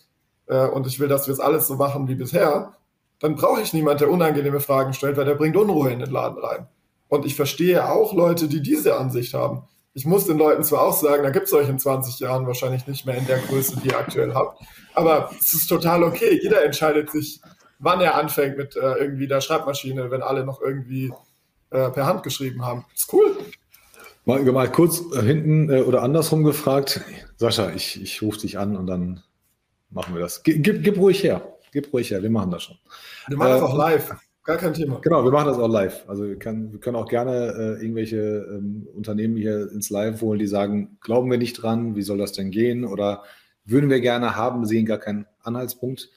äh, 0.45 0.67
und 0.67 0.85
ich 0.85 0.99
will, 0.99 1.07
dass 1.07 1.27
wir 1.27 1.33
es 1.33 1.39
alles 1.39 1.67
so 1.67 1.75
machen 1.75 2.07
wie 2.07 2.15
bisher, 2.15 2.73
dann 3.23 3.35
brauche 3.35 3.61
ich 3.61 3.71
niemanden, 3.71 3.99
der 3.99 4.11
unangenehme 4.11 4.59
Fragen 4.59 4.93
stellt, 4.93 5.15
weil 5.15 5.23
der 5.23 5.35
bringt 5.35 5.55
Unruhe 5.55 5.89
in 5.89 5.99
den 5.99 6.11
Laden 6.11 6.43
rein. 6.43 6.67
Und 7.07 7.25
ich 7.25 7.35
verstehe 7.35 7.89
auch 7.89 8.13
Leute, 8.13 8.49
die 8.49 8.61
diese 8.61 8.97
Ansicht 8.97 9.33
haben. 9.33 9.63
Ich 9.93 10.05
muss 10.05 10.25
den 10.25 10.37
Leuten 10.37 10.61
zwar 10.65 10.81
auch 10.81 10.93
sagen, 10.93 11.23
da 11.23 11.29
gibt 11.29 11.47
es 11.47 11.53
euch 11.53 11.69
in 11.69 11.79
20 11.79 12.19
Jahren 12.19 12.47
wahrscheinlich 12.47 12.85
nicht 12.85 13.05
mehr 13.05 13.15
in 13.15 13.25
der 13.25 13.39
Größe, 13.39 13.79
die 13.79 13.87
ihr 13.87 13.97
aktuell 13.97 14.33
habt, 14.33 14.61
aber 14.93 15.31
es 15.39 15.53
ist 15.53 15.67
total 15.67 16.03
okay. 16.03 16.37
Jeder 16.43 16.65
entscheidet 16.65 17.11
sich, 17.11 17.39
wann 17.79 18.01
er 18.01 18.15
anfängt 18.15 18.57
mit 18.57 18.75
äh, 18.75 18.95
irgendwie 18.95 19.29
der 19.29 19.39
Schreibmaschine, 19.39 20.11
wenn 20.11 20.21
alle 20.21 20.43
noch 20.43 20.61
irgendwie 20.61 21.13
äh, 21.69 21.91
per 21.91 22.05
Hand 22.05 22.23
geschrieben 22.23 22.65
haben. 22.65 22.83
Ist 22.93 23.13
cool. 23.13 23.37
Mal, 24.25 24.43
mal 24.43 24.69
kurz 24.69 25.01
äh, 25.15 25.21
hinten 25.21 25.69
äh, 25.69 25.83
oder 25.83 26.03
andersrum 26.03 26.43
gefragt. 26.43 26.99
Sascha, 27.37 27.71
ich, 27.71 28.01
ich 28.01 28.21
rufe 28.21 28.39
dich 28.39 28.57
an 28.59 28.75
und 28.75 28.87
dann 28.87 29.23
machen 29.91 30.13
wir 30.13 30.19
das. 30.19 30.43
Gib, 30.43 30.61
gib 30.61 30.97
ruhig 30.97 31.23
her. 31.23 31.52
Gib 31.73 31.91
ruhig 31.91 32.11
her. 32.11 32.23
Wir 32.23 32.29
machen 32.29 32.51
das 32.51 32.63
schon. 32.63 32.77
Wir 33.27 33.37
machen 33.37 33.49
äh, 33.49 33.53
das 33.53 33.61
auch 33.63 33.77
live. 33.77 34.15
Gar 34.45 34.57
kein 34.57 34.73
Thema. 34.73 34.99
Genau, 35.01 35.23
wir 35.23 35.31
machen 35.31 35.47
das 35.47 35.57
auch 35.57 35.69
live. 35.69 36.03
Also 36.07 36.27
wir, 36.27 36.37
kann, 36.37 36.71
wir 36.71 36.79
können 36.79 36.95
auch 36.95 37.07
gerne 37.07 37.53
äh, 37.57 37.81
irgendwelche 37.81 38.17
ähm, 38.17 38.87
Unternehmen 38.93 39.37
hier 39.37 39.71
ins 39.71 39.89
Live 39.89 40.21
holen, 40.21 40.39
die 40.39 40.47
sagen, 40.47 40.97
glauben 41.01 41.31
wir 41.31 41.37
nicht 41.37 41.53
dran, 41.53 41.95
wie 41.95 42.01
soll 42.01 42.17
das 42.17 42.33
denn 42.33 42.51
gehen? 42.51 42.85
Oder 42.85 43.23
würden 43.65 43.89
wir 43.89 44.01
gerne 44.01 44.35
haben, 44.35 44.65
sehen 44.65 44.85
gar 44.85 44.97
keinen 44.97 45.25
Anhaltspunkt 45.41 46.09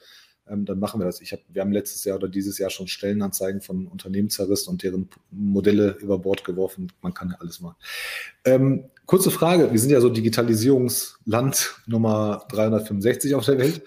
ähm, 0.49 0.65
dann 0.65 0.79
machen 0.79 0.99
wir 0.99 1.05
das. 1.05 1.21
Ich 1.21 1.33
hab, 1.33 1.39
wir 1.49 1.61
haben 1.61 1.71
letztes 1.71 2.03
Jahr 2.03 2.17
oder 2.17 2.27
dieses 2.27 2.57
Jahr 2.57 2.69
schon 2.69 2.87
Stellenanzeigen 2.87 3.61
von 3.61 3.87
Unternehmen 3.87 4.29
zerrissen 4.29 4.69
und 4.69 4.83
deren 4.83 5.09
Modelle 5.31 5.97
über 5.99 6.19
Bord 6.19 6.43
geworfen. 6.43 6.91
Man 7.01 7.13
kann 7.13 7.29
ja 7.31 7.37
alles 7.39 7.59
machen. 7.59 7.75
Ähm, 8.45 8.85
kurze 9.05 9.31
Frage, 9.31 9.71
wir 9.71 9.79
sind 9.79 9.89
ja 9.89 10.01
so 10.01 10.09
Digitalisierungsland 10.09 11.75
Nummer 11.85 12.45
365 12.49 13.35
auf 13.35 13.45
der 13.45 13.59
Welt. 13.59 13.81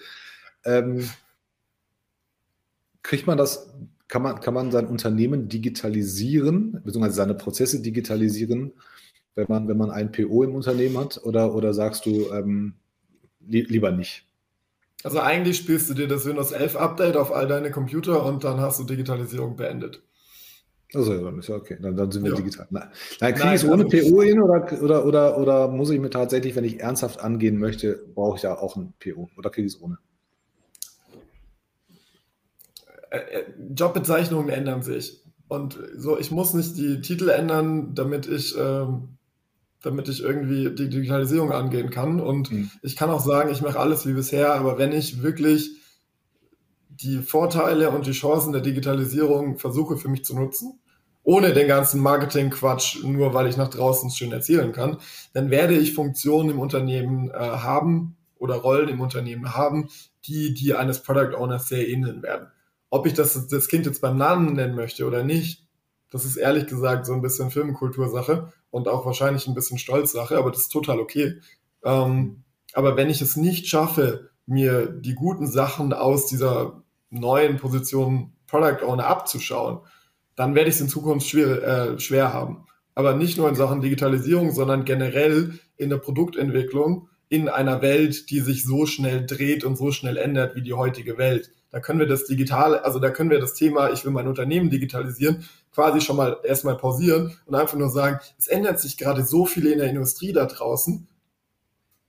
Kriegt 3.03 3.27
man 3.27 3.37
das, 3.37 3.73
kann 4.07 4.21
man, 4.21 4.39
kann 4.39 4.53
man 4.53 4.71
sein 4.71 4.87
Unternehmen 4.87 5.47
digitalisieren, 5.47 6.81
beziehungsweise 6.83 7.15
seine 7.15 7.33
Prozesse 7.33 7.81
digitalisieren, 7.81 8.73
wenn 9.35 9.45
man, 9.47 9.67
wenn 9.67 9.77
man 9.77 9.91
ein 9.91 10.11
PO 10.11 10.43
im 10.43 10.55
Unternehmen 10.55 10.97
hat? 10.97 11.21
Oder, 11.23 11.55
oder 11.55 11.73
sagst 11.73 12.05
du 12.05 12.31
ähm, 12.31 12.75
li 13.39 13.61
lieber 13.61 13.91
nicht? 13.91 14.25
Also 15.03 15.19
eigentlich 15.19 15.57
spielst 15.57 15.89
du 15.89 15.93
dir 15.93 16.07
das 16.07 16.25
Windows 16.25 16.51
11 16.51 16.75
Update 16.75 17.17
auf 17.17 17.31
all 17.31 17.47
deine 17.47 17.71
Computer 17.71 18.23
und 18.25 18.43
dann 18.43 18.59
hast 18.59 18.79
du 18.79 18.83
Digitalisierung 18.83 19.55
beendet. 19.55 20.03
Also 20.93 21.23
dann 21.23 21.39
ist 21.39 21.47
ja 21.47 21.55
okay, 21.55 21.77
dann, 21.79 21.95
dann 21.95 22.11
sind 22.11 22.23
wir 22.23 22.31
ja. 22.31 22.37
digital. 22.37 22.67
Nein, 22.69 22.89
Nein 23.21 23.33
kriege 23.33 23.55
ich 23.55 23.63
es 23.63 23.67
ohne 23.67 23.85
also 23.85 24.09
PO 24.09 24.21
hin 24.23 24.41
oder, 24.41 24.81
oder, 24.81 25.05
oder, 25.05 25.37
oder 25.37 25.67
muss 25.69 25.89
ich 25.89 25.99
mir 25.99 26.09
tatsächlich, 26.09 26.55
wenn 26.55 26.65
ich 26.65 26.81
ernsthaft 26.81 27.21
angehen 27.21 27.57
möchte, 27.57 28.03
brauche 28.13 28.37
ich 28.37 28.43
ja 28.43 28.57
auch 28.57 28.75
ein 28.75 28.93
PO 28.99 29.29
oder 29.37 29.49
kriege 29.49 29.67
ich 29.67 29.75
es 29.75 29.81
ohne? 29.81 29.97
Äh, 32.85 32.91
äh, 32.91 33.00
Jobbezeichnungen 33.75 34.49
ändern 34.49 34.81
sich. 34.81 35.23
Und 35.47 35.77
so, 35.97 36.17
ich 36.17 36.31
muss 36.31 36.53
nicht 36.53 36.77
die 36.77 37.01
Titel 37.01 37.29
ändern, 37.29 37.93
damit 37.93 38.27
ich 38.27 38.55
ähm, 38.57 39.17
damit 39.81 40.07
ich 40.09 40.21
irgendwie 40.21 40.69
die 40.69 40.89
Digitalisierung 40.89 41.51
angehen 41.51 41.89
kann. 41.89 42.19
Und 42.19 42.51
mhm. 42.51 42.71
ich 42.81 42.95
kann 42.95 43.09
auch 43.09 43.23
sagen, 43.23 43.51
ich 43.51 43.61
mache 43.61 43.79
alles 43.79 44.05
wie 44.05 44.13
bisher, 44.13 44.53
aber 44.53 44.77
wenn 44.77 44.91
ich 44.91 45.23
wirklich 45.23 45.71
die 46.89 47.17
Vorteile 47.17 47.89
und 47.89 48.05
die 48.05 48.11
Chancen 48.11 48.53
der 48.53 48.61
Digitalisierung 48.61 49.57
versuche 49.57 49.97
für 49.97 50.07
mich 50.07 50.23
zu 50.23 50.35
nutzen, 50.35 50.79
ohne 51.23 51.53
den 51.53 51.67
ganzen 51.67 52.01
Marketing-Quatsch, 52.01 53.03
nur 53.03 53.33
weil 53.33 53.47
ich 53.47 53.57
nach 53.57 53.69
draußen 53.69 54.09
schön 54.11 54.31
erzählen 54.31 54.71
kann, 54.71 54.97
dann 55.33 55.49
werde 55.49 55.75
ich 55.75 55.93
Funktionen 55.93 56.51
im 56.51 56.59
Unternehmen 56.59 57.29
äh, 57.29 57.33
haben 57.33 58.17
oder 58.37 58.55
Rollen 58.55 58.89
im 58.89 59.01
Unternehmen 59.01 59.55
haben, 59.55 59.89
die 60.25 60.53
die 60.53 60.73
eines 60.73 61.01
Product 61.01 61.35
Owners 61.37 61.67
sehr 61.67 61.87
ähneln 61.87 62.23
werden. 62.23 62.47
Ob 62.91 63.07
ich 63.07 63.13
das, 63.13 63.47
das 63.47 63.67
Kind 63.67 63.87
jetzt 63.87 64.01
beim 64.01 64.17
Namen 64.17 64.53
nennen 64.53 64.75
möchte 64.75 65.07
oder 65.07 65.23
nicht, 65.23 65.65
das 66.11 66.25
ist 66.25 66.35
ehrlich 66.35 66.67
gesagt 66.67 67.05
so 67.07 67.13
ein 67.13 67.21
bisschen 67.21 67.49
Firmenkultursache 67.49 68.51
und 68.69 68.87
auch 68.87 69.05
wahrscheinlich 69.05 69.47
ein 69.47 69.55
bisschen 69.55 69.79
Stolzsache, 69.79 70.37
aber 70.37 70.51
das 70.51 70.63
ist 70.63 70.71
total 70.71 70.99
okay. 70.99 71.39
Ähm, 71.83 72.43
aber 72.73 72.97
wenn 72.97 73.09
ich 73.09 73.21
es 73.21 73.37
nicht 73.37 73.67
schaffe, 73.67 74.29
mir 74.45 74.87
die 74.87 75.15
guten 75.15 75.47
Sachen 75.47 75.93
aus 75.93 76.27
dieser 76.27 76.83
neuen 77.09 77.57
Position 77.57 78.33
Product 78.45 78.83
Owner 78.85 79.07
abzuschauen, 79.07 79.79
dann 80.35 80.53
werde 80.53 80.69
ich 80.69 80.75
es 80.75 80.81
in 80.81 80.89
Zukunft 80.89 81.27
schwer, 81.27 81.63
äh, 81.63 81.99
schwer 81.99 82.33
haben. 82.33 82.65
Aber 82.93 83.15
nicht 83.15 83.37
nur 83.37 83.47
in 83.47 83.55
Sachen 83.55 83.79
Digitalisierung, 83.79 84.51
sondern 84.51 84.83
generell 84.83 85.59
in 85.77 85.89
der 85.89 85.97
Produktentwicklung 85.97 87.07
in 87.29 87.47
einer 87.47 87.81
Welt, 87.81 88.29
die 88.29 88.41
sich 88.41 88.65
so 88.65 88.85
schnell 88.85 89.25
dreht 89.25 89.63
und 89.63 89.77
so 89.77 89.91
schnell 89.91 90.17
ändert 90.17 90.55
wie 90.55 90.61
die 90.61 90.73
heutige 90.73 91.17
Welt. 91.17 91.51
Da 91.71 91.79
können 91.79 91.99
wir 91.99 92.07
das 92.07 92.25
Digitale, 92.25 92.83
also 92.83 92.99
da 92.99 93.09
können 93.09 93.29
wir 93.29 93.39
das 93.39 93.53
Thema, 93.53 93.91
ich 93.91 94.03
will 94.03 94.11
mein 94.11 94.27
Unternehmen 94.27 94.69
digitalisieren, 94.69 95.45
quasi 95.73 96.01
schon 96.01 96.17
mal 96.17 96.37
erstmal 96.43 96.75
pausieren 96.75 97.37
und 97.45 97.55
einfach 97.55 97.77
nur 97.77 97.89
sagen, 97.89 98.19
es 98.37 98.47
ändert 98.47 98.79
sich 98.79 98.97
gerade 98.97 99.23
so 99.23 99.45
viel 99.45 99.67
in 99.67 99.79
der 99.79 99.89
Industrie 99.89 100.33
da 100.33 100.45
draußen, 100.45 101.07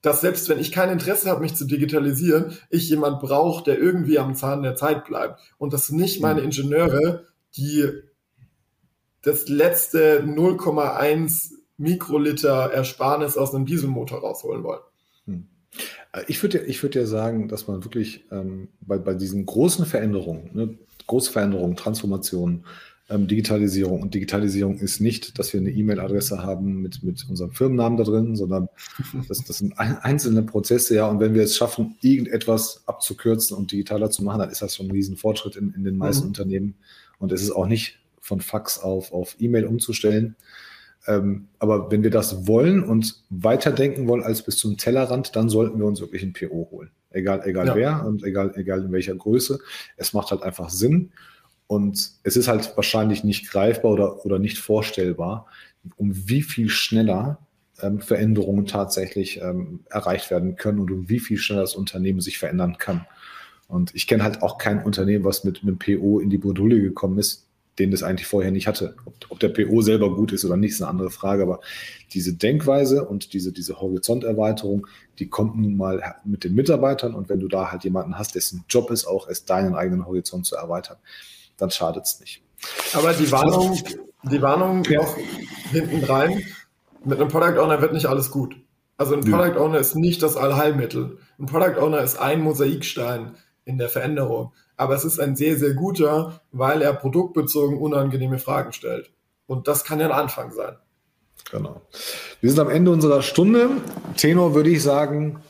dass 0.02 0.20
selbst 0.20 0.48
wenn 0.48 0.58
ich 0.58 0.72
kein 0.72 0.90
Interesse 0.90 1.30
habe, 1.30 1.40
mich 1.40 1.54
zu 1.54 1.64
digitalisieren, 1.64 2.58
ich 2.70 2.88
jemand 2.88 3.20
brauche, 3.20 3.62
der 3.62 3.78
irgendwie 3.78 4.18
am 4.18 4.34
Zahn 4.34 4.62
der 4.62 4.74
Zeit 4.74 5.04
bleibt. 5.04 5.40
Und 5.58 5.72
das 5.72 5.90
nicht 5.90 6.20
meine 6.20 6.40
mhm. 6.40 6.46
Ingenieure, 6.46 7.26
die 7.56 7.88
das 9.22 9.48
letzte 9.48 10.24
0,1 10.24 11.52
Mikroliter 11.76 12.72
Ersparnis 12.72 13.36
aus 13.36 13.54
einem 13.54 13.64
Dieselmotor 13.64 14.18
rausholen 14.18 14.64
wollen. 14.64 14.82
Ich 16.26 16.42
würde 16.42 16.58
ich 16.58 16.82
würd 16.82 16.94
ja 16.94 17.06
sagen, 17.06 17.48
dass 17.48 17.68
man 17.68 17.84
wirklich 17.84 18.24
ähm, 18.30 18.68
bei, 18.80 18.98
bei 18.98 19.14
diesen 19.14 19.46
großen 19.46 19.86
Veränderungen, 19.86 20.50
ne, 20.52 20.78
Großveränderungen, 21.06 21.76
Transformationen, 21.76 22.64
ähm, 23.12 23.26
Digitalisierung. 23.26 24.02
Und 24.02 24.14
Digitalisierung 24.14 24.78
ist 24.78 25.00
nicht, 25.00 25.38
dass 25.38 25.52
wir 25.52 25.60
eine 25.60 25.70
E-Mail-Adresse 25.70 26.42
haben 26.42 26.82
mit, 26.82 27.02
mit 27.02 27.24
unserem 27.28 27.52
Firmennamen 27.52 27.98
da 27.98 28.04
drin, 28.04 28.36
sondern 28.36 28.68
das, 29.28 29.44
das 29.44 29.58
sind 29.58 29.74
einzelne 29.78 30.42
Prozesse, 30.42 30.94
ja. 30.94 31.06
Und 31.06 31.20
wenn 31.20 31.34
wir 31.34 31.42
es 31.42 31.56
schaffen, 31.56 31.96
irgendetwas 32.00 32.82
abzukürzen 32.86 33.56
und 33.56 33.72
digitaler 33.72 34.10
zu 34.10 34.22
machen, 34.22 34.40
dann 34.40 34.50
ist 34.50 34.62
das 34.62 34.76
schon 34.76 34.86
ein 34.86 34.92
Riesenfortschritt 34.92 35.56
in, 35.56 35.74
in 35.74 35.84
den 35.84 35.96
meisten 35.96 36.24
mhm. 36.24 36.28
Unternehmen. 36.28 36.74
Und 37.18 37.32
es 37.32 37.42
ist 37.42 37.52
auch 37.52 37.66
nicht 37.66 37.98
von 38.20 38.40
Fax 38.40 38.78
auf, 38.78 39.12
auf 39.12 39.36
E-Mail 39.38 39.66
umzustellen. 39.66 40.36
Ähm, 41.06 41.48
aber 41.58 41.90
wenn 41.90 42.02
wir 42.02 42.10
das 42.10 42.46
wollen 42.46 42.82
und 42.82 43.22
weiterdenken 43.30 44.06
wollen 44.06 44.22
als 44.22 44.42
bis 44.42 44.56
zum 44.56 44.76
Tellerrand, 44.76 45.34
dann 45.34 45.48
sollten 45.48 45.78
wir 45.78 45.86
uns 45.86 46.00
wirklich 46.00 46.22
ein 46.22 46.32
PO 46.32 46.68
holen. 46.70 46.90
Egal, 47.10 47.42
egal 47.44 47.66
ja. 47.66 47.76
wer 47.76 48.06
und 48.06 48.22
egal, 48.24 48.52
egal 48.56 48.84
in 48.84 48.92
welcher 48.92 49.14
Größe. 49.14 49.58
Es 49.96 50.12
macht 50.12 50.30
halt 50.30 50.42
einfach 50.42 50.70
Sinn. 50.70 51.12
Und 51.66 52.12
es 52.22 52.36
ist 52.36 52.48
halt 52.48 52.76
wahrscheinlich 52.76 53.24
nicht 53.24 53.50
greifbar 53.50 53.92
oder, 53.92 54.24
oder 54.24 54.38
nicht 54.38 54.58
vorstellbar, 54.58 55.46
um 55.96 56.12
wie 56.28 56.42
viel 56.42 56.68
schneller 56.68 57.38
ähm, 57.80 58.00
Veränderungen 58.00 58.66
tatsächlich 58.66 59.40
ähm, 59.40 59.80
erreicht 59.90 60.30
werden 60.30 60.56
können 60.56 60.78
und 60.78 60.90
um 60.90 61.08
wie 61.08 61.20
viel 61.20 61.38
schneller 61.38 61.62
das 61.62 61.74
Unternehmen 61.74 62.20
sich 62.20 62.38
verändern 62.38 62.78
kann. 62.78 63.06
Und 63.68 63.94
ich 63.94 64.06
kenne 64.06 64.22
halt 64.22 64.42
auch 64.42 64.58
kein 64.58 64.82
Unternehmen, 64.82 65.24
was 65.24 65.44
mit 65.44 65.62
einem 65.62 65.78
PO 65.78 66.20
in 66.20 66.30
die 66.30 66.38
Bredouille 66.38 66.80
gekommen 66.80 67.18
ist, 67.18 67.46
den 67.78 67.90
das 67.90 68.02
eigentlich 68.02 68.26
vorher 68.26 68.50
nicht 68.50 68.66
hatte. 68.66 68.96
Ob, 69.04 69.14
ob, 69.30 69.40
der 69.40 69.48
PO 69.48 69.80
selber 69.80 70.14
gut 70.14 70.32
ist 70.32 70.44
oder 70.44 70.56
nicht, 70.56 70.72
ist 70.72 70.82
eine 70.82 70.90
andere 70.90 71.10
Frage. 71.10 71.42
Aber 71.42 71.60
diese 72.12 72.34
Denkweise 72.34 73.04
und 73.04 73.32
diese, 73.32 73.52
diese 73.52 73.80
Horizonterweiterung, 73.80 74.86
die 75.18 75.28
kommt 75.28 75.56
nun 75.56 75.76
mal 75.76 76.16
mit 76.24 76.44
den 76.44 76.54
Mitarbeitern. 76.54 77.14
Und 77.14 77.28
wenn 77.28 77.40
du 77.40 77.48
da 77.48 77.72
halt 77.72 77.84
jemanden 77.84 78.18
hast, 78.18 78.34
dessen 78.34 78.64
Job 78.68 78.90
ist 78.90 79.06
auch, 79.06 79.26
es 79.28 79.44
deinen 79.44 79.74
eigenen 79.74 80.06
Horizont 80.06 80.44
zu 80.44 80.56
erweitern, 80.56 80.98
dann 81.56 81.70
schadet 81.70 82.04
es 82.04 82.20
nicht. 82.20 82.42
Aber 82.92 83.12
die 83.12 83.30
Warnung, 83.32 83.78
die 84.30 84.42
Warnung 84.42 84.84
ja. 84.84 85.00
noch 85.00 85.16
hinten 85.70 86.04
rein, 86.04 86.42
mit 87.04 87.18
einem 87.18 87.28
Product 87.28 87.58
Owner 87.58 87.80
wird 87.80 87.92
nicht 87.92 88.06
alles 88.06 88.30
gut. 88.30 88.54
Also 88.96 89.14
ein 89.14 89.22
Product 89.22 89.58
Owner 89.58 89.78
ist 89.78 89.96
nicht 89.96 90.22
das 90.22 90.36
Allheilmittel. 90.36 91.18
Ein 91.38 91.46
Product 91.46 91.80
Owner 91.80 92.02
ist 92.02 92.16
ein 92.16 92.40
Mosaikstein 92.40 93.34
in 93.64 93.78
der 93.78 93.88
Veränderung. 93.88 94.52
Aber 94.82 94.96
es 94.96 95.04
ist 95.04 95.20
ein 95.20 95.36
sehr, 95.36 95.56
sehr 95.56 95.74
guter, 95.74 96.40
weil 96.50 96.82
er 96.82 96.92
produktbezogen 96.92 97.78
unangenehme 97.78 98.40
Fragen 98.40 98.72
stellt. 98.72 99.12
Und 99.46 99.68
das 99.68 99.84
kann 99.84 100.00
ja 100.00 100.06
ein 100.06 100.12
Anfang 100.12 100.50
sein. 100.50 100.74
Genau. 101.52 101.82
Wir 102.40 102.50
sind 102.50 102.58
am 102.58 102.68
Ende 102.68 102.90
unserer 102.90 103.22
Stunde. 103.22 103.70
Tenor 104.16 104.54
würde 104.54 104.70
ich 104.70 104.82
sagen, 104.82 105.40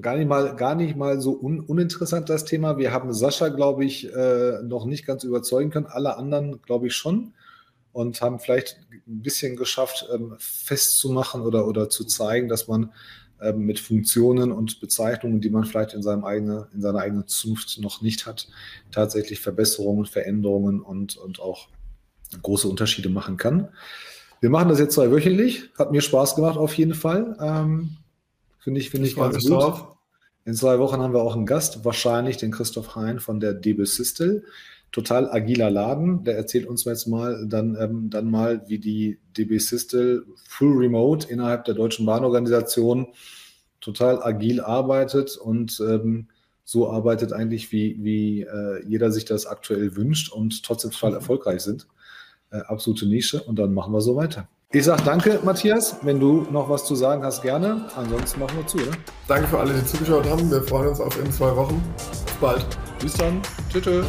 Gar 0.00 0.16
nicht 0.16 0.26
mal, 0.26 0.56
gar 0.56 0.74
nicht 0.74 0.96
mal 0.96 1.20
so 1.20 1.38
un, 1.40 1.60
uninteressant 1.60 2.28
das 2.28 2.44
Thema. 2.44 2.78
Wir 2.78 2.90
haben 2.90 3.12
Sascha, 3.12 3.48
glaube 3.48 3.84
ich, 3.84 4.12
äh, 4.12 4.60
noch 4.64 4.86
nicht 4.86 5.06
ganz 5.06 5.22
überzeugen 5.22 5.70
können. 5.70 5.86
Alle 5.86 6.16
anderen, 6.16 6.60
glaube 6.62 6.88
ich, 6.88 6.96
schon. 6.96 7.32
Und 7.92 8.20
haben 8.20 8.40
vielleicht 8.40 8.80
ein 9.06 9.22
bisschen 9.22 9.54
geschafft, 9.54 10.08
ähm, 10.12 10.34
festzumachen 10.40 11.42
oder, 11.42 11.68
oder 11.68 11.88
zu 11.88 12.04
zeigen, 12.04 12.48
dass 12.48 12.66
man 12.66 12.92
mit 13.56 13.78
Funktionen 13.78 14.52
und 14.52 14.80
Bezeichnungen, 14.80 15.40
die 15.40 15.50
man 15.50 15.64
vielleicht 15.64 15.92
in, 15.92 16.02
seinem 16.02 16.24
eigene, 16.24 16.68
in 16.72 16.80
seiner 16.80 17.00
eigenen 17.00 17.26
Zunft 17.26 17.78
noch 17.80 18.00
nicht 18.00 18.26
hat, 18.26 18.48
tatsächlich 18.90 19.40
Verbesserungen, 19.40 20.06
Veränderungen 20.06 20.80
und, 20.80 21.16
und 21.16 21.40
auch 21.40 21.68
große 22.42 22.68
Unterschiede 22.68 23.08
machen 23.08 23.36
kann. 23.36 23.68
Wir 24.40 24.50
machen 24.50 24.68
das 24.68 24.78
jetzt 24.78 24.94
zweiwöchentlich. 24.94 25.70
Hat 25.78 25.92
mir 25.92 26.00
Spaß 26.00 26.36
gemacht 26.36 26.56
auf 26.56 26.74
jeden 26.74 26.94
Fall. 26.94 27.36
Ähm, 27.40 27.96
Finde 28.58 28.80
ich, 28.80 28.90
finde 28.90 29.06
ich, 29.06 29.16
ganz 29.16 29.42
gut. 29.42 29.50
Drauf. 29.50 29.96
In 30.46 30.54
zwei 30.54 30.78
Wochen 30.78 31.00
haben 31.00 31.14
wir 31.14 31.22
auch 31.22 31.36
einen 31.36 31.46
Gast, 31.46 31.84
wahrscheinlich 31.84 32.36
den 32.36 32.50
Christoph 32.50 32.96
Hein 32.96 33.18
von 33.18 33.40
der 33.40 33.54
DB 33.54 33.84
Systel. 33.84 34.44
Total 34.94 35.28
agiler 35.28 35.70
Laden. 35.70 36.22
Der 36.22 36.36
erzählt 36.36 36.68
uns 36.68 36.84
jetzt 36.84 37.08
mal 37.08 37.48
dann, 37.48 37.76
ähm, 37.80 38.10
dann 38.10 38.30
mal, 38.30 38.62
wie 38.68 38.78
die 38.78 39.18
DB 39.36 39.58
Systel 39.58 40.24
Full 40.48 40.76
Remote 40.76 41.26
innerhalb 41.28 41.64
der 41.64 41.74
Deutschen 41.74 42.06
Bahnorganisation 42.06 43.08
total 43.80 44.22
agil 44.22 44.60
arbeitet 44.60 45.36
und 45.36 45.82
ähm, 45.84 46.28
so 46.62 46.88
arbeitet 46.88 47.32
eigentlich, 47.32 47.72
wie, 47.72 47.96
wie 48.04 48.42
äh, 48.42 48.84
jeder 48.86 49.10
sich 49.10 49.24
das 49.24 49.46
aktuell 49.46 49.96
wünscht 49.96 50.32
und 50.32 50.62
trotzdem 50.62 50.92
total 50.92 51.14
erfolgreich 51.14 51.62
sind. 51.62 51.88
Äh, 52.52 52.58
absolute 52.58 53.04
Nische 53.06 53.42
und 53.42 53.58
dann 53.58 53.74
machen 53.74 53.92
wir 53.92 54.00
so 54.00 54.14
weiter. 54.14 54.46
Ich 54.70 54.84
sage 54.84 55.02
danke, 55.04 55.40
Matthias. 55.42 55.96
Wenn 56.02 56.20
du 56.20 56.46
noch 56.52 56.70
was 56.70 56.84
zu 56.84 56.94
sagen 56.94 57.24
hast, 57.24 57.42
gerne. 57.42 57.84
Ansonsten 57.96 58.38
machen 58.38 58.58
wir 58.58 58.66
zu, 58.68 58.78
oder? 58.78 58.96
Danke 59.26 59.48
für 59.48 59.58
alle, 59.58 59.74
die 59.74 59.84
zugeschaut 59.84 60.26
haben. 60.26 60.48
Wir 60.48 60.62
freuen 60.62 60.90
uns 60.90 61.00
auf 61.00 61.20
in 61.20 61.32
zwei 61.32 61.56
Wochen. 61.56 61.82
Bis 61.96 62.34
bald. 62.40 62.66
Bis 63.00 63.14
dann. 63.14 63.42
Tschüss. 63.72 64.06